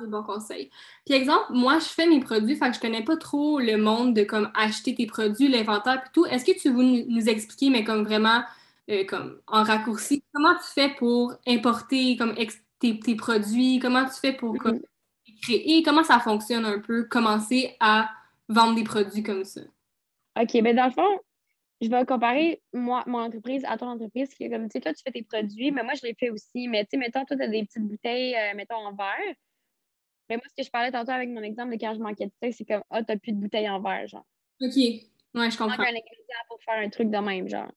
des 0.00 0.06
bons 0.06 0.22
conseils. 0.22 0.70
Puis 1.04 1.14
exemple, 1.14 1.46
moi, 1.50 1.78
je 1.78 1.86
fais 1.86 2.06
mes 2.06 2.20
produits, 2.20 2.56
fait 2.56 2.70
que 2.70 2.76
je 2.76 2.80
connais 2.80 3.04
pas 3.04 3.16
trop 3.16 3.58
le 3.58 3.76
monde 3.76 4.14
de 4.14 4.24
comme 4.24 4.50
acheter 4.54 4.94
tes 4.94 5.06
produits, 5.06 5.48
l'inventaire 5.48 6.02
et 6.06 6.10
tout. 6.12 6.24
Est-ce 6.26 6.44
que 6.44 6.58
tu 6.58 6.70
veux 6.70 6.82
nous 6.82 7.28
expliquer, 7.28 7.70
mais 7.70 7.84
comme 7.84 8.04
vraiment 8.04 8.42
euh, 8.90 9.04
comme 9.04 9.40
en 9.46 9.62
raccourci, 9.62 10.24
comment 10.32 10.54
tu 10.54 10.72
fais 10.74 10.94
pour 10.94 11.34
importer 11.46 12.16
comme 12.16 12.34
tes, 12.78 13.14
produits? 13.16 13.78
Comment 13.78 14.04
tu 14.04 14.14
fais 14.14 14.32
pour 14.32 14.54
mm-hmm. 14.54 14.82
créer? 15.42 15.82
Comment 15.82 16.04
ça 16.04 16.18
fonctionne 16.18 16.64
un 16.64 16.80
peu? 16.80 17.04
Commencer 17.04 17.76
à 17.80 18.10
vendre 18.48 18.74
des 18.74 18.84
produits 18.84 19.22
comme 19.22 19.44
ça? 19.44 19.60
OK, 20.40 20.62
bien 20.62 20.74
dans 20.74 20.86
le 20.86 20.92
fond, 20.92 21.18
je 21.82 21.88
vais 21.90 22.06
comparer 22.06 22.62
moi, 22.72 23.02
mon 23.06 23.18
entreprise 23.18 23.64
à 23.66 23.76
ton 23.76 23.88
entreprise 23.88 24.32
qui 24.34 24.44
est 24.44 24.50
comme, 24.50 24.68
tu 24.68 24.72
sais, 24.72 24.80
toi, 24.80 24.94
tu 24.94 25.02
fais 25.04 25.10
tes 25.10 25.24
produits, 25.24 25.72
mais 25.72 25.82
moi, 25.82 25.94
je 25.94 26.06
les 26.06 26.14
fais 26.14 26.30
aussi. 26.30 26.68
Mais 26.68 26.84
tu 26.84 26.90
sais, 26.92 26.96
mettons, 26.96 27.24
toi, 27.24 27.36
tu 27.36 27.42
as 27.42 27.48
des 27.48 27.64
petites 27.64 27.82
bouteilles, 27.82 28.36
euh, 28.36 28.54
mettons, 28.54 28.76
en 28.76 28.94
verre. 28.94 29.34
Mais 30.30 30.36
moi, 30.36 30.44
ce 30.48 30.54
que 30.56 30.64
je 30.64 30.70
parlais 30.70 30.92
tantôt 30.92 31.10
avec 31.10 31.28
mon 31.28 31.42
exemple 31.42 31.72
de 31.72 31.80
quand 31.80 31.92
je 31.94 32.00
manquais 32.00 32.26
de 32.26 32.50
c'est 32.52 32.64
comme, 32.64 32.84
ah, 32.88 33.02
t'as 33.02 33.16
plus 33.16 33.32
de 33.32 33.38
bouteilles 33.38 33.68
en 33.68 33.80
verre, 33.80 34.06
genre. 34.06 34.24
OK. 34.60 34.76
Ouais, 34.76 35.50
je 35.50 35.58
comprends. 35.58 35.82
un 35.82 35.86
ingrédient 35.86 36.44
pour 36.48 36.62
faire 36.62 36.78
un 36.78 36.88
truc 36.88 37.10
de 37.10 37.18
même, 37.18 37.48
genre. 37.48 37.70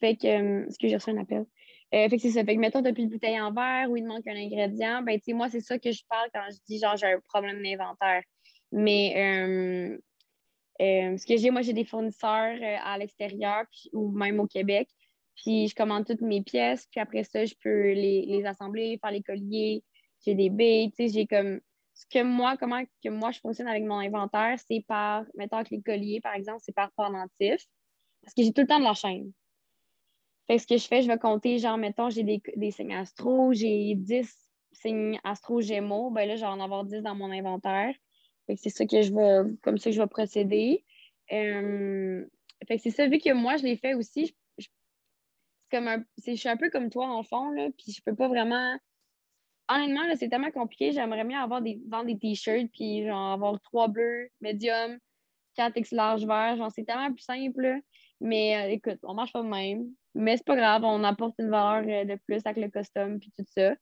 Fait 0.00 0.16
que, 0.16 0.26
euh, 0.26 0.66
est-ce 0.66 0.78
que 0.78 0.88
j'ai 0.88 0.96
reçu 0.96 1.10
un 1.10 1.18
appel? 1.18 1.46
Euh, 1.94 2.08
fait 2.08 2.16
que 2.16 2.22
c'est 2.22 2.30
ça. 2.30 2.44
Fait 2.44 2.56
que, 2.56 2.60
mettons, 2.60 2.82
t'as 2.82 2.92
plus 2.92 3.06
de 3.06 3.10
bouteilles 3.10 3.40
en 3.40 3.52
verre 3.52 3.88
ou 3.88 3.96
il 3.96 4.04
manque 4.04 4.26
un 4.26 4.34
ingrédient. 4.36 5.02
Ben, 5.02 5.16
tu 5.18 5.26
sais, 5.26 5.32
moi, 5.32 5.48
c'est 5.48 5.60
ça 5.60 5.78
que 5.78 5.92
je 5.92 6.02
parle 6.08 6.28
quand 6.34 6.42
je 6.50 6.58
dis, 6.66 6.80
genre, 6.80 6.96
j'ai 6.96 7.06
un 7.06 7.20
problème 7.28 7.62
d'inventaire. 7.62 8.22
Mais, 8.72 9.14
euh, 9.16 9.98
ce 10.80 11.26
que 11.26 11.36
j'ai, 11.36 11.50
moi, 11.50 11.62
j'ai 11.62 11.72
des 11.72 11.84
fournisseurs 11.84 12.58
à 12.84 12.98
l'extérieur 12.98 13.64
ou 13.92 14.10
même 14.10 14.40
au 14.40 14.46
Québec. 14.46 14.88
Puis, 15.36 15.68
je 15.68 15.74
commande 15.74 16.06
toutes 16.06 16.20
mes 16.20 16.42
pièces. 16.42 16.86
Puis 16.90 17.00
après 17.00 17.24
ça, 17.24 17.44
je 17.44 17.54
peux 17.62 17.92
les, 17.92 18.26
les 18.26 18.44
assembler, 18.44 18.98
faire 19.00 19.10
les 19.10 19.22
colliers, 19.22 19.82
j'ai 20.24 20.34
des 20.34 20.50
baies, 20.50 20.90
tu 20.96 21.08
sais, 21.08 21.12
j'ai 21.12 21.26
comme 21.26 21.60
ce 21.94 22.06
que 22.06 22.22
moi, 22.22 22.56
comment 22.56 22.82
que 23.02 23.08
moi 23.08 23.30
je 23.30 23.40
fonctionne 23.40 23.68
avec 23.68 23.84
mon 23.84 23.98
inventaire, 23.98 24.58
c'est 24.66 24.84
par, 24.86 25.24
mettons 25.34 25.62
que 25.62 25.70
les 25.70 25.82
colliers, 25.82 26.20
par 26.20 26.34
exemple, 26.34 26.60
c'est 26.62 26.74
par 26.74 26.90
pendentif. 26.92 27.66
Parce 28.22 28.34
que 28.34 28.42
j'ai 28.42 28.52
tout 28.52 28.62
le 28.62 28.66
temps 28.66 28.78
de 28.78 28.84
la 28.84 28.94
chaîne. 28.94 29.32
Fait 30.46 30.56
que 30.56 30.62
ce 30.62 30.66
que 30.66 30.76
je 30.76 30.86
fais, 30.86 31.02
je 31.02 31.08
vais 31.08 31.18
compter, 31.18 31.58
genre, 31.58 31.76
mettons, 31.76 32.10
j'ai 32.10 32.22
des, 32.22 32.42
des 32.56 32.70
signes 32.70 32.94
astro, 32.94 33.52
j'ai 33.52 33.94
10 33.94 34.34
signes 34.72 35.20
astro 35.24 35.60
gémeaux, 35.60 36.10
ben 36.10 36.26
là, 36.26 36.36
je 36.36 36.40
vais 36.40 36.46
en 36.46 36.60
avoir 36.60 36.84
10 36.84 37.02
dans 37.02 37.14
mon 37.14 37.30
inventaire. 37.30 37.94
C'est 38.56 38.70
ça 38.70 38.86
que 38.86 39.02
je 39.02 39.12
vais, 39.12 39.50
comme 39.62 39.78
ça 39.78 39.90
que 39.90 39.96
je 39.96 40.00
vais 40.02 40.08
procéder. 40.08 40.84
Euh, 41.32 42.24
fait 42.66 42.76
que 42.76 42.82
c'est 42.82 42.90
ça, 42.90 43.06
vu 43.06 43.18
que 43.18 43.32
moi, 43.32 43.56
je 43.56 43.64
l'ai 43.64 43.76
fait 43.76 43.94
aussi, 43.94 44.34
je, 44.58 44.66
comme 45.70 46.04
je 46.26 46.34
suis 46.34 46.48
un 46.48 46.56
peu 46.56 46.70
comme 46.70 46.90
toi, 46.90 47.06
en 47.06 47.22
fond, 47.22 47.50
là, 47.50 47.68
puis 47.76 47.92
je 47.92 48.02
peux 48.02 48.14
pas 48.14 48.28
vraiment 48.28 48.78
honnêtement, 49.70 50.02
c'est 50.16 50.28
tellement 50.28 50.50
compliqué. 50.50 50.92
J'aimerais 50.92 51.24
bien 51.24 51.42
avoir 51.42 51.62
des, 51.62 51.80
vendre 51.88 52.06
des 52.06 52.18
t-shirts, 52.18 52.70
puis 52.72 53.06
genre 53.06 53.32
avoir 53.32 53.60
trois 53.62 53.88
bleus, 53.88 54.30
médium, 54.40 54.98
quatre 55.54 55.76
X 55.76 55.92
large 55.92 56.26
vert. 56.26 56.56
Genre, 56.56 56.70
c'est 56.72 56.84
tellement 56.84 57.12
plus 57.12 57.22
simple. 57.22 57.80
Mais 58.20 58.56
euh, 58.56 58.70
écoute, 58.70 58.98
on 59.02 59.14
marche 59.14 59.32
pas 59.32 59.42
de 59.42 59.48
même. 59.48 59.86
Mais 60.14 60.36
c'est 60.36 60.46
pas 60.46 60.56
grave, 60.56 60.82
on 60.84 61.04
apporte 61.04 61.36
une 61.38 61.50
valeur 61.50 61.84
euh, 61.88 62.04
de 62.04 62.16
plus 62.26 62.42
avec 62.44 62.56
le 62.56 62.68
custom, 62.68 63.20
puis 63.20 63.32
tout 63.36 63.44
ça. 63.46 63.74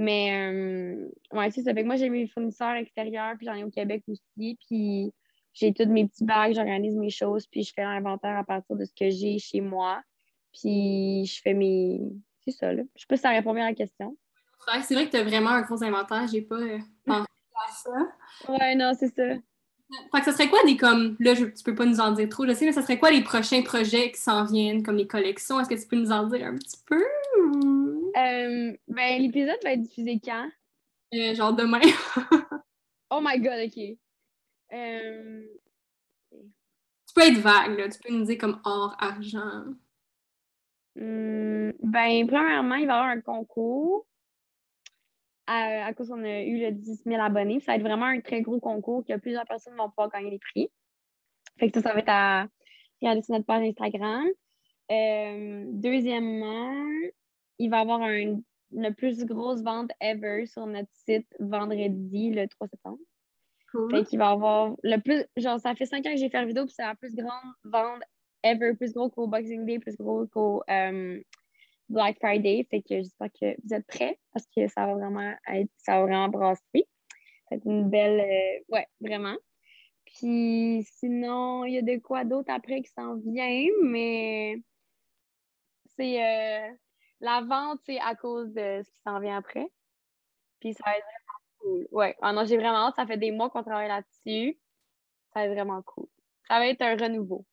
Mais 0.00 0.52
euh, 0.52 1.08
ouais, 1.36 1.50
c'est 1.50 1.62
ça. 1.62 1.74
Fait 1.74 1.82
que 1.82 1.86
moi, 1.86 1.96
j'ai 1.96 2.08
mes 2.08 2.28
fournisseurs 2.28 2.76
extérieurs, 2.76 3.34
puis 3.36 3.46
j'en 3.46 3.54
ai 3.54 3.64
au 3.64 3.70
Québec 3.70 4.04
aussi. 4.06 4.56
Puis 4.68 5.12
j'ai 5.52 5.74
tous 5.74 5.86
mes 5.86 6.06
petits 6.06 6.24
bags, 6.24 6.54
j'organise 6.54 6.94
mes 6.94 7.10
choses, 7.10 7.48
puis 7.48 7.64
je 7.64 7.72
fais 7.74 7.82
l'inventaire 7.82 8.38
à 8.38 8.44
partir 8.44 8.76
de 8.76 8.84
ce 8.84 8.92
que 8.92 9.10
j'ai 9.10 9.40
chez 9.40 9.60
moi. 9.60 10.00
Puis 10.52 11.26
je 11.26 11.42
fais 11.42 11.52
mes. 11.52 12.00
C'est 12.44 12.52
ça, 12.52 12.72
là. 12.72 12.84
Je 12.94 13.00
sais 13.00 13.06
pas 13.08 13.16
si 13.16 13.22
ça 13.22 13.30
répond 13.30 13.52
bien 13.52 13.64
à 13.64 13.70
la 13.70 13.74
question. 13.74 14.16
C'est 14.84 14.94
vrai 14.94 15.06
que 15.06 15.10
tu 15.10 15.16
as 15.16 15.24
vraiment 15.24 15.50
un 15.50 15.62
gros 15.62 15.82
inventaire. 15.82 16.28
J'ai 16.30 16.42
pas 16.42 16.60
euh, 16.60 16.78
pensé 17.04 17.26
à 17.56 17.72
ça. 17.72 18.52
Ouais, 18.52 18.76
non, 18.76 18.92
c'est 18.96 19.12
ça. 19.12 19.34
Fait 20.14 20.20
que 20.20 20.24
ce 20.26 20.32
serait 20.32 20.48
quoi 20.48 20.62
des 20.64 20.76
comme. 20.76 21.16
Là, 21.18 21.34
je, 21.34 21.46
tu 21.46 21.64
peux 21.64 21.74
pas 21.74 21.86
nous 21.86 21.98
en 21.98 22.12
dire 22.12 22.28
trop, 22.28 22.46
je 22.46 22.52
sais, 22.52 22.66
mais 22.66 22.72
ce 22.72 22.82
serait 22.82 23.00
quoi 23.00 23.10
les 23.10 23.22
prochains 23.22 23.62
projets 23.62 24.12
qui 24.12 24.20
s'en 24.20 24.44
viennent, 24.44 24.84
comme 24.84 24.96
les 24.96 25.08
collections? 25.08 25.58
Est-ce 25.58 25.68
que 25.68 25.74
tu 25.74 25.88
peux 25.88 25.96
nous 25.96 26.12
en 26.12 26.28
dire 26.28 26.46
un 26.46 26.54
petit 26.54 26.78
peu? 26.86 27.02
Euh, 28.18 28.76
ben, 28.88 29.22
l'épisode 29.22 29.58
va 29.62 29.72
être 29.72 29.82
diffusé 29.82 30.20
quand? 30.22 30.50
Euh, 31.14 31.34
genre 31.34 31.54
demain. 31.54 31.80
oh 33.10 33.20
my 33.22 33.38
god, 33.40 33.60
ok. 33.66 33.96
Tu 37.08 37.14
peux 37.14 37.22
être 37.22 37.38
vague, 37.38 37.78
là. 37.78 37.88
Tu 37.88 37.98
peux 38.00 38.12
nous 38.12 38.24
dire 38.24 38.38
comme 38.38 38.60
or, 38.64 38.96
argent. 38.98 39.64
Hmm, 40.96 41.70
ben, 41.80 42.26
premièrement, 42.26 42.74
il 42.74 42.86
va 42.86 42.94
y 42.94 42.96
avoir 42.96 43.04
un 43.04 43.20
concours 43.20 44.06
à, 45.46 45.94
cause 45.94 46.08
qu'on 46.08 46.24
a 46.24 46.42
eu 46.42 46.60
le 46.60 46.72
10 46.72 47.04
000 47.04 47.20
abonnés. 47.20 47.60
Ça 47.60 47.72
va 47.72 47.76
être 47.76 47.82
vraiment 47.82 48.06
un 48.06 48.20
très 48.20 48.42
gros 48.42 48.60
concours 48.60 49.04
que 49.04 49.16
plusieurs 49.16 49.46
personnes 49.46 49.76
vont 49.76 49.88
pouvoir 49.88 50.10
gagner 50.10 50.30
des 50.30 50.38
prix. 50.38 50.70
Fait 51.58 51.70
que 51.70 51.80
ça, 51.80 51.88
ça 51.88 51.94
va 51.94 52.00
être 52.00 52.08
à 52.08 52.48
regarder 53.00 53.22
sur 53.22 53.34
notre 53.34 53.46
page 53.46 53.62
Instagram. 53.62 54.26
Euh, 54.90 55.64
deuxièmement, 55.68 56.84
il 57.58 57.70
va 57.70 57.78
y 57.78 57.80
avoir 57.80 58.02
un, 58.02 58.40
la 58.72 58.90
plus 58.92 59.24
grosse 59.24 59.62
vente 59.62 59.90
ever 60.00 60.46
sur 60.46 60.66
notre 60.66 60.90
site 60.92 61.28
vendredi, 61.38 62.30
le 62.30 62.46
3 62.48 62.68
septembre. 62.68 62.98
Cool. 63.72 63.90
Fait 63.90 64.04
qu'il 64.04 64.18
va 64.18 64.30
y 64.30 64.32
avoir 64.32 64.76
le 64.82 64.98
plus. 64.98 65.24
Genre, 65.36 65.60
ça 65.60 65.74
fait 65.74 65.86
cinq 65.86 66.06
ans 66.06 66.12
que 66.12 66.16
j'ai 66.16 66.30
fait 66.30 66.38
la 66.38 66.46
vidéo, 66.46 66.64
puis 66.64 66.74
c'est 66.74 66.82
la 66.82 66.94
plus 66.94 67.14
grande 67.14 67.54
vente 67.64 68.02
ever, 68.42 68.74
plus 68.74 68.92
gros 68.92 69.10
qu'au 69.10 69.26
Boxing 69.26 69.66
Day, 69.66 69.78
plus 69.78 69.96
gros 69.96 70.26
qu'au 70.26 70.62
euh, 70.70 71.20
Black 71.88 72.18
Friday. 72.18 72.66
Fait 72.70 72.80
que 72.80 72.96
j'espère 72.96 73.28
que 73.38 73.56
vous 73.62 73.74
êtes 73.74 73.86
prêts 73.86 74.18
parce 74.32 74.46
que 74.54 74.68
ça 74.68 74.86
va 74.86 74.94
vraiment 74.94 75.34
être, 75.48 75.70
ça 75.76 75.98
va 75.98 76.02
vraiment 76.02 76.28
brasser. 76.28 76.86
C'est 77.50 77.64
une 77.64 77.88
belle, 77.88 78.20
euh, 78.20 78.74
ouais, 78.74 78.86
vraiment. 79.00 79.36
Puis 80.04 80.86
sinon, 80.98 81.64
il 81.64 81.74
y 81.74 81.78
a 81.78 81.82
de 81.82 81.98
quoi 82.00 82.24
d'autre 82.24 82.50
après 82.52 82.80
qui 82.80 82.90
s'en 82.90 83.16
vient, 83.16 83.66
mais 83.82 84.56
c'est 85.96 86.22
euh, 86.22 86.74
la 87.20 87.40
vente, 87.42 87.80
c'est 87.86 87.98
à 88.00 88.14
cause 88.14 88.48
de 88.52 88.82
ce 88.82 88.90
qui 88.90 89.00
s'en 89.04 89.20
vient 89.20 89.38
après. 89.38 89.70
Puis 90.60 90.74
ça 90.74 90.84
va 90.84 90.96
être 90.96 91.04
vraiment 91.04 91.38
cool. 91.60 91.88
Ouais, 91.90 92.16
ah 92.22 92.44
j'ai 92.44 92.56
vraiment 92.56 92.86
hâte. 92.86 92.96
Ça 92.96 93.06
fait 93.06 93.16
des 93.16 93.32
mois 93.32 93.50
qu'on 93.50 93.62
travaille 93.62 93.88
là-dessus. 93.88 94.58
Ça 95.32 95.40
va 95.40 95.46
être 95.46 95.52
vraiment 95.54 95.82
cool. 95.82 96.06
Ça 96.48 96.58
va 96.58 96.66
être 96.66 96.82
un 96.82 96.96
renouveau. 96.96 97.44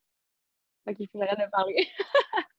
Donc, 0.85 0.95
il 0.99 1.07
faudrait 1.09 1.35
de 1.35 1.49
parler. 1.51 1.87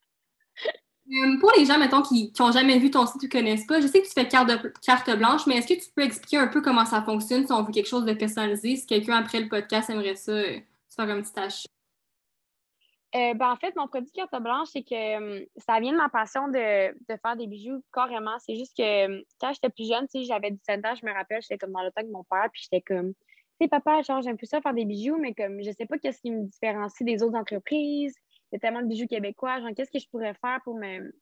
Euh, 1.08 1.38
pour 1.38 1.52
les 1.56 1.64
gens, 1.64 1.78
mettons, 1.78 2.02
qui 2.02 2.32
n'ont 2.40 2.50
jamais 2.50 2.80
vu 2.80 2.90
ton 2.90 3.06
site 3.06 3.22
ou 3.22 3.26
ne 3.26 3.30
connaissent 3.30 3.64
pas, 3.64 3.80
je 3.80 3.86
sais 3.86 4.02
que 4.02 4.08
tu 4.08 4.12
fais 4.12 4.26
carte, 4.26 4.50
carte 4.82 5.16
blanche, 5.16 5.46
mais 5.46 5.58
est-ce 5.58 5.68
que 5.68 5.80
tu 5.80 5.88
peux 5.94 6.02
expliquer 6.02 6.38
un 6.38 6.48
peu 6.48 6.60
comment 6.60 6.84
ça 6.84 7.00
fonctionne 7.00 7.46
si 7.46 7.52
on 7.52 7.62
veut 7.62 7.70
quelque 7.70 7.86
chose 7.88 8.04
de 8.04 8.12
personnalisé, 8.12 8.74
si 8.74 8.86
quelqu'un 8.86 9.16
après 9.18 9.38
le 9.38 9.48
podcast 9.48 9.88
aimerait 9.88 10.16
ça, 10.16 10.32
euh, 10.32 10.58
faire 10.88 11.08
un 11.08 11.22
petit 11.22 11.32
tâche? 11.32 11.66
Euh, 13.14 13.34
ben, 13.34 13.50
en 13.50 13.56
fait, 13.56 13.74
mon 13.76 13.86
produit 13.86 14.10
carte 14.12 14.34
blanche, 14.42 14.68
c'est 14.72 14.82
que 14.82 15.46
ça 15.56 15.80
vient 15.80 15.92
de 15.92 15.96
ma 15.96 16.08
passion 16.08 16.48
de, 16.48 16.58
faire 16.58 17.36
des 17.36 17.46
bijoux 17.46 17.82
carrément. 17.92 18.36
C'est 18.40 18.56
juste 18.56 18.76
que 18.76 19.22
quand 19.40 19.52
j'étais 19.52 19.70
plus 19.70 19.88
jeune, 19.88 20.06
j'avais 20.24 20.50
17 20.50 20.84
ans, 20.84 20.94
je 20.94 21.06
me 21.06 21.12
rappelle, 21.12 21.40
j'étais 21.40 21.56
comme 21.56 21.72
dans 21.72 21.82
le 21.82 21.90
temps 21.92 22.02
de 22.02 22.10
mon 22.10 22.24
père, 22.24 22.48
puis 22.52 22.62
j'étais 22.64 22.82
comme, 22.82 23.12
tu 23.14 23.18
sais, 23.62 23.68
papa, 23.68 24.02
genre, 24.02 24.20
j'aime 24.22 24.36
plus 24.36 24.48
ça 24.48 24.60
faire 24.60 24.74
des 24.74 24.84
bijoux, 24.84 25.16
mais 25.18 25.34
comme 25.34 25.62
je 25.62 25.70
sais 25.70 25.86
pas 25.86 25.98
qu'est-ce 25.98 26.20
qui 26.20 26.30
me 26.30 26.44
différencie 26.44 27.06
des 27.06 27.22
autres 27.22 27.38
entreprises 27.38 28.14
il 28.52 28.54
y 28.54 28.56
a 28.56 28.58
tellement 28.60 28.82
de 28.82 28.86
bijoux 28.86 29.06
québécois. 29.06 29.60
Genre, 29.60 29.70
qu'est-ce 29.76 29.90
que 29.90 29.98
je 29.98 30.08
pourrais 30.08 30.34
faire 30.34 30.60
pour 30.64 30.76
me, 30.76 31.12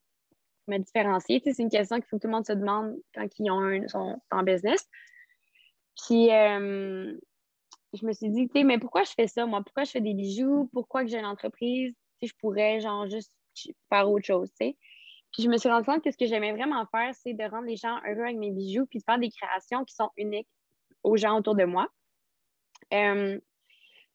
me 0.68 0.78
différencier? 0.78 1.40
c'est 1.44 1.62
une 1.62 1.70
question 1.70 1.96
qu'il 1.96 2.06
faut 2.06 2.16
que 2.16 2.22
tout 2.22 2.28
le 2.28 2.34
monde 2.34 2.46
se 2.46 2.52
demande 2.52 2.96
quand 3.14 3.26
ils 3.38 3.50
ont 3.50 3.60
un, 3.60 3.88
sont 3.88 4.20
en 4.30 4.42
business. 4.42 4.88
Puis, 6.06 6.30
euh, 6.30 7.16
je 7.94 8.06
me 8.06 8.12
suis 8.12 8.30
dit, 8.30 8.48
mais 8.64 8.78
pourquoi 8.78 9.04
je 9.04 9.12
fais 9.12 9.26
ça, 9.26 9.46
moi? 9.46 9.62
Pourquoi 9.62 9.84
je 9.84 9.92
fais 9.92 10.00
des 10.00 10.14
bijoux? 10.14 10.68
Pourquoi 10.72 11.02
que 11.02 11.10
j'ai 11.10 11.18
une 11.18 11.26
entreprise? 11.26 11.94
je 12.22 12.32
pourrais, 12.40 12.80
genre, 12.80 13.06
juste 13.06 13.36
faire 13.90 14.10
autre 14.10 14.24
chose, 14.24 14.50
tu 14.58 14.74
Puis, 15.32 15.42
je 15.42 15.48
me 15.48 15.58
suis 15.58 15.68
rendu 15.68 15.84
compte 15.84 16.02
que 16.02 16.10
ce 16.10 16.16
que 16.16 16.26
j'aimais 16.26 16.52
vraiment 16.52 16.86
faire, 16.86 17.14
c'est 17.14 17.34
de 17.34 17.44
rendre 17.44 17.66
les 17.66 17.76
gens 17.76 17.98
heureux 18.06 18.24
avec 18.24 18.38
mes 18.38 18.50
bijoux, 18.50 18.86
puis 18.86 18.98
de 19.00 19.04
faire 19.04 19.18
des 19.18 19.30
créations 19.30 19.84
qui 19.84 19.94
sont 19.94 20.10
uniques 20.16 20.48
aux 21.02 21.16
gens 21.16 21.36
autour 21.36 21.54
de 21.54 21.64
moi. 21.64 21.88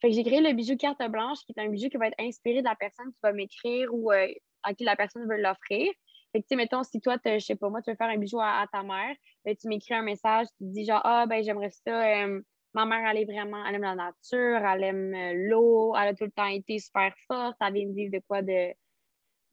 Fait 0.02 0.10
que 0.10 0.16
j'ai 0.16 0.24
créé 0.24 0.40
le 0.42 0.54
bijou 0.54 0.78
carte 0.78 1.04
blanche, 1.10 1.40
qui 1.46 1.54
est 1.56 1.62
un 1.62 1.68
bijou 1.68 1.90
qui 1.90 1.98
va 1.98 2.08
être 2.08 2.20
inspiré 2.20 2.60
de 2.60 2.68
la 2.68 2.76
personne 2.76 3.12
qui 3.12 3.20
va 3.22 3.34
m'écrire 3.34 3.94
ou 3.94 4.12
euh, 4.12 4.28
à 4.64 4.74
qui 4.74 4.86
la 4.86 4.96
personne 4.96 5.28
veut 5.28 5.42
l'offrir. 5.42 5.92
Fait 6.32 6.42
que, 6.42 6.48
tu 6.48 6.50
sais, 6.50 6.56
mettons, 6.56 6.84
si 6.84 7.02
toi, 7.02 7.18
je 7.26 7.40
sais 7.40 7.56
pas, 7.56 7.70
moi, 7.70 7.82
tu 7.82 7.90
veux 7.90 7.98
faire 7.98 8.10
un 8.10 8.18
bijou 8.18 8.40
à, 8.40 8.66
ta 8.72 8.84
mère, 8.84 9.16
ben, 9.44 9.56
tu 9.56 9.68
m'écris 9.68 9.96
un 9.96 10.04
message, 10.04 10.48
tu 10.58 10.66
dis 10.66 10.86
genre, 10.86 11.02
ah, 11.04 11.26
ben, 11.28 11.44
j'aimerais 11.44 11.72
ça. 11.72 12.28
Ma 12.74 12.86
mère, 12.86 13.10
elle 13.10 13.18
est 13.18 13.26
vraiment, 13.26 13.66
elle 13.66 13.76
aime 13.76 13.82
la 13.82 13.96
nature, 13.96 14.66
elle 14.66 14.84
aime 14.84 15.14
euh, 15.14 15.34
l'eau, 15.50 15.96
elle 15.96 16.10
a 16.10 16.14
tout 16.14 16.26
le 16.26 16.32
temps 16.32 16.46
été 16.46 16.80
super 16.80 17.14
forte, 17.28 17.58
elle 17.62 17.74
vient 17.74 17.88
de 17.88 17.94
vivre 17.94 18.12
de 18.12 18.22
quoi 18.28 18.42
de, 18.42 18.74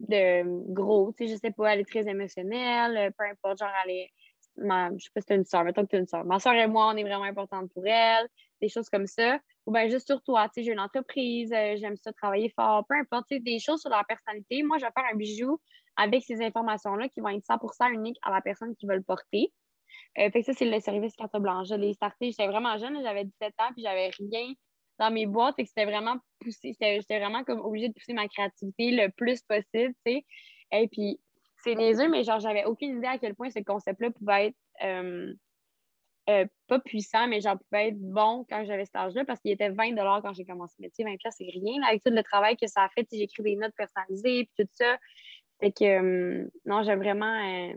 de 0.00 0.72
gros, 0.72 1.12
tu 1.16 1.26
sais, 1.26 1.34
je 1.34 1.38
sais 1.38 1.50
pas, 1.50 1.74
elle 1.74 1.80
est 1.80 1.88
très 1.88 2.08
émotionnelle, 2.08 3.12
peu 3.18 3.24
importe, 3.24 3.58
genre, 3.58 3.72
elle 3.84 3.90
est 3.90 4.10
ma, 4.56 4.90
je 4.96 5.04
sais 5.04 5.10
pas 5.14 5.20
si 5.20 5.26
t'as 5.26 5.36
une 5.36 5.44
soeur, 5.44 5.64
mettons 5.64 5.82
que 5.82 5.90
t'as 5.90 5.98
une 5.98 6.06
soeur. 6.06 6.24
Ma 6.24 6.38
soeur 6.38 6.54
et 6.54 6.66
moi, 6.66 6.90
on 6.92 6.96
est 6.96 7.02
vraiment 7.02 7.24
importantes 7.24 7.70
pour 7.72 7.86
elle, 7.86 8.26
des 8.60 8.68
choses 8.68 8.88
comme 8.88 9.06
ça. 9.06 9.38
Ou 9.66 9.72
bien 9.72 9.88
juste 9.88 10.06
sur 10.06 10.22
toi, 10.22 10.48
tu 10.48 10.54
sais, 10.54 10.62
j'ai 10.64 10.72
une 10.72 10.80
entreprise, 10.80 11.52
euh, 11.52 11.76
j'aime 11.76 11.96
ça 11.96 12.12
travailler 12.12 12.52
fort, 12.54 12.86
peu 12.88 12.96
importe, 12.96 13.26
des 13.30 13.58
choses 13.58 13.80
sur 13.80 13.90
leur 13.90 14.04
personnalité. 14.06 14.62
Moi, 14.62 14.78
je 14.78 14.86
vais 14.86 14.92
faire 14.94 15.08
un 15.12 15.16
bijou 15.16 15.60
avec 15.96 16.24
ces 16.24 16.42
informations-là 16.42 17.08
qui 17.08 17.20
vont 17.20 17.28
être 17.28 17.44
100% 17.44 17.92
uniques 17.92 18.18
à 18.22 18.30
la 18.30 18.40
personne 18.40 18.76
qui 18.76 18.86
va 18.86 18.94
le 18.94 19.02
porter. 19.02 19.52
Euh, 20.18 20.30
fait 20.30 20.40
que 20.40 20.46
ça, 20.46 20.52
c'est 20.52 20.64
le 20.64 20.80
service 20.80 21.14
carte 21.16 21.36
blanche. 21.38 21.68
Je 21.68 21.74
l'ai 21.74 21.92
starté, 21.92 22.30
j'étais 22.30 22.46
vraiment 22.46 22.78
jeune, 22.78 23.00
j'avais 23.02 23.24
17 23.24 23.54
ans, 23.60 23.72
puis 23.74 23.82
j'avais 23.82 24.10
rien 24.18 24.52
dans 24.98 25.10
mes 25.10 25.26
boîtes. 25.26 25.54
et 25.58 25.64
que 25.64 25.68
c'était 25.68 25.84
vraiment 25.84 26.16
poussé, 26.40 26.74
j'étais 26.80 27.18
vraiment 27.18 27.44
comme 27.44 27.60
obligée 27.60 27.88
de 27.88 27.94
pousser 27.94 28.14
ma 28.14 28.28
créativité 28.28 28.90
le 28.92 29.10
plus 29.10 29.42
possible, 29.42 29.94
tu 30.04 30.12
sais. 30.12 30.24
Et 30.72 30.88
puis, 30.88 31.20
c'est 31.62 31.74
niaiseux, 31.74 32.08
mais 32.08 32.24
genre, 32.24 32.40
j'avais 32.40 32.64
aucune 32.64 32.98
idée 32.98 33.06
à 33.06 33.18
quel 33.18 33.34
point 33.34 33.50
ce 33.50 33.60
concept-là 33.60 34.10
pouvait 34.10 34.48
être 34.48 34.56
euh, 34.84 35.32
euh, 36.28 36.46
pas 36.66 36.80
puissant, 36.80 37.28
mais 37.28 37.40
genre 37.40 37.58
pouvait 37.58 37.88
être 37.88 38.00
bon 38.00 38.44
quand 38.48 38.64
j'avais 38.64 38.84
cet 38.84 38.96
âge-là 38.96 39.24
parce 39.24 39.40
qu'il 39.40 39.52
était 39.52 39.70
20 39.70 39.94
quand 40.22 40.32
j'ai 40.32 40.44
commencé 40.44 40.74
le 40.78 40.84
métier. 40.84 41.04
20 41.04 41.16
c'est 41.30 41.44
rien 41.44 41.82
avec 41.82 42.02
tout 42.02 42.12
le 42.12 42.22
travail 42.22 42.56
que 42.56 42.66
ça 42.66 42.82
a 42.82 42.88
fait. 42.88 43.06
J'écris 43.12 43.42
des 43.42 43.56
notes 43.56 43.74
personnalisées 43.76 44.48
puis 44.54 44.64
tout 44.64 44.70
ça. 44.72 44.98
Fait 45.60 45.72
que 45.72 46.50
non, 46.64 46.82
j'aime 46.82 46.98
vraiment 46.98 47.72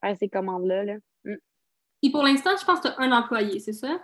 faire 0.00 0.16
ces 0.16 0.28
commandes-là. 0.28 0.84
Là. 0.84 0.94
Mm. 2.02 2.06
Et 2.06 2.10
pour 2.10 2.22
l'instant, 2.22 2.50
je 2.58 2.64
pense 2.64 2.80
que 2.80 2.88
tu 2.88 2.94
as 2.94 3.00
un 3.00 3.12
employé, 3.12 3.60
c'est 3.60 3.72
ça? 3.72 4.00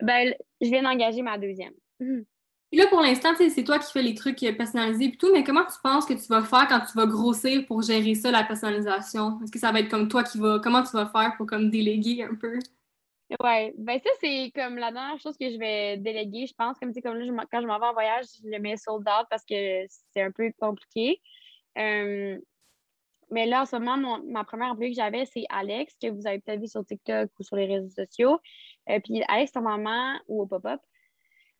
Ben, 0.00 0.34
je 0.60 0.68
viens 0.68 0.82
d'engager 0.82 1.22
ma 1.22 1.38
deuxième. 1.38 1.74
Et 2.00 2.76
là, 2.76 2.86
pour 2.88 3.02
l'instant, 3.02 3.34
c'est 3.36 3.64
toi 3.64 3.78
qui 3.78 3.92
fais 3.92 4.02
les 4.02 4.14
trucs 4.14 4.40
personnalisés 4.56 5.04
et 5.04 5.16
tout, 5.16 5.30
mais 5.32 5.44
comment 5.44 5.64
tu 5.64 5.78
penses 5.82 6.06
que 6.06 6.14
tu 6.14 6.26
vas 6.28 6.42
faire 6.42 6.66
quand 6.68 6.80
tu 6.80 6.96
vas 6.96 7.06
grossir 7.06 7.66
pour 7.66 7.82
gérer 7.82 8.14
ça, 8.14 8.30
la 8.30 8.44
personnalisation? 8.44 9.38
Est-ce 9.42 9.52
que 9.52 9.58
ça 9.58 9.70
va 9.72 9.80
être 9.80 9.90
comme 9.90 10.08
toi 10.08 10.24
qui 10.24 10.38
va. 10.38 10.58
Comment 10.62 10.82
tu 10.82 10.92
vas 10.92 11.06
faire 11.06 11.34
pour 11.36 11.46
comme 11.46 11.70
déléguer 11.70 12.22
un 12.22 12.34
peu? 12.34 12.58
Ouais, 13.42 13.74
ben 13.78 13.98
ça, 14.02 14.10
c'est 14.20 14.50
comme 14.54 14.76
la 14.76 14.90
dernière 14.90 15.18
chose 15.20 15.36
que 15.38 15.50
je 15.50 15.58
vais 15.58 15.98
déléguer, 15.98 16.46
je 16.46 16.54
pense. 16.54 16.78
Comme, 16.78 16.92
comme 16.94 17.16
là, 17.16 17.44
quand 17.50 17.60
je 17.60 17.66
m'en 17.66 17.78
vais 17.78 17.86
en 17.86 17.92
voyage, 17.92 18.24
je 18.42 18.48
le 18.48 18.58
mets 18.58 18.76
sold 18.76 19.06
out 19.06 19.26
parce 19.30 19.44
que 19.44 19.86
c'est 20.12 20.22
un 20.22 20.30
peu 20.30 20.50
compliqué. 20.58 21.20
Euh, 21.78 22.38
mais 23.32 23.46
là, 23.46 23.62
en 23.62 23.66
ce 23.66 23.76
moment, 23.76 24.20
ma 24.24 24.44
première 24.44 24.68
employée 24.68 24.92
que 24.92 24.96
j'avais, 24.96 25.24
c'est 25.24 25.44
Alex, 25.48 25.96
que 26.00 26.08
vous 26.08 26.26
avez 26.26 26.38
peut-être 26.38 26.60
vu 26.60 26.68
sur 26.68 26.84
TikTok 26.84 27.30
ou 27.38 27.42
sur 27.42 27.56
les 27.56 27.66
réseaux 27.66 27.88
sociaux. 27.88 28.38
Euh, 28.90 29.00
puis 29.02 29.22
Alex, 29.26 29.54
maman 29.54 30.18
ou 30.28 30.42
au 30.42 30.46
pop-up. 30.46 30.80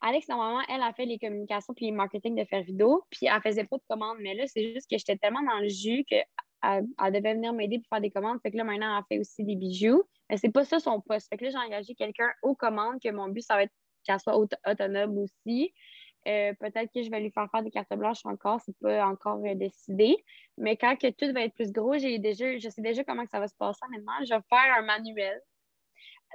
Alex, 0.02 0.28
normalement, 0.28 0.62
elle 0.68 0.82
a 0.82 0.92
fait 0.92 1.06
les 1.06 1.18
communications 1.18 1.72
puis 1.74 1.87
les 1.87 1.92
marketing 1.92 2.35
de 2.35 2.44
faire 2.44 2.62
vidéo, 2.62 3.04
puis 3.11 3.26
elle 3.26 3.40
faisait 3.40 3.64
pas 3.64 3.76
de 3.76 3.82
commandes. 3.88 4.18
Mais 4.20 4.35
là, 4.35 4.44
c'est 4.46 4.74
juste 4.74 4.90
que 4.90 4.98
j'étais 4.98 5.16
tellement 5.16 5.42
dans 5.42 5.61
le 5.61 5.68
jus 5.68 6.04
qu'elle 6.04 6.24
elle 6.62 7.12
devait 7.12 7.35
venir 7.35 7.52
m'aider 7.52 7.78
pour 7.78 7.88
faire 7.88 8.00
des 8.00 8.11
commandes. 8.11 8.38
Fait 8.42 8.50
que 8.50 8.56
là, 8.56 8.64
maintenant, 8.64 8.98
elle 8.98 9.04
fait 9.08 9.20
aussi 9.20 9.42
des 9.42 9.56
bijoux. 9.56 10.02
Mais 10.28 10.37
c'est 10.37 10.50
pas 10.50 10.64
ça 10.64 10.78
son 10.78 11.00
poste. 11.00 11.28
Fait 11.28 11.37
que 11.37 11.44
là, 11.44 11.50
j'ai 11.50 11.58
engagé 11.58 11.94
quelqu'un 11.94 12.30
aux 12.42 12.54
commandes, 12.54 13.00
que 13.02 13.11
mon 13.11 13.28
but, 13.28 13.42
ça 13.42 13.54
va 13.54 13.62
être 13.64 13.72
qu'elle 14.04 14.20
soit 14.20 14.37
autonome 14.37 15.18
aussi. 15.18 15.72
Euh, 16.28 16.52
peut-être 16.61 16.92
que 16.92 17.02
je 17.02 17.11
vais 17.11 17.20
lui 17.20 17.32
faire 17.32 17.50
faire 17.50 17.62
des 17.62 17.70
cartes 17.70 17.92
blanches 17.96 18.24
encore, 18.24 18.61
c'est 18.61 18.76
pas 18.78 19.04
encore 19.06 19.40
euh, 19.44 19.54
décidé. 19.54 20.16
Mais 20.56 20.76
quand 20.76 20.96
que 20.96 21.11
tout 21.11 21.32
va 21.32 21.42
être 21.42 21.54
plus 21.54 21.72
gros, 21.72 21.96
déjà, 21.96 22.58
je 22.58 22.68
sais 22.68 22.82
déjà 22.82 23.02
comment 23.02 23.24
que 23.24 23.30
ça 23.30 23.40
va 23.40 23.48
se 23.48 23.56
passer 23.56 23.80
maintenant. 23.90 24.12
Je 24.24 24.35
vais 24.35 24.40
faire 24.48 24.78
un 24.78 24.82
manuel 24.82 25.40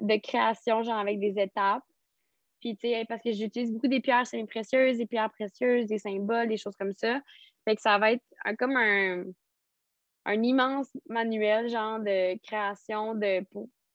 de 0.01 0.17
création, 0.17 0.83
genre 0.83 0.97
avec 0.97 1.19
des 1.19 1.39
étapes. 1.41 1.83
Puis, 2.59 2.75
tu 2.75 2.89
sais, 2.89 3.05
parce 3.07 3.21
que 3.21 3.31
j'utilise 3.31 3.71
beaucoup 3.71 3.87
des 3.87 4.01
pierres 4.01 4.27
semi-précieuses, 4.27 4.97
des 4.97 5.05
pierres 5.05 5.31
précieuses, 5.31 5.87
des 5.87 5.99
symboles, 5.99 6.49
des 6.49 6.57
choses 6.57 6.75
comme 6.75 6.93
ça. 6.93 7.21
Fait 7.65 7.75
que 7.75 7.81
ça 7.81 7.97
va 7.97 8.11
être 8.13 8.23
comme 8.57 8.75
un, 8.75 9.23
un 10.25 10.43
immense 10.43 10.89
manuel, 11.07 11.69
genre, 11.69 11.99
de 11.99 12.37
création, 12.43 13.15
de. 13.15 13.45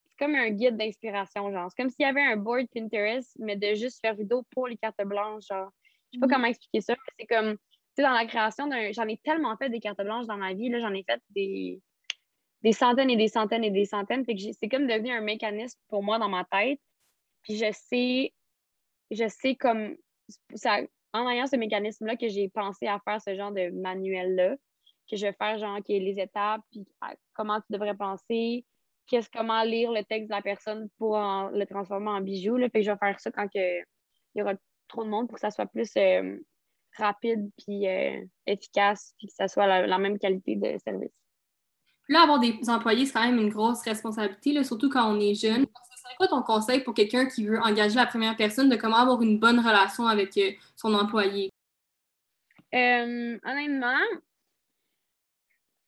C'est 0.05 0.25
comme 0.25 0.35
un 0.35 0.49
guide 0.49 0.77
d'inspiration, 0.77 1.51
genre. 1.51 1.69
C'est 1.69 1.83
comme 1.83 1.91
s'il 1.91 2.05
y 2.05 2.09
avait 2.09 2.21
un 2.21 2.37
board 2.37 2.67
Pinterest, 2.73 3.35
mais 3.39 3.57
de 3.57 3.73
juste 3.75 3.99
faire 4.01 4.15
vidéo 4.15 4.43
pour 4.51 4.67
les 4.67 4.77
cartes 4.77 5.03
blanches, 5.03 5.45
genre. 5.47 5.71
Je 6.13 6.17
sais 6.17 6.19
pas 6.19 6.27
mm-hmm. 6.27 6.33
comment 6.33 6.47
expliquer 6.47 6.81
ça, 6.81 6.93
mais 6.93 7.13
c'est 7.19 7.35
comme, 7.35 7.53
tu 7.53 7.59
sais, 7.95 8.03
dans 8.03 8.11
la 8.11 8.25
création 8.25 8.67
d'un. 8.67 8.91
J'en 8.91 9.07
ai 9.07 9.17
tellement 9.17 9.57
fait 9.57 9.69
des 9.69 9.79
cartes 9.79 10.01
blanches 10.01 10.27
dans 10.27 10.37
ma 10.37 10.53
vie, 10.53 10.69
là, 10.69 10.79
j'en 10.79 10.93
ai 10.93 11.03
fait 11.03 11.21
des 11.29 11.81
des 12.61 12.71
centaines 12.71 13.09
et 13.09 13.17
des 13.17 13.27
centaines 13.27 13.63
et 13.65 13.71
des 13.71 13.85
centaines. 13.85 14.23
Fait 14.23 14.35
que 14.35 14.41
c'est 14.57 14.69
comme 14.69 14.87
devenu 14.87 15.11
un 15.11 15.21
mécanisme 15.21 15.77
pour 15.89 16.01
moi 16.01 16.17
dans 16.17 16.29
ma 16.29 16.45
tête. 16.45 16.79
Puis 17.43 17.57
je 17.57 17.71
sais 17.73 18.33
je 19.11 19.27
sais 19.27 19.55
comme 19.55 19.95
ça, 20.55 20.79
en 21.13 21.29
ayant 21.29 21.47
ce 21.47 21.55
mécanisme-là 21.55 22.15
que 22.15 22.27
j'ai 22.27 22.49
pensé 22.49 22.87
à 22.87 22.99
faire 22.99 23.21
ce 23.21 23.35
genre 23.35 23.51
de 23.51 23.69
manuel-là, 23.69 24.55
que 25.09 25.15
je 25.15 25.27
vais 25.27 25.33
faire 25.33 25.57
genre 25.57 25.79
qui 25.83 25.99
les 25.99 26.19
étapes, 26.19 26.61
puis 26.71 26.85
comment 27.33 27.59
tu 27.61 27.67
devrais 27.71 27.95
penser, 27.95 28.65
qu'est-ce 29.07 29.29
comment 29.29 29.63
lire 29.63 29.91
le 29.91 30.03
texte 30.03 30.29
de 30.29 30.35
la 30.35 30.41
personne 30.41 30.89
pour 30.97 31.17
le 31.17 31.65
transformer 31.65 32.09
en 32.09 32.21
bijou. 32.21 32.57
Là. 32.57 32.69
Fait 32.69 32.81
je 32.81 32.91
vais 32.91 32.97
faire 32.97 33.19
ça 33.19 33.31
quand 33.31 33.47
il 33.53 33.83
y 34.35 34.41
aura 34.41 34.53
trop 34.93 35.03
de 35.03 35.09
monde 35.09 35.27
pour 35.27 35.35
que 35.35 35.41
ça 35.41 35.51
soit 35.51 35.65
plus 35.65 35.91
euh, 35.97 36.37
rapide 36.97 37.49
puis 37.57 37.87
euh, 37.87 38.23
efficace, 38.45 39.13
puis 39.17 39.27
que 39.27 39.33
ça 39.33 39.47
soit 39.47 39.67
la, 39.67 39.97
même 39.97 40.19
qualité 40.19 40.55
de 40.55 40.77
service. 40.85 41.11
Là, 42.09 42.23
avoir 42.23 42.39
des 42.39 42.57
employés, 42.67 43.05
c'est 43.05 43.13
quand 43.13 43.25
même 43.25 43.39
une 43.39 43.49
grosse 43.49 43.81
responsabilité, 43.81 44.63
surtout 44.63 44.89
quand 44.89 45.11
on 45.11 45.19
est 45.19 45.35
jeune 45.35 45.65
serait 46.03 46.15
quoi 46.17 46.27
ton 46.27 46.41
conseil 46.41 46.81
pour 46.81 46.93
quelqu'un 46.93 47.25
qui 47.25 47.45
veut 47.45 47.59
engager 47.61 47.95
la 47.95 48.05
première 48.05 48.35
personne 48.35 48.69
de 48.69 48.75
comment 48.75 48.97
avoir 48.97 49.21
une 49.21 49.39
bonne 49.39 49.59
relation 49.59 50.05
avec 50.05 50.37
euh, 50.37 50.51
son 50.75 50.93
employé? 50.93 51.49
Honnêtement, 52.73 54.01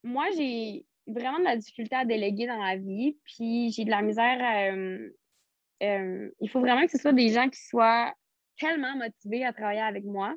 moi, 0.04 0.28
j'ai 0.38 0.86
vraiment 1.08 1.40
de 1.40 1.44
la 1.44 1.58
difficulté 1.58 1.96
à 1.96 2.06
déléguer 2.06 2.48
dans 2.48 2.64
la 2.64 2.78
vie, 2.78 3.18
puis 3.26 3.72
j'ai 3.72 3.86
de 3.86 3.90
la 3.90 4.02
misère 4.02 5.10
euh, 5.84 6.30
il 6.40 6.50
faut 6.50 6.62
vraiment 6.62 6.86
que 6.86 6.92
ce 6.92 6.98
soit 6.98 7.14
des 7.14 7.30
gens 7.30 7.50
qui 7.50 7.62
soient 7.62 8.14
tellement 8.58 8.96
motivés 8.96 9.46
à 9.46 9.54
travailler 9.54 9.82
avec 9.82 10.04
moi, 10.04 10.36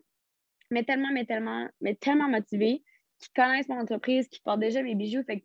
mais 0.70 0.85
tellement, 0.85 1.12
mais 1.12 1.24
tellement, 1.24 1.68
mais 1.81 1.94
tellement 1.94 2.28
motivés, 2.28 2.83
qui 3.18 3.31
connaissent 3.35 3.68
mon 3.68 3.81
entreprise, 3.81 4.28
qui 4.28 4.40
portent 4.40 4.61
déjà 4.61 4.83
mes 4.83 4.94
bijoux. 4.94 5.22
Fait 5.24 5.42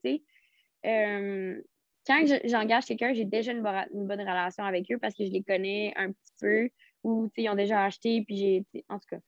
quand 2.05 2.25
j'engage 2.43 2.85
quelqu'un, 2.85 3.13
j'ai 3.13 3.25
déjà 3.25 3.53
une, 3.53 3.61
bonne 3.61 4.19
relation 4.19 4.63
avec 4.65 4.91
eux 4.91 4.97
parce 4.97 5.15
que 5.15 5.25
je 5.25 5.31
les 5.31 5.43
connais 5.43 5.93
un 5.95 6.11
petit 6.11 6.33
peu 6.39 6.69
ou 7.03 7.31
ils 7.37 7.49
ont 7.49 7.55
déjà 7.55 7.83
acheté, 7.85 8.23
puis. 8.25 8.65
En 8.89 8.99
tout 8.99 9.07
cas. 9.09 9.19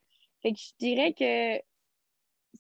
Fait 0.42 0.52
que 0.52 0.60
je 0.60 0.72
dirais 0.80 1.14
que 1.14 1.62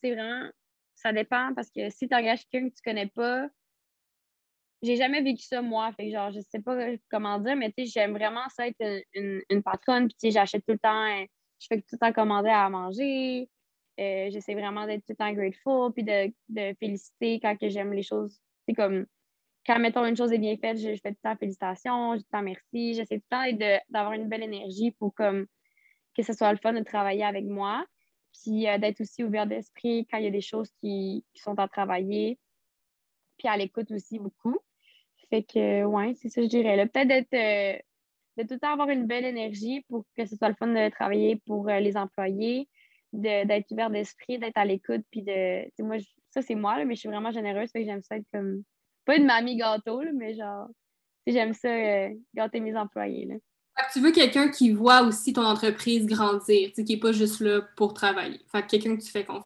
c'est 0.01 0.13
vraiment. 0.13 0.49
Ça 0.95 1.11
dépend 1.11 1.53
parce 1.53 1.69
que 1.69 1.89
si 1.89 2.07
tu 2.07 2.15
engages 2.15 2.47
quelqu'un 2.47 2.69
que 2.69 2.75
tu 2.75 2.81
connais 2.81 3.07
pas, 3.07 3.49
j'ai 4.85 4.95
jamais 4.95 5.21
vécu 5.21 5.43
ça 5.43 5.61
moi. 5.61 5.91
Fait 5.93 6.05
que 6.05 6.11
genre, 6.11 6.31
je 6.31 6.39
sais 6.41 6.61
pas 6.61 6.77
comment 7.09 7.39
dire, 7.39 7.55
mais 7.55 7.71
tu 7.71 7.85
sais, 7.85 7.91
j'aime 7.91 8.13
vraiment 8.13 8.47
ça 8.49 8.67
être 8.67 9.03
une, 9.13 9.41
une, 9.49 9.63
patronne, 9.63 10.07
puis 10.07 10.15
tu 10.19 10.27
sais, 10.27 10.31
j'achète 10.31 10.65
tout 10.65 10.73
le 10.73 10.79
temps, 10.79 11.25
je 11.59 11.67
fais 11.67 11.77
tout 11.81 11.87
le 11.93 11.97
temps 11.99 12.13
commander 12.13 12.49
à 12.49 12.69
manger. 12.69 13.49
Euh, 13.99 14.29
j'essaie 14.29 14.55
vraiment 14.55 14.85
d'être 14.85 15.05
tout 15.05 15.13
le 15.13 15.15
temps 15.15 15.33
grateful, 15.33 15.93
puis 15.93 16.03
de, 16.03 16.31
de 16.49 16.75
féliciter 16.79 17.39
quand 17.39 17.55
j'aime 17.61 17.93
les 17.93 18.03
choses. 18.03 18.39
C'est 18.67 18.75
comme 18.75 19.05
quand, 19.65 19.79
mettons, 19.79 20.05
une 20.05 20.15
chose 20.15 20.31
est 20.31 20.37
bien 20.37 20.57
faite, 20.57 20.77
je, 20.77 20.89
fais 21.01 21.11
tout 21.11 21.17
le 21.23 21.29
temps 21.29 21.35
félicitations, 21.37 22.13
je 22.13 22.17
dis 22.19 22.23
tout 22.23 22.29
le 22.33 22.37
temps 22.37 22.43
merci. 22.43 22.93
J'essaie 22.93 23.19
tout 23.19 23.25
le 23.31 23.57
temps 23.57 23.81
d'avoir 23.89 24.13
une 24.13 24.29
belle 24.29 24.43
énergie 24.43 24.91
pour 24.91 25.13
comme, 25.15 25.47
que 26.15 26.23
ce 26.23 26.33
soit 26.33 26.51
le 26.51 26.59
fun 26.59 26.73
de 26.73 26.83
travailler 26.83 27.23
avec 27.23 27.45
moi. 27.45 27.85
Puis 28.33 28.67
euh, 28.67 28.77
d'être 28.77 29.01
aussi 29.01 29.23
ouvert 29.23 29.47
d'esprit 29.47 30.05
quand 30.11 30.17
il 30.17 30.25
y 30.25 30.27
a 30.27 30.31
des 30.31 30.41
choses 30.41 30.69
qui, 30.81 31.25
sont 31.35 31.57
à 31.57 31.67
travailler. 31.67 32.37
Puis 33.37 33.47
à 33.47 33.57
l'écoute 33.57 33.91
aussi 33.91 34.19
beaucoup. 34.19 34.57
Fait 35.35 35.43
que, 35.43 35.83
ouais, 35.83 36.13
c'est 36.15 36.29
ça, 36.29 36.41
je 36.41 36.47
dirais. 36.47 36.87
Peut-être 36.87 37.07
d'être. 37.07 37.33
Euh, 37.33 37.77
de 38.37 38.43
tout 38.43 38.55
le 38.55 38.59
temps 38.59 38.73
avoir 38.73 38.89
une 38.89 39.05
belle 39.05 39.23
énergie 39.23 39.85
pour 39.87 40.05
que 40.17 40.25
ce 40.25 40.35
soit 40.35 40.49
le 40.49 40.55
fun 40.55 40.67
de 40.67 40.89
travailler 40.89 41.41
pour 41.45 41.69
euh, 41.69 41.79
les 41.79 41.95
employés, 41.95 42.67
d'être 43.13 43.71
ouvert 43.71 43.89
d'esprit, 43.89 44.39
d'être 44.39 44.57
à 44.57 44.65
l'écoute. 44.65 45.03
Puis 45.11 45.23
de. 45.23 45.65
Moi, 45.83 45.97
ça, 46.29 46.41
c'est 46.41 46.55
moi, 46.55 46.83
mais 46.85 46.95
je 46.95 47.01
suis 47.01 47.09
vraiment 47.09 47.31
généreuse. 47.31 47.71
Que 47.71 47.83
j'aime 47.83 48.01
ça 48.01 48.17
être 48.17 48.25
comme 48.33 48.63
pas 49.05 49.17
une 49.17 49.25
mamie 49.25 49.57
gâteau, 49.57 50.01
mais 50.13 50.35
genre, 50.35 50.67
j'aime 51.27 51.53
ça 51.53 51.69
euh, 51.69 52.09
gâter 52.33 52.59
mes 52.61 52.75
employés. 52.77 53.25
Là. 53.25 53.35
tu 53.91 53.99
veux 53.99 54.11
quelqu'un 54.11 54.49
qui 54.49 54.71
voit 54.71 55.01
aussi 55.01 55.33
ton 55.33 55.45
entreprise 55.45 56.05
grandir, 56.05 56.71
qui 56.73 56.83
n'est 56.83 56.99
pas 56.99 57.11
juste 57.11 57.41
là 57.41 57.61
pour 57.75 57.93
travailler. 57.93 58.39
Fait 58.51 58.61
que 58.63 58.67
quelqu'un 58.67 58.95
que 58.95 59.03
tu 59.03 59.11
fais 59.11 59.25
confiance. 59.25 59.45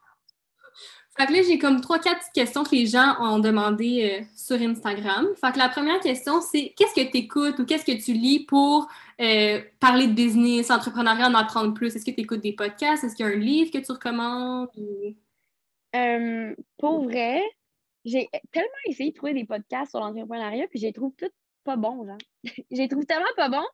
Fait 1.19 1.25
que 1.25 1.34
là, 1.34 1.41
j'ai 1.45 1.58
comme 1.58 1.82
trois, 1.82 1.99
quatre 1.99 2.32
questions 2.34 2.63
que 2.63 2.73
les 2.73 2.86
gens 2.86 3.15
ont 3.19 3.39
demandé 3.39 4.21
euh, 4.21 4.25
sur 4.38 4.55
Instagram. 4.55 5.27
Fait 5.36 5.51
que 5.51 5.58
la 5.58 5.67
première 5.67 5.99
question, 5.99 6.39
c'est 6.39 6.73
qu'est-ce 6.77 6.95
que 6.95 7.12
tu 7.12 7.17
écoutes 7.17 7.60
ou 7.60 7.65
qu'est-ce 7.65 7.83
que 7.83 8.02
tu 8.02 8.13
lis 8.13 8.46
pour 8.46 8.87
euh, 9.19 9.62
parler 9.81 10.08
de 10.08 10.13
business, 10.13 10.71
entrepreneuriat, 10.71 11.27
en 11.27 11.33
apprendre 11.33 11.73
plus? 11.73 11.94
Est-ce 11.94 12.06
que 12.06 12.12
tu 12.12 12.21
écoutes 12.21 12.39
des 12.39 12.54
podcasts? 12.54 13.04
Est-ce 13.04 13.17
qu'il 13.17 13.25
y 13.25 13.29
a 13.29 13.33
un 13.33 13.35
livre 13.35 13.69
que 13.69 13.79
tu 13.79 13.91
recommandes? 13.91 14.69
pour 16.77 17.04
vrai, 17.04 17.44
j'ai 18.06 18.29
tellement 18.52 18.69
essayé 18.85 19.10
de 19.10 19.15
trouver 19.15 19.33
des 19.33 19.46
podcasts 19.46 19.91
sur 19.91 20.00
l'entrepreneuriat, 20.00 20.67
puis 20.69 20.79
je 20.79 20.85
les 20.85 20.94
trouve 20.94 21.12
tous 21.17 21.31
pas 21.65 21.75
bons, 21.75 22.06
genre. 22.06 22.17
je 22.71 22.77
les 22.77 22.87
trouve 22.87 23.06
tellement 23.06 23.25
pas 23.35 23.50
bons. 23.50 23.67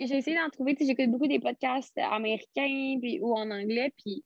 J'ai 0.00 0.16
essayé 0.16 0.38
d'en 0.38 0.48
trouver, 0.48 0.74
j'écoute 0.80 1.10
beaucoup 1.10 1.26
des 1.26 1.40
podcasts 1.40 1.98
américains 1.98 2.98
puis, 3.02 3.18
ou 3.20 3.34
en 3.34 3.50
anglais, 3.50 3.92
puis 4.02 4.24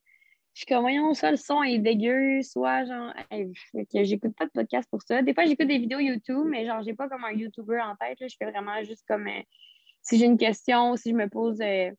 je 0.54 0.60
suis 0.60 0.66
comme, 0.66 0.82
voyons, 0.82 1.14
ça, 1.14 1.32
le 1.32 1.36
son 1.36 1.64
est 1.64 1.78
dégueu, 1.78 2.40
soit 2.42 2.84
genre, 2.84 3.12
que 3.32 4.04
j'écoute 4.04 4.36
pas 4.36 4.46
de 4.46 4.52
podcast 4.52 4.88
pour 4.88 5.02
ça. 5.02 5.20
Des 5.20 5.34
fois, 5.34 5.46
j'écoute 5.46 5.66
des 5.66 5.78
vidéos 5.78 5.98
YouTube, 5.98 6.46
mais 6.46 6.64
genre, 6.64 6.80
j'ai 6.82 6.94
pas 6.94 7.08
comme 7.08 7.24
un 7.24 7.32
YouTuber 7.32 7.80
en 7.80 7.96
tête. 7.96 8.18
Je 8.20 8.36
fais 8.38 8.48
vraiment 8.48 8.80
juste 8.84 9.04
comme, 9.08 9.26
euh, 9.26 9.42
si 10.02 10.16
j'ai 10.16 10.26
une 10.26 10.38
question, 10.38 10.94
si 10.94 11.10
je 11.10 11.16
me 11.16 11.28
pose, 11.28 11.60
euh, 11.60 11.90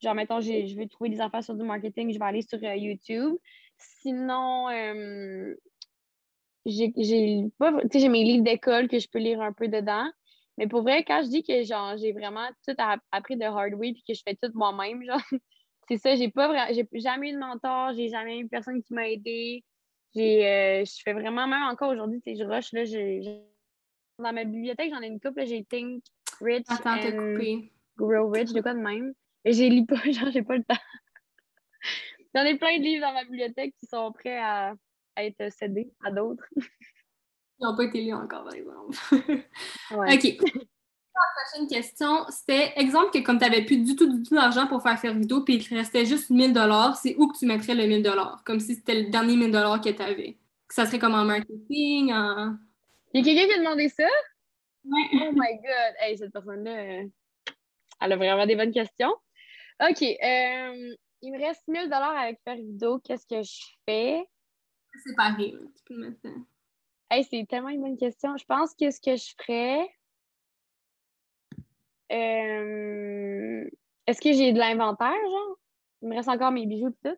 genre, 0.00 0.14
mettons, 0.14 0.40
je 0.40 0.78
veux 0.78 0.86
trouver 0.86 1.10
des 1.10 1.20
affaires 1.20 1.42
sur 1.42 1.56
du 1.56 1.64
marketing, 1.64 2.12
je 2.12 2.20
vais 2.20 2.24
aller 2.24 2.42
sur 2.42 2.62
euh, 2.62 2.76
YouTube. 2.76 3.34
Sinon, 3.78 4.68
j'ai 6.64 8.08
mes 8.08 8.24
livres 8.24 8.44
d'école 8.44 8.86
que 8.86 9.00
je 9.00 9.08
peux 9.08 9.18
lire 9.18 9.40
un 9.40 9.52
peu 9.52 9.66
dedans. 9.66 10.08
Mais 10.56 10.68
pour 10.68 10.82
vrai, 10.82 11.02
quand 11.04 11.22
je 11.24 11.30
dis 11.30 11.42
que 11.42 11.64
genre 11.64 11.96
j'ai 11.96 12.12
vraiment 12.12 12.48
tout 12.66 12.74
appris 13.10 13.36
de 13.36 13.44
hard 13.44 13.74
way 13.74 13.92
puis 13.92 14.04
que 14.06 14.14
je 14.14 14.22
fais 14.26 14.36
tout 14.40 14.50
moi-même, 14.54 15.02
genre 15.06 15.20
c'est 15.88 15.98
ça, 15.98 16.14
j'ai 16.16 16.30
pas 16.30 16.72
j'ai 16.72 16.86
jamais 16.94 17.30
eu 17.30 17.32
de 17.32 17.38
mentor, 17.38 17.92
j'ai 17.94 18.08
jamais 18.08 18.38
eu 18.38 18.48
personne 18.48 18.82
qui 18.82 18.92
m'a 18.94 19.08
aidé. 19.08 19.64
J'ai 20.14 20.46
euh, 20.46 20.84
je 20.84 21.02
fais 21.02 21.12
vraiment 21.12 21.46
même 21.46 21.62
encore 21.62 21.90
aujourd'hui, 21.90 22.20
je 22.26 22.44
rush 22.44 22.72
là, 22.72 22.84
dans 24.18 24.32
ma 24.32 24.44
bibliothèque, 24.44 24.90
j'en 24.90 25.02
ai 25.02 25.08
une 25.08 25.20
couple, 25.20 25.44
j'ai 25.46 25.64
Think 25.64 26.02
Rich 26.40 26.66
and 26.70 27.38
Grow 27.96 28.30
Rich, 28.30 28.52
de 28.52 28.60
quoi 28.60 28.74
de 28.74 28.78
même. 28.78 29.12
Et 29.44 29.52
j'ai 29.52 29.68
lis 29.68 29.86
pas, 29.86 29.96
genre 30.10 30.30
j'ai 30.30 30.42
pas 30.42 30.56
le 30.56 30.64
temps. 30.64 30.74
j'en 32.34 32.42
ai 32.44 32.56
plein 32.56 32.78
de 32.78 32.82
livres 32.82 33.06
dans 33.06 33.12
ma 33.12 33.24
bibliothèque 33.24 33.74
qui 33.78 33.86
sont 33.86 34.10
prêts 34.12 34.38
à, 34.38 34.74
à 35.14 35.24
être 35.24 35.52
cédés 35.52 35.92
à 36.04 36.10
d'autres. 36.10 36.48
Ils 37.58 37.64
n'ont 37.64 37.76
pas 37.76 37.84
été 37.84 38.02
lus 38.02 38.12
encore, 38.12 38.44
par 38.44 38.54
exemple. 38.54 38.96
OK 39.90 40.66
la 41.16 41.42
prochaine 41.42 41.68
question, 41.68 42.26
c'était 42.28 42.72
exemple 42.76 43.10
que 43.10 43.24
comme 43.24 43.38
tu 43.38 43.44
n'avais 43.44 43.64
plus 43.64 43.78
du 43.78 43.96
tout, 43.96 44.12
du 44.12 44.22
tout 44.22 44.34
d'argent 44.34 44.66
pour 44.66 44.82
faire 44.82 44.98
faire 44.98 45.14
vidéo, 45.14 45.42
puis 45.42 45.54
il 45.54 45.66
te 45.66 45.74
restait 45.74 46.04
juste 46.04 46.30
1000 46.30 46.54
c'est 47.00 47.16
où 47.16 47.28
que 47.28 47.38
tu 47.38 47.46
mettrais 47.46 47.74
le 47.74 47.86
1000 47.86 48.12
Comme 48.44 48.60
si 48.60 48.74
c'était 48.74 49.02
le 49.02 49.10
dernier 49.10 49.36
1000 49.36 49.50
que 49.50 49.90
tu 49.90 50.02
avais. 50.02 50.36
Ça 50.68 50.86
serait 50.86 50.98
comme 50.98 51.14
en 51.14 51.24
marketing, 51.24 52.12
en. 52.12 52.56
Il 53.14 53.20
y 53.20 53.22
a 53.22 53.34
quelqu'un 53.34 53.52
qui 53.52 53.58
a 53.58 53.62
demandé 53.62 53.88
ça? 53.88 54.04
Ouais. 54.84 55.08
Oh 55.14 55.32
my 55.32 55.56
God! 55.56 55.94
Hey, 56.00 56.18
cette 56.18 56.32
personne-là, 56.32 56.70
euh, 56.70 57.04
elle 58.00 58.12
a 58.12 58.16
vraiment 58.16 58.46
des 58.46 58.56
bonnes 58.56 58.72
questions. 58.72 59.14
OK. 59.80 60.02
Euh, 60.02 60.94
il 61.22 61.32
me 61.32 61.38
reste 61.38 61.66
1000 61.68 61.92
avec 61.92 62.40
faire 62.44 62.56
vidéo. 62.56 63.00
Qu'est-ce 63.02 63.26
que 63.26 63.42
je 63.42 63.64
fais? 63.88 64.24
C'est 65.04 65.16
pareil. 65.16 65.56
Tu 65.76 65.84
peux 65.86 65.98
mettre 65.98 66.20
ça. 66.22 66.28
Hey, 67.10 67.24
c'est 67.24 67.46
tellement 67.48 67.68
une 67.68 67.82
bonne 67.82 67.96
question. 67.96 68.36
Je 68.36 68.44
pense 68.44 68.74
que 68.74 68.90
ce 68.90 69.00
que 69.00 69.16
je 69.16 69.34
ferais, 69.40 69.88
euh, 72.12 73.68
est-ce 74.06 74.20
que 74.20 74.32
j'ai 74.32 74.52
de 74.52 74.58
l'inventaire, 74.58 75.10
genre? 75.10 75.58
Il 76.02 76.08
me 76.08 76.16
reste 76.16 76.28
encore 76.28 76.52
mes 76.52 76.66
bijoux 76.66 76.88
et 76.88 77.08
tout? 77.08 77.16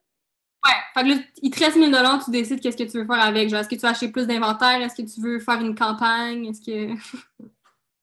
Ouais. 0.66 0.72
Fait 0.94 1.02
que 1.02 1.08
là, 1.08 1.14
il 1.42 1.50
te 1.50 1.64
reste 1.64 1.76
1000 1.76 1.96
tu 2.24 2.30
décides 2.30 2.60
qu'est-ce 2.60 2.76
que 2.76 2.90
tu 2.90 2.98
veux 2.98 3.06
faire 3.06 3.22
avec. 3.22 3.48
Genre, 3.48 3.60
est-ce 3.60 3.68
que 3.68 3.74
tu 3.74 3.82
veux 3.82 3.88
acheter 3.88 4.10
plus 4.10 4.26
d'inventaire? 4.26 4.80
Est-ce 4.80 5.00
que 5.00 5.08
tu 5.08 5.20
veux 5.20 5.38
faire 5.40 5.60
une 5.60 5.74
campagne? 5.74 6.46
Est-ce 6.46 6.60
que. 6.60 6.94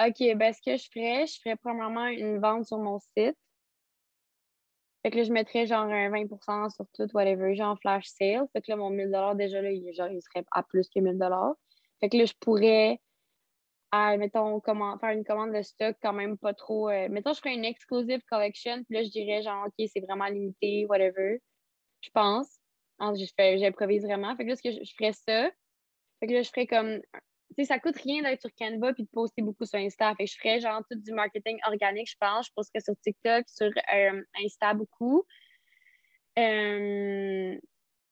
OK, 0.06 0.38
ben 0.38 0.54
ce 0.54 0.62
que 0.62 0.76
je 0.76 0.90
ferais, 0.94 1.26
je 1.26 1.40
ferais 1.40 1.56
premièrement 1.56 2.08
une 2.08 2.40
vente 2.40 2.66
sur 2.66 2.78
mon 2.78 3.00
site. 3.00 3.38
Fait 5.04 5.12
que 5.12 5.18
là, 5.18 5.24
je 5.24 5.32
mettrais 5.32 5.68
genre 5.68 5.86
un 5.86 6.10
20% 6.10 6.70
sur 6.74 6.86
tout, 6.94 7.08
whatever, 7.14 7.56
genre 7.56 7.78
flash 7.80 8.08
sale. 8.08 8.46
Fait 8.54 8.62
que 8.62 8.72
là, 8.72 8.76
mon 8.76 8.90
1000 8.90 9.12
déjà, 9.36 9.62
là, 9.62 9.72
il, 9.72 9.94
genre, 9.94 10.10
il 10.10 10.22
serait 10.22 10.44
à 10.52 10.64
plus 10.64 10.90
que 10.90 11.00
1000 11.00 11.18
Fait 12.00 12.10
que 12.10 12.18
là, 12.18 12.26
je 12.26 12.34
pourrais 12.40 13.00
mettons, 13.94 14.60
comment, 14.60 14.98
faire 15.00 15.12
une 15.12 15.24
commande 15.24 15.54
de 15.54 15.62
stock 15.62 15.96
quand 16.02 16.14
même 16.14 16.38
pas 16.38 16.54
trop. 16.54 16.90
Euh, 16.90 17.08
mettons, 17.10 17.34
je 17.34 17.40
ferais 17.40 17.54
une 17.54 17.66
exclusive 17.66 18.22
collection, 18.30 18.84
puis 18.84 18.96
là, 18.96 19.04
je 19.04 19.10
dirais 19.10 19.42
genre, 19.42 19.68
OK, 19.68 19.88
c'est 19.92 20.02
vraiment 20.02 20.26
limité, 20.26 20.86
whatever. 20.88 21.40
Je 22.02 22.10
pense. 22.12 22.60
J'improvise 23.00 24.04
vraiment. 24.04 24.36
Fait 24.36 24.44
que 24.44 24.50
là, 24.50 24.56
ce 24.56 24.62
que 24.62 24.72
je, 24.72 24.92
ferais 24.98 25.14
ça. 25.14 25.50
Fait 26.20 26.28
que 26.28 26.34
là, 26.34 26.42
je 26.42 26.50
ferais 26.50 26.68
comme. 26.68 27.02
Tu 27.56 27.64
sais, 27.64 27.66
ça 27.66 27.80
coûte 27.80 27.98
rien 27.98 28.24
d'être 28.24 28.42
sur 28.42 28.54
Canva 28.56 28.94
puis 28.94 29.04
de 29.04 29.10
poster 29.10 29.42
beaucoup 29.42 29.66
sur 29.66 29.80
Insta. 29.80 30.14
Fait 30.16 30.26
que 30.26 30.32
je 30.32 30.38
ferais 30.38 30.60
genre 30.60 30.82
tout 30.90 30.98
du 30.98 31.14
marketing 31.14 31.58
organique, 31.68 32.10
je 32.10 32.16
pense. 32.20 32.48
Je 32.48 32.52
posterais 32.56 32.82
sur 32.82 32.94
TikTok, 33.02 33.46
sur 33.48 33.68
euh, 33.68 34.22
Insta 34.44 34.74
beaucoup. 34.74 35.26
Euh, 36.38 37.58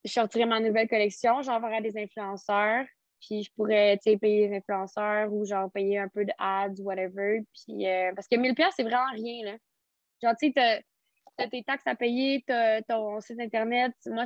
je 0.06 0.12
sortirais 0.12 0.46
ma 0.46 0.60
nouvelle 0.60 0.88
collection, 0.88 1.42
j'enverrais 1.42 1.78
à 1.78 1.82
des 1.82 1.98
influenceurs. 1.98 2.86
Puis 3.26 3.44
je 3.44 3.52
pourrais, 3.56 4.00
payer 4.04 4.48
les 4.48 4.58
influenceurs 4.58 5.32
ou 5.32 5.46
genre 5.46 5.72
payer 5.72 6.00
un 6.00 6.10
peu 6.10 6.26
de 6.26 6.32
ads, 6.38 6.80
whatever. 6.80 7.42
Puis, 7.54 7.88
euh, 7.88 8.12
parce 8.16 8.28
que 8.28 8.36
1000 8.36 8.54
c'est 8.76 8.84
vraiment 8.84 9.12
rien, 9.14 9.46
là. 9.46 9.58
Genre, 10.22 10.34
tu 10.40 10.52
sais, 10.54 10.84
t'as 11.38 11.48
tes 11.48 11.64
taxes 11.64 11.88
à 11.88 11.96
payer, 11.96 12.44
t'as 12.46 12.82
ton 12.84 13.20
site 13.22 13.40
Internet. 13.40 13.94
Moi, 14.08 14.26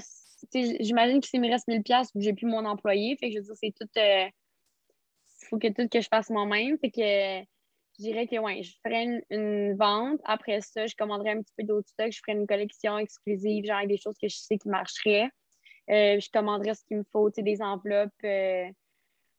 j'imagine 0.54 1.22
que 1.22 1.28
s'il 1.28 1.42
me 1.42 1.50
reste 1.50 1.68
1000 1.68 1.84
pièces 1.84 2.10
j'ai 2.16 2.34
plus 2.34 2.48
mon 2.48 2.66
employé. 2.66 3.16
Fait 3.18 3.30
que 3.30 3.36
je 3.36 3.40
veux 3.40 3.46
dire, 3.46 3.56
c'est 3.56 3.74
tout... 3.80 3.88
Il 3.96 4.02
euh, 4.02 4.30
faut 5.50 5.58
que 5.58 5.68
tout 5.68 5.88
que 5.88 6.02
je 6.02 6.08
fasse 6.08 6.30
moi-même. 6.30 6.78
Fait 6.80 6.92
que 6.92 7.46
je 8.00 8.04
dirais 8.04 8.28
que, 8.28 8.38
ouais, 8.38 8.64
je 8.64 8.76
ferais 8.84 9.22
une, 9.30 9.76
vente. 9.76 10.20
Après 10.26 10.62
ça, 10.62 10.86
je 10.86 10.96
commanderais 10.96 11.32
un 11.32 11.42
petit 11.42 11.54
peu 11.58 11.64
d'autres 11.64 11.90
stocks. 11.90 12.12
Je 12.12 12.20
ferais 12.20 12.38
une 12.38 12.48
collection 12.48 12.98
exclusive, 12.98 13.66
genre 13.66 13.78
avec 13.78 13.90
des 13.90 13.98
choses 13.98 14.18
que 14.22 14.28
je 14.28 14.36
sais 14.36 14.58
qui 14.58 14.70
marcheraient. 14.70 15.30
Euh, 15.90 16.20
je 16.20 16.30
commanderais 16.32 16.76
ce 16.76 16.84
qu'il 16.86 16.98
me 16.98 17.06
faut, 17.12 17.30
des 17.30 17.62
enveloppes 17.62 18.12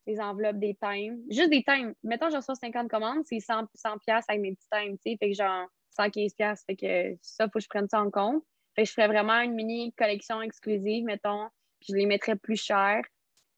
des 0.08 0.20
enveloppes, 0.20 0.58
des 0.58 0.74
times. 0.74 1.22
Juste 1.30 1.50
des 1.50 1.62
times. 1.62 1.94
Mettons, 2.02 2.30
je 2.30 2.36
reçois 2.36 2.54
50 2.54 2.90
commandes, 2.90 3.24
c'est 3.26 3.40
100, 3.40 3.66
100 3.74 3.96
avec 4.26 4.40
mes 4.40 4.54
petits 4.54 4.68
times, 4.72 4.96
tu 4.96 5.12
sais. 5.12 5.16
Fait 5.18 5.28
que 5.30 5.34
genre 5.34 5.66
115 5.90 6.32
Fait 6.66 6.76
que 6.76 7.18
ça, 7.20 7.44
il 7.44 7.50
faut 7.52 7.58
que 7.58 7.60
je 7.60 7.68
prenne 7.68 7.88
ça 7.88 8.00
en 8.00 8.10
compte. 8.10 8.42
Fait 8.74 8.84
que 8.84 8.88
je 8.88 8.94
ferais 8.94 9.08
vraiment 9.08 9.38
une 9.40 9.54
mini 9.54 9.92
collection 9.92 10.40
exclusive, 10.40 11.04
mettons. 11.04 11.48
Puis 11.80 11.92
je 11.92 11.96
les 11.96 12.06
mettrais 12.06 12.36
plus 12.36 12.56
cher. 12.56 13.02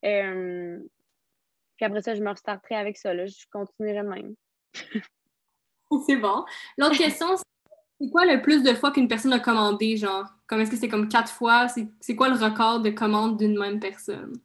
Euh, 0.05 0.79
puis 1.77 1.87
après 1.87 2.03
ça, 2.03 2.15
je 2.15 2.23
me 2.23 2.31
restarterais 2.31 2.75
avec 2.75 2.97
ça. 2.97 3.15
Là. 3.15 3.27
Je 3.27 3.47
continuerai 3.53 4.03
de 4.03 4.09
même. 4.09 4.35
c'est 6.07 6.17
bon. 6.17 6.45
L'autre 6.79 6.97
question, 6.99 7.29
c'est 7.37 8.11
quoi 8.11 8.25
le 8.25 8.43
plus 8.43 8.65
de 8.65 8.75
fois 8.75 8.91
qu'une 8.91 9.09
personne 9.09 9.33
a 9.33 9.41
commandé, 9.41 9.97
genre? 9.97 10.27
Comme 10.49 10.61
est-ce 10.61 10.71
que 10.73 10.77
c'est 10.77 10.89
comme 10.89 11.09
quatre 11.09 11.31
fois? 11.31 11.69
C'est 11.69 12.17
quoi 12.17 12.29
le 12.29 12.37
record 12.37 12.81
de 12.81 12.91
commande 12.91 13.39
d'une 13.39 13.57
même 13.57 13.79
personne? 13.79 14.41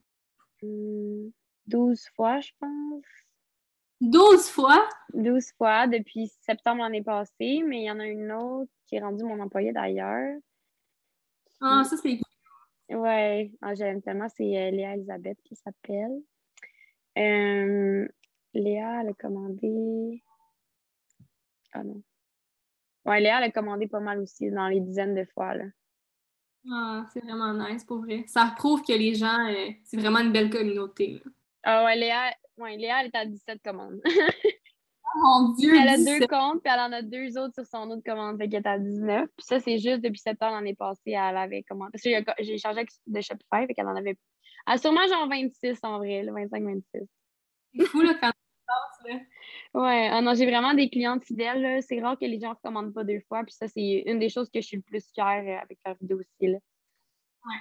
Hmm. 0.62 1.30
12 1.68 2.08
fois, 2.16 2.40
je 2.40 2.52
pense. 2.60 3.04
12 4.02 4.50
fois? 4.50 4.88
12 5.14 5.52
fois 5.58 5.88
depuis 5.88 6.32
septembre 6.42 6.84
l'année 6.84 7.04
passée, 7.04 7.64
mais 7.66 7.82
il 7.82 7.86
y 7.86 7.92
en 7.92 8.00
a 8.00 8.06
une 8.06 8.32
autre 8.32 8.72
qui 8.86 8.96
est 8.96 9.02
rendue 9.02 9.24
mon 9.24 9.40
employé 9.40 9.72
d'ailleurs. 9.72 10.38
Ah, 11.62 11.84
ça, 11.84 11.98
c'est. 11.98 12.20
Ouais, 12.90 13.52
ah, 13.62 13.74
j'aime 13.74 14.02
tellement. 14.02 14.28
C'est 14.36 14.44
euh, 14.44 14.72
Léa 14.72 14.96
Elisabeth 14.96 15.38
qui 15.44 15.56
s'appelle. 15.56 16.22
Euh, 17.18 18.08
Léa, 18.54 19.02
elle 19.02 19.10
a 19.10 19.14
commandé. 19.14 20.22
Ah 21.74 21.84
non. 21.84 22.04
Ouais, 23.06 23.22
Léa, 23.22 23.38
elle 23.38 23.46
a 23.46 23.52
commandé 23.52 23.88
pas 23.88 24.00
mal 24.00 24.20
aussi, 24.20 24.50
dans 24.52 24.68
les 24.68 24.82
dizaines 24.82 25.16
de 25.16 25.26
fois. 25.26 25.56
Là. 25.56 25.66
Ah, 26.72 27.06
c'est 27.14 27.22
vraiment 27.22 27.54
nice 27.54 27.84
pour 27.84 28.00
vrai. 28.00 28.26
Ça 28.28 28.54
prouve 28.56 28.84
que 28.84 28.94
les 28.94 29.16
gens, 29.16 29.48
euh, 29.48 29.72
c'est 29.84 29.98
vraiment 29.98 30.20
une 30.20 30.32
belle 30.32 30.50
communauté. 30.50 31.22
Ah 31.68 31.84
ouais, 31.84 31.96
Léa, 31.96 32.32
ouais, 32.58 32.78
Léa, 32.78 33.02
elle 33.02 33.08
est 33.08 33.18
à 33.18 33.26
17 33.26 33.60
commandes. 33.64 34.00
oh 34.06 35.20
mon 35.20 35.54
Dieu! 35.54 35.74
Elle 35.76 35.90
a 35.90 35.98
deux 35.98 36.28
comptes, 36.28 36.62
puis 36.64 36.72
elle 36.72 36.80
en 36.80 36.92
a 36.92 37.02
deux 37.02 37.38
autres 37.40 37.56
sur 37.56 37.66
son 37.66 37.90
autre 37.90 38.04
commande, 38.06 38.38
fait 38.38 38.48
qu'elle 38.48 38.62
est 38.64 38.68
à 38.68 38.78
19. 38.78 39.28
Puis 39.36 39.46
ça, 39.46 39.60
c'est 39.60 39.80
juste 39.80 40.02
depuis 40.02 40.20
septembre 40.20 40.54
l'année 40.54 40.76
passée, 40.76 41.12
elle 41.12 41.38
avait 41.38 41.64
commandé. 41.64 41.92
Parce 41.92 42.04
que 42.04 42.44
j'ai 42.44 42.58
changé 42.60 42.86
de 43.08 43.22
Shopify, 43.22 43.66
fait 43.66 43.74
qu'elle 43.74 43.88
en 43.88 43.96
avait. 43.96 44.18
Elle 44.68 44.74
a 44.74 44.78
sûrement 44.78 45.08
genre 45.08 45.28
26 45.28 45.80
en 45.84 45.98
vrai, 45.98 46.24
25-26. 46.24 46.84
C'est 47.74 47.86
fou, 47.88 48.02
là, 48.02 48.14
quand 48.22 48.32
là. 49.08 49.20
Ouais, 49.74 50.10
ah 50.12 50.22
non, 50.22 50.34
j'ai 50.34 50.46
vraiment 50.46 50.74
des 50.74 50.90
clientes 50.90 51.24
fidèles. 51.24 51.82
C'est 51.84 52.00
rare 52.00 52.18
que 52.18 52.26
les 52.26 52.40
gens 52.40 52.50
ne 52.50 52.56
recommandent 52.56 52.94
pas 52.94 53.04
deux 53.04 53.22
fois. 53.28 53.44
Puis 53.44 53.54
ça, 53.54 53.68
c'est 53.68 54.04
une 54.06 54.20
des 54.20 54.30
choses 54.30 54.50
que 54.50 54.62
je 54.62 54.68
suis 54.68 54.78
le 54.78 54.84
plus 54.84 55.06
fière 55.14 55.44
euh, 55.46 55.62
avec 55.62 55.80
faire 55.84 55.96
vidéo 56.00 56.20
aussi. 56.20 56.52
Là. 56.52 56.58
Ouais. 57.46 57.60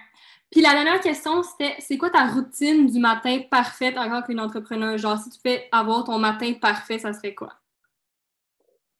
Puis 0.51 0.61
la 0.61 0.73
dernière 0.73 1.01
question, 1.01 1.43
c'était 1.43 1.75
c'est 1.81 1.99
quoi 1.99 2.11
ta 2.11 2.27
routine 2.27 2.87
du 2.87 3.01
matin 3.01 3.41
parfaite 3.51 3.99
en 3.99 4.09
tant 4.09 4.23
qu'une 4.23 4.41
entrepreneur? 4.41 4.97
Genre, 4.97 5.19
si 5.19 5.31
tu 5.31 5.41
fais 5.41 5.69
avoir 5.73 6.05
ton 6.05 6.19
matin 6.19 6.53
parfait, 6.55 6.99
ça 6.99 7.13
serait 7.13 7.35
quoi? 7.35 7.53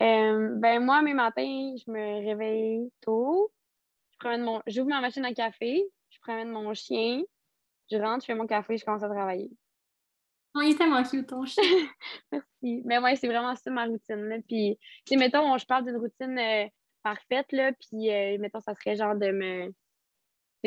Euh, 0.03 0.51
ben 0.57 0.85
moi, 0.85 1.03
mes 1.03 1.15
matins, 1.15 1.75
je 1.77 1.91
me 1.91 2.27
réveille 2.27 2.91
tôt. 3.01 3.53
Je 4.23 4.41
mon... 4.41 4.61
J'ouvre 4.67 4.89
ma 4.89 5.01
machine 5.01 5.25
à 5.25 5.33
café, 5.33 5.85
je 6.11 6.19
promène 6.21 6.51
mon 6.51 6.75
chien, 6.75 7.23
je 7.91 7.97
rentre, 7.99 8.23
je 8.23 8.27
fais 8.27 8.35
mon 8.35 8.47
café, 8.47 8.77
je 8.77 8.85
commence 8.85 9.03
à 9.03 9.09
travailler. 9.09 9.51
Oh, 10.57 10.61
il 10.63 10.73
est 10.73 10.79
tellement 10.79 11.03
cute, 11.03 11.29
ton 11.29 11.45
chien. 11.45 11.63
Merci. 12.33 12.83
Mais 12.85 12.99
ouais, 12.99 13.17
c'est 13.17 13.27
vraiment 13.27 13.55
ça 13.57 13.71
ma 13.71 13.87
routine. 13.87 14.29
Là. 14.29 14.37
Puis, 14.47 14.79
mettons, 15.17 15.57
je 15.59 15.67
parle 15.67 15.85
d'une 15.85 15.97
routine 15.97 16.39
euh, 16.39 16.67
parfaite, 17.03 17.51
là, 17.53 17.73
puis, 17.73 18.11
euh, 18.11 18.39
mettons, 18.39 18.61
ça 18.61 18.75
serait 18.75 18.97
genre 18.97 19.17
de 19.17 19.31
me 19.31 19.75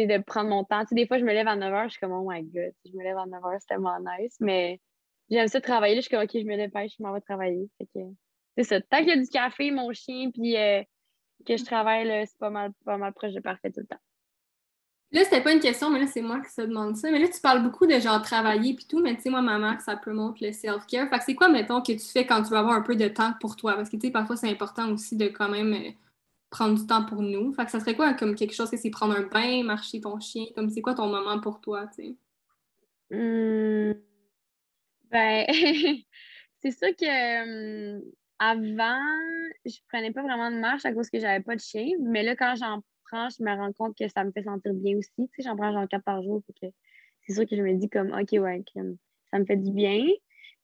de 0.06 0.18
prendre 0.24 0.50
mon 0.50 0.64
temps. 0.64 0.84
des 0.92 1.08
fois, 1.08 1.18
je 1.18 1.24
me 1.24 1.34
lève 1.34 1.48
à 1.48 1.56
9 1.56 1.74
h, 1.74 1.84
je 1.86 1.90
suis 1.92 2.00
comme, 2.00 2.12
oh 2.12 2.30
my 2.30 2.44
god, 2.44 2.74
je 2.86 2.92
me 2.96 3.04
lève 3.04 3.18
à 3.18 3.26
9 3.26 3.42
h, 3.42 3.58
c'est 3.60 3.68
tellement 3.68 3.98
nice. 4.00 4.36
Mais 4.40 4.80
j'aime 5.30 5.48
ça 5.48 5.60
travailler. 5.60 5.96
je 5.96 6.02
suis 6.02 6.10
comme, 6.10 6.24
ok, 6.24 6.32
je 6.34 6.46
me 6.46 6.56
dépêche, 6.56 6.94
je 6.98 7.04
m'en 7.04 7.14
vais 7.14 7.22
travailler. 7.22 7.68
c'est 8.58 8.64
ça. 8.64 8.82
Tant 8.82 9.00
qu'il 9.00 9.10
y 9.10 9.12
a 9.12 9.18
du 9.18 9.28
café, 9.28 9.72
mon 9.72 9.92
chien, 9.94 10.30
puis 10.32 10.56
euh, 10.58 10.84
que 11.46 11.58
je 11.58 11.66
travaille, 11.66 12.08
c'est 12.28 12.38
pas 12.38 12.50
mal, 12.50 12.72
pas 12.86 12.98
mal 12.98 13.14
proche 13.14 13.34
de 13.34 13.40
parfait 13.40 13.72
tout 13.72 13.82
le 13.82 13.88
temps. 13.88 14.02
Là, 15.14 15.24
c'était 15.24 15.42
pas 15.42 15.54
une 15.54 15.62
question, 15.62 15.90
mais 15.90 16.00
là, 16.00 16.08
c'est 16.08 16.22
moi 16.22 16.42
qui 16.42 16.52
se 16.52 16.62
demande 16.62 16.98
ça. 16.98 17.10
Mais 17.10 17.20
là, 17.20 17.30
tu 17.30 17.40
parles 17.40 17.64
beaucoup 17.64 17.88
de 17.88 17.98
genre 17.98 18.22
travailler 18.22 18.74
puis 18.74 18.86
tout, 18.86 19.02
mais 19.02 19.16
tu 19.16 19.22
sais, 19.22 19.30
moi, 19.30 19.42
ma 19.42 19.58
mère, 19.58 19.80
ça 19.80 19.96
peut 19.96 20.12
montrer 20.12 20.48
le 20.48 20.54
self-care. 20.54 21.10
Fait 21.10 21.18
que 21.18 21.24
c'est 21.24 21.36
quoi, 21.36 21.48
mettons, 21.48 21.82
que 21.82 21.94
tu 21.94 22.00
fais 22.00 22.26
quand 22.26 22.44
tu 22.44 22.50
vas 22.50 22.60
avoir 22.60 22.76
un 22.76 22.82
peu 22.82 22.96
de 22.96 23.08
temps 23.08 23.34
pour 23.40 23.56
toi? 23.56 23.76
Parce 23.76 23.90
que, 23.90 23.96
tu 23.96 24.08
sais, 24.08 24.12
parfois, 24.12 24.36
c'est 24.36 24.50
important 24.50 24.92
aussi 24.92 25.16
de 25.16 25.28
quand 25.28 25.48
même 25.48 25.74
euh, 25.74 25.92
prendre 26.50 26.80
du 26.80 26.86
temps 26.86 27.06
pour 27.06 27.22
nous. 27.22 27.54
Fait 27.54 27.66
que 27.66 27.72
ça 27.72 27.80
serait 27.80 27.96
quoi, 27.96 28.14
comme 28.14 28.36
quelque 28.36 28.54
chose 28.54 28.70
que 28.70 28.78
c'est 28.78 28.90
prendre 28.90 29.16
un 29.16 29.24
bain, 29.24 29.64
marcher 29.64 30.02
ton 30.02 30.20
chien? 30.20 30.46
Comme, 30.56 30.70
c'est 30.70 30.82
quoi 30.82 30.94
ton 30.94 31.08
moment 31.08 31.40
pour 31.40 31.62
toi, 31.62 31.88
tu 31.88 32.04
sais? 32.04 32.16
Hum, 33.12 33.94
Ben, 35.12 35.46
c'est 36.62 36.72
sûr 36.72 36.96
que 36.96 37.98
hum, 37.98 38.02
avant, 38.40 39.00
je 39.66 39.78
prenais 39.90 40.12
pas 40.12 40.22
vraiment 40.22 40.52
de 40.52 40.58
marche 40.58 40.86
à 40.86 40.94
cause 40.94 41.10
que 41.10 41.20
j'avais 41.20 41.44
pas 41.44 41.56
de 41.56 41.62
chien. 41.62 41.88
Mais 42.02 42.24
là, 42.24 42.36
quand 42.36 42.56
j'en 42.56 42.82
prends, 43.06 43.30
je 43.30 43.44
me 43.44 43.56
rends 43.56 43.74
compte 43.74 43.98
que 43.98 44.08
ça 44.10 44.24
me 44.24 44.32
fait 44.32 44.44
sentir 44.44 44.74
bien 44.74 44.98
aussi. 44.98 45.12
Tu 45.18 45.28
sais, 45.38 45.44
j'en 45.44 45.56
prends 45.56 45.72
genre 45.72 45.88
quatre 45.88 46.04
par 46.04 46.22
jour. 46.22 46.42
que 46.62 46.68
c'est 47.26 47.34
sûr 47.34 47.48
que 47.48 47.56
je 47.56 47.62
me 47.62 47.74
dis 47.76 47.90
comme, 47.90 48.12
OK, 48.12 48.32
ouais, 48.34 48.64
ça 49.32 49.40
me 49.40 49.46
fait 49.46 49.58
du 49.58 49.72
bien. 49.72 50.06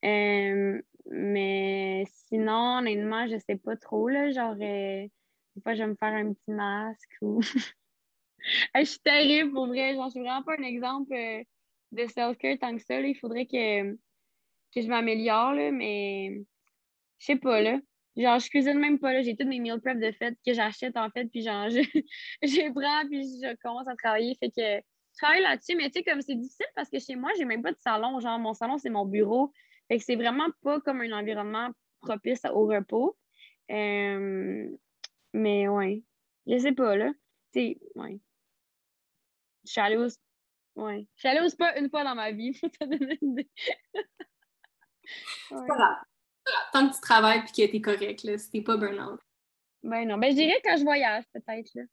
Euh, 0.06 0.82
mais 1.10 2.06
sinon, 2.28 2.78
honnêtement, 2.80 3.28
je 3.28 3.38
sais 3.40 3.58
pas 3.58 3.76
trop, 3.76 4.08
là. 4.10 4.32
Genre, 4.32 4.56
euh, 4.62 5.08
des 5.56 5.62
fois, 5.62 5.74
je 5.74 5.84
vais 5.84 5.88
me 5.88 5.96
faire 5.96 6.14
un 6.14 6.34
petit 6.34 6.52
masque 6.52 7.18
ou... 7.22 7.42
je 8.76 8.84
suis 8.84 9.00
terrible, 9.00 9.54
pour 9.54 9.68
vrai. 9.68 9.94
Genre, 9.94 10.06
je 10.06 10.12
suis 10.12 10.20
vraiment 10.20 10.44
pas 10.44 10.56
un 10.58 10.64
exemple 10.64 11.14
euh, 11.14 11.44
de 11.92 12.08
self-care 12.08 12.58
tant 12.60 12.76
que 12.76 12.82
ça. 12.82 13.00
Il 13.00 13.16
faudrait 13.16 13.46
que, 13.46 13.94
que 13.94 14.82
je 14.82 14.88
m'améliore, 14.88 15.54
mais 15.72 16.42
je 17.20 17.26
sais 17.26 17.36
pas, 17.36 17.62
là. 17.62 17.80
Genre, 18.16 18.40
je 18.40 18.50
cuisine 18.50 18.80
même 18.80 19.00
pas. 19.00 19.22
J'ai 19.22 19.36
toutes 19.36 19.48
mes 19.48 19.60
meal 19.60 19.80
prep 19.80 20.00
de 20.00 20.12
fait 20.12 20.38
que 20.46 20.54
j'achète, 20.54 20.98
en 20.98 21.10
fait, 21.10 21.26
puis 21.26 21.42
genre, 21.42 21.70
je, 21.70 21.82
je 22.42 22.72
prends, 22.74 23.08
puis 23.10 23.24
je 23.24 23.56
commence 23.62 23.88
à 23.88 23.96
travailler. 23.96 24.36
Fait 24.40 24.50
que 24.50 24.62
je 24.62 25.18
travaille 25.18 25.42
là-dessus, 25.42 25.76
mais 25.76 25.90
tu 25.90 26.00
sais, 26.00 26.04
comme 26.04 26.22
c'est 26.22 26.36
difficile 26.36 26.66
parce 26.76 26.90
que 26.90 27.00
chez 27.00 27.16
moi, 27.16 27.32
j'ai 27.38 27.46
même 27.46 27.62
pas 27.62 27.72
de 27.72 27.80
salon. 27.80 28.20
Genre, 28.20 28.40
mon 28.40 28.54
salon, 28.54 28.78
c'est 28.78 28.90
mon 28.90 29.06
bureau. 29.06 29.52
Fait 29.88 29.98
que 29.98 30.04
c'est 30.04 30.16
vraiment 30.16 30.48
pas 30.64 30.80
comme 30.82 31.02
un 31.02 31.12
environnement 31.12 31.70
propice 32.02 32.44
au 32.54 32.66
repos. 32.66 33.18
Euh, 33.72 34.70
mais 35.34 35.68
ouais, 35.68 36.04
je 36.48 36.58
sais 36.58 36.72
pas, 36.72 36.96
là. 36.96 37.12
Tu 37.54 37.60
sais, 37.60 37.80
ouais. 37.96 38.20
Je 39.66 39.72
suis 39.72 39.82
allée 39.82 39.98
au... 39.98 40.08
Ouais. 40.76 41.08
Je 41.16 41.20
suis 41.20 41.28
allée 41.30 41.46
au 41.46 41.50
spa 41.50 41.78
une 41.78 41.90
fois 41.90 42.04
dans 42.04 42.16
ma 42.16 42.32
vie, 42.32 42.52
pour 42.62 42.72
te 42.72 42.86
donner 42.86 43.18
une 43.22 43.32
idée. 43.32 43.50
ouais. 45.52 45.68
Tant 46.74 46.90
que 46.90 46.96
tu 46.96 47.02
travailles 47.02 47.40
et 47.40 47.68
que 47.68 47.72
t'es 47.72 47.82
correct, 47.82 48.24
là, 48.24 48.38
si 48.38 48.50
t'es 48.50 48.62
pas 48.62 48.76
burn-out. 48.76 49.20
Ben 49.84 50.08
non. 50.08 50.18
Ben, 50.18 50.32
je 50.32 50.36
dirais 50.36 50.62
quand 50.64 50.78
je 50.78 50.84
voyage, 50.84 51.24
peut-être, 51.34 51.70
là. 51.76 51.84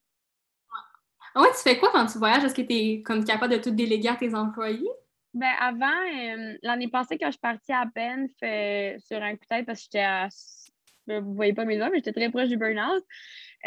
Ah 1.35 1.43
ouais, 1.43 1.51
tu 1.51 1.63
fais 1.63 1.79
quoi 1.79 1.91
quand 1.93 2.07
tu 2.07 2.19
voyages? 2.19 2.45
Est-ce 2.45 2.55
que 2.55 2.63
tu 2.63 2.75
es 2.75 3.03
comme 3.03 3.25
capable 3.25 3.55
de 3.55 3.63
tout 3.63 3.71
déléguer 3.71 4.09
à 4.09 4.17
tes 4.17 4.35
employés? 4.35 4.91
Ben 5.33 5.53
avant, 5.61 5.87
euh, 5.87 6.59
l'année 6.63 6.89
passée, 6.89 7.17
quand 7.19 7.27
je 7.27 7.33
suis 7.33 7.41
partie 7.41 7.73
à 7.73 7.87
peine 7.87 8.29
fait, 8.41 8.97
sur 8.99 9.23
un 9.23 9.37
coup 9.37 9.45
tête 9.49 9.65
parce 9.65 9.81
que 9.81 9.85
j'étais 9.85 10.05
à. 10.05 10.29
Vous 11.19 11.35
voyez 11.35 11.53
pas 11.53 11.65
mes 11.65 11.77
doigts, 11.77 11.91
mais 11.91 11.99
j'étais 11.99 12.13
très 12.13 12.31
proche 12.31 12.49
du 12.49 12.57
burn-out. 12.57 13.05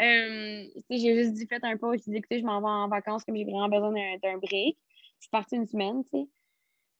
Euh, 0.00 0.64
j'ai 0.90 1.14
juste 1.16 1.34
dit, 1.34 1.46
faites 1.46 1.64
un 1.64 1.76
pas, 1.76 1.92
j'ai 1.92 2.10
dit, 2.10 2.16
écoutez, 2.16 2.38
je 2.38 2.44
m'en 2.44 2.60
vais 2.60 2.66
en 2.66 2.88
vacances 2.88 3.24
comme 3.24 3.36
j'ai 3.36 3.44
vraiment 3.44 3.68
besoin 3.68 3.92
d'un 3.92 4.38
break. 4.38 4.78
Je 5.18 5.26
suis 5.26 5.30
partie 5.30 5.56
une 5.56 5.66
semaine, 5.66 6.02
tu 6.04 6.18
sais. 6.18 6.26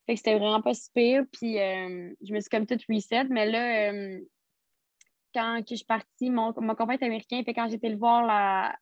Que 0.06 0.16
c'était 0.16 0.38
vraiment 0.38 0.60
pas 0.60 0.74
super. 0.74 1.24
Puis 1.32 1.58
euh, 1.58 2.12
je 2.22 2.34
me 2.34 2.40
suis 2.40 2.50
comme 2.50 2.66
toute 2.66 2.84
reset. 2.88 3.24
Mais 3.30 3.50
là, 3.50 3.90
euh, 3.90 4.20
quand 5.34 5.62
je 5.68 5.74
suis 5.74 5.86
partie, 5.86 6.30
mon, 6.30 6.52
mon 6.58 6.74
compagnon 6.74 7.00
est 7.00 7.04
américain. 7.04 7.42
Fait 7.44 7.54
quand 7.54 7.68
j'étais 7.70 7.88
le 7.88 7.96
voir 7.96 8.26
là, 8.26 8.76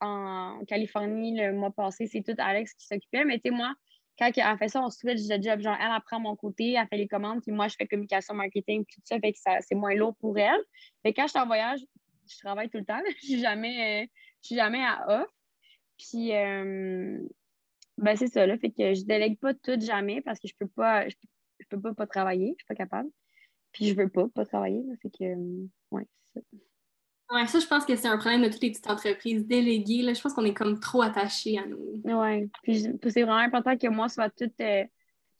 en 0.00 0.60
Californie 0.66 1.36
le 1.36 1.52
mois 1.52 1.72
passé, 1.72 2.06
c'est 2.06 2.22
tout 2.22 2.34
Alex 2.38 2.72
qui 2.74 2.86
s'occupait. 2.86 3.24
Mais 3.24 3.40
tu 3.40 3.50
sais, 3.50 3.50
moi, 3.50 3.74
quand 4.20 4.30
elle 4.36 4.58
fait 4.58 4.68
ça, 4.68 4.82
on 4.82 4.90
switch 4.90 5.26
de 5.26 5.42
job. 5.42 5.60
Genre, 5.60 5.76
elle 5.80 5.92
apprend 5.92 6.20
mon 6.20 6.36
côté, 6.36 6.72
elle 6.72 6.86
fait 6.88 6.96
les 6.96 7.08
commandes, 7.08 7.40
puis 7.42 7.52
moi, 7.52 7.68
je 7.68 7.76
fais 7.76 7.86
communication, 7.86 8.34
marketing, 8.34 8.84
tout 8.84 9.00
ça. 9.04 9.18
Fait 9.18 9.32
que 9.32 9.38
c'est 9.60 9.74
moins 9.74 9.94
lourd 9.94 10.14
pour 10.16 10.38
elle. 10.38 10.60
Fait 11.02 11.12
quand 11.12 11.24
je 11.26 11.30
suis 11.30 11.38
en 11.38 11.46
voyage, 11.46 11.80
je 12.28 12.38
travaille 12.38 12.68
tout 12.68 12.78
le 12.78 12.84
temps. 12.84 13.00
Je 13.22 13.26
suis 13.26 13.40
jamais, 13.40 14.04
euh, 14.04 14.06
je 14.42 14.46
suis 14.46 14.56
jamais 14.56 14.82
à 14.84 15.22
off. 15.22 15.28
Puis, 15.98 16.30
ben, 18.00 18.16
c'est 18.16 18.28
ça, 18.28 18.46
là. 18.46 18.56
Fait 18.58 18.70
que 18.70 18.94
je 18.94 19.04
délègue 19.04 19.38
pas 19.38 19.52
tout 19.52 19.78
jamais 19.78 20.22
parce 20.22 20.38
que 20.38 20.48
je 20.48 20.54
peux 20.58 20.68
pas, 20.68 21.06
je, 21.08 21.14
peux 21.68 21.80
pas 21.80 21.94
pas 21.94 22.06
travailler. 22.06 22.54
Je 22.58 22.64
suis 22.64 22.66
pas 22.66 22.74
capable. 22.74 23.10
Puis 23.72 23.88
je 23.88 23.94
veux 23.94 24.08
pas 24.08 24.26
pas 24.34 24.46
travailler. 24.46 24.82
Là, 24.86 24.94
que, 25.02 25.24
euh, 25.24 25.68
ouais, 25.90 26.06
c'est 26.34 26.40
ça. 26.40 26.56
Ouais, 27.30 27.46
ça, 27.46 27.60
je 27.60 27.66
pense 27.66 27.84
que 27.84 27.94
c'est 27.94 28.08
un 28.08 28.18
problème 28.18 28.42
de 28.42 28.48
toutes 28.48 28.62
les 28.62 28.70
petites 28.70 28.90
entreprises 28.90 29.46
déléguées. 29.46 30.02
Là, 30.02 30.14
je 30.14 30.20
pense 30.20 30.34
qu'on 30.34 30.44
est 30.44 30.54
comme 30.54 30.80
trop 30.80 31.02
attachés 31.02 31.58
à 31.58 31.66
nous. 31.66 32.00
Ouais. 32.04 32.48
Puis 32.62 32.80
c'est 32.80 33.22
vraiment 33.22 33.36
important 33.36 33.76
que 33.76 33.86
moi, 33.86 34.08
soit 34.08 34.30
tout, 34.30 34.50
euh, 34.60 34.84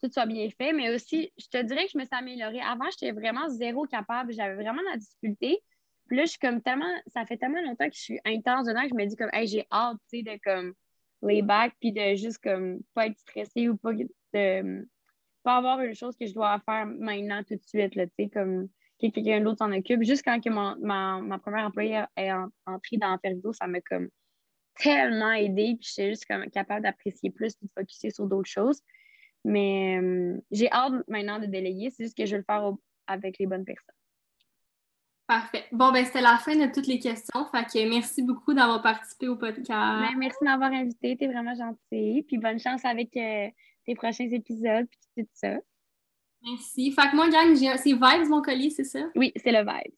tout 0.01 0.09
soit 0.09 0.25
bien 0.25 0.47
fait. 0.57 0.71
Mais 0.71 0.93
aussi, 0.95 1.33
je 1.37 1.47
te 1.47 1.61
dirais 1.61 1.85
que 1.85 1.91
je 1.93 1.97
me 1.97 2.05
suis 2.05 2.15
améliorée. 2.15 2.61
Avant, 2.61 2.85
j'étais 2.91 3.11
vraiment 3.11 3.49
zéro 3.49 3.85
capable. 3.85 4.31
J'avais 4.31 4.55
vraiment 4.55 4.81
la 4.89 4.97
difficulté. 4.97 5.59
Puis 6.07 6.17
là, 6.17 6.23
je 6.23 6.29
suis 6.29 6.39
comme 6.39 6.61
tellement. 6.61 6.85
Ça 7.07 7.25
fait 7.25 7.37
tellement 7.37 7.61
longtemps 7.61 7.89
que 7.89 7.95
je 7.95 8.01
suis 8.01 8.19
intense 8.25 8.67
dedans 8.67 8.83
que 8.83 8.89
je 8.89 8.95
me 8.95 9.05
dis 9.05 9.17
comme, 9.17 9.29
hey, 9.33 9.47
j'ai 9.47 9.67
hâte, 9.69 9.97
tu 10.09 10.19
sais, 10.19 10.23
de 10.23 10.39
comme 10.43 10.73
les 11.23 11.41
back, 11.41 11.73
puis 11.79 11.91
de 11.91 12.15
juste 12.15 12.39
comme 12.41 12.79
pas 12.93 13.07
être 13.07 13.17
stressée 13.19 13.67
ou 13.67 13.75
pas 13.75 13.91
de 13.93 14.87
pas 15.43 15.57
avoir 15.57 15.81
une 15.81 15.95
chose 15.95 16.15
que 16.15 16.25
je 16.25 16.33
dois 16.33 16.59
faire 16.65 16.85
maintenant 16.85 17.43
tout 17.43 17.55
de 17.55 17.63
suite, 17.63 17.91
tu 17.91 17.99
sais, 18.17 18.29
comme 18.29 18.69
que 19.01 19.07
quelqu'un 19.07 19.41
d'autre 19.41 19.59
s'en 19.59 19.71
occupe. 19.71 20.03
Juste 20.03 20.23
quand 20.23 20.39
que 20.39 20.49
ma, 20.49 20.75
ma, 21.21 21.39
première 21.39 21.65
employée 21.65 22.03
est 22.15 22.31
entrée 22.65 22.97
dans 22.97 23.17
Perdo, 23.17 23.53
ça 23.53 23.67
m'a 23.67 23.81
comme 23.81 24.09
tellement 24.75 25.31
aidé, 25.31 25.75
puis 25.79 25.89
j'étais 25.89 26.09
juste 26.09 26.25
comme 26.25 26.49
capable 26.49 26.83
d'apprécier 26.83 27.29
plus 27.29 27.53
et 27.53 27.65
de 27.65 27.71
focuser 27.77 28.09
sur 28.11 28.27
d'autres 28.27 28.49
choses. 28.49 28.81
Mais 29.43 29.99
euh, 30.01 30.37
j'ai 30.51 30.71
hâte 30.71 30.93
maintenant 31.07 31.39
de 31.39 31.45
déléguer, 31.45 31.89
c'est 31.89 32.03
juste 32.03 32.17
que 32.17 32.25
je 32.25 32.31
vais 32.31 32.37
le 32.37 32.43
faire 32.43 32.71
avec 33.07 33.39
les 33.39 33.47
bonnes 33.47 33.65
personnes. 33.65 33.95
Parfait. 35.27 35.63
Bon, 35.71 35.93
ben 35.93 36.03
c'était 36.03 36.21
la 36.21 36.37
fin 36.37 36.55
de 36.55 36.71
toutes 36.73 36.87
les 36.87 36.99
questions. 36.99 37.45
Fait 37.51 37.63
que 37.63 37.89
merci 37.89 38.21
beaucoup 38.21 38.53
d'avoir 38.53 38.81
participé 38.81 39.29
au 39.29 39.37
podcast. 39.37 39.69
Ben, 39.69 40.17
merci 40.17 40.37
de 40.41 40.45
m'avoir 40.45 40.73
invité. 40.73 41.15
T'es 41.15 41.27
vraiment 41.27 41.55
gentil. 41.55 42.25
Puis 42.27 42.37
bonne 42.37 42.59
chance 42.59 42.83
avec 42.83 43.15
euh, 43.15 43.47
tes 43.85 43.95
prochains 43.95 44.29
épisodes 44.29 44.87
puis 44.89 45.23
tout 45.23 45.29
ça. 45.33 45.57
Merci. 46.43 46.91
Fait 46.91 47.09
que 47.09 47.15
moi, 47.15 47.29
gang, 47.29 47.55
c'est 47.55 47.93
Vibes 47.93 48.29
mon 48.29 48.41
collier, 48.41 48.69
c'est 48.69 48.83
ça? 48.83 48.99
Oui, 49.15 49.31
c'est 49.35 49.51
le 49.51 49.59
Vibes. 49.59 49.93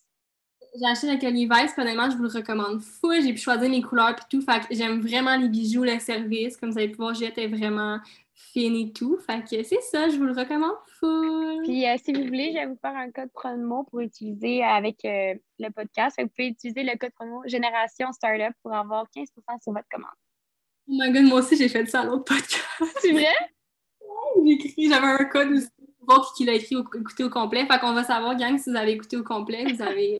J'ai 0.75 0.85
acheté 0.87 1.11
le 1.11 1.19
collier 1.19 1.43
Vibes, 1.43 1.69
honnêtement, 1.77 2.09
je 2.09 2.17
vous 2.17 2.23
le 2.23 2.29
recommande 2.29 2.81
fou. 2.81 3.11
J'ai 3.13 3.31
pu 3.33 3.39
choisir 3.39 3.69
mes 3.69 3.81
couleurs 3.81 4.15
puis 4.15 4.25
tout. 4.29 4.41
Fait 4.41 4.59
que 4.59 4.73
j'aime 4.75 5.01
vraiment 5.01 5.37
les 5.37 5.47
bijoux, 5.47 5.83
le 5.83 5.99
service. 5.99 6.57
Comme 6.57 6.71
vous 6.71 6.79
allez 6.79 6.89
pouvoir, 6.89 7.13
j'étais 7.13 7.47
vraiment 7.47 7.99
fine 8.33 8.75
et 8.75 8.91
tout. 8.91 9.17
Fait 9.25 9.41
que 9.41 9.63
c'est 9.63 9.81
ça, 9.81 10.09
je 10.09 10.17
vous 10.17 10.25
le 10.25 10.33
recommande 10.33 10.75
full. 10.99 11.61
Puis 11.63 11.87
euh, 11.87 11.95
si 12.03 12.13
vous 12.13 12.25
voulez, 12.25 12.51
je 12.53 12.59
vais 12.59 12.65
vous 12.65 12.77
faire 12.81 12.95
un 12.95 13.11
code 13.11 13.31
promo 13.31 13.83
pour 13.83 14.01
utiliser 14.01 14.63
avec 14.63 15.05
euh, 15.05 15.35
le 15.59 15.69
podcast. 15.69 16.17
Vous 16.19 16.27
pouvez 16.27 16.49
utiliser 16.49 16.83
le 16.83 16.97
code 16.97 17.11
promo 17.11 17.41
Génération 17.45 18.11
Startup 18.11 18.55
pour 18.61 18.73
avoir 18.73 19.05
15% 19.15 19.25
sur 19.61 19.73
votre 19.73 19.87
commande. 19.91 20.09
Oh 20.87 20.93
my 20.99 21.11
god, 21.11 21.23
moi 21.23 21.39
aussi 21.39 21.55
j'ai 21.55 21.69
fait 21.69 21.85
ça 21.85 22.01
à 22.01 22.05
l'autre 22.05 22.25
podcast. 22.25 22.97
C'est 22.99 23.11
vrai? 23.11 23.25
j'ai 24.45 24.51
écrit, 24.51 24.89
j'avais 24.89 25.07
un 25.07 25.25
code 25.25 25.51
aussi 25.51 25.69
voir 26.05 26.33
qui 26.35 26.45
l'a 26.45 26.53
écrit 26.53 26.75
écouté 26.75 27.23
au 27.23 27.29
complet. 27.29 27.65
Fait 27.65 27.79
qu'on 27.79 27.93
va 27.93 28.03
savoir, 28.03 28.35
gang, 28.35 28.57
si 28.57 28.69
vous 28.69 28.75
avez 28.75 28.91
écouté 28.91 29.17
au 29.17 29.23
complet, 29.23 29.65
vous 29.73 29.81
avez 29.81 30.19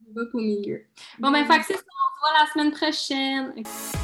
au 0.34 0.38
milieu. 0.38 0.82
Bon 1.18 1.30
ben, 1.30 1.44
fait 1.44 1.58
que 1.60 1.66
c'est 1.66 1.74
ça, 1.74 1.80
on 1.80 2.14
se 2.14 2.20
voit 2.20 2.40
la 2.40 2.52
semaine 2.52 2.72
prochaine. 2.72 4.01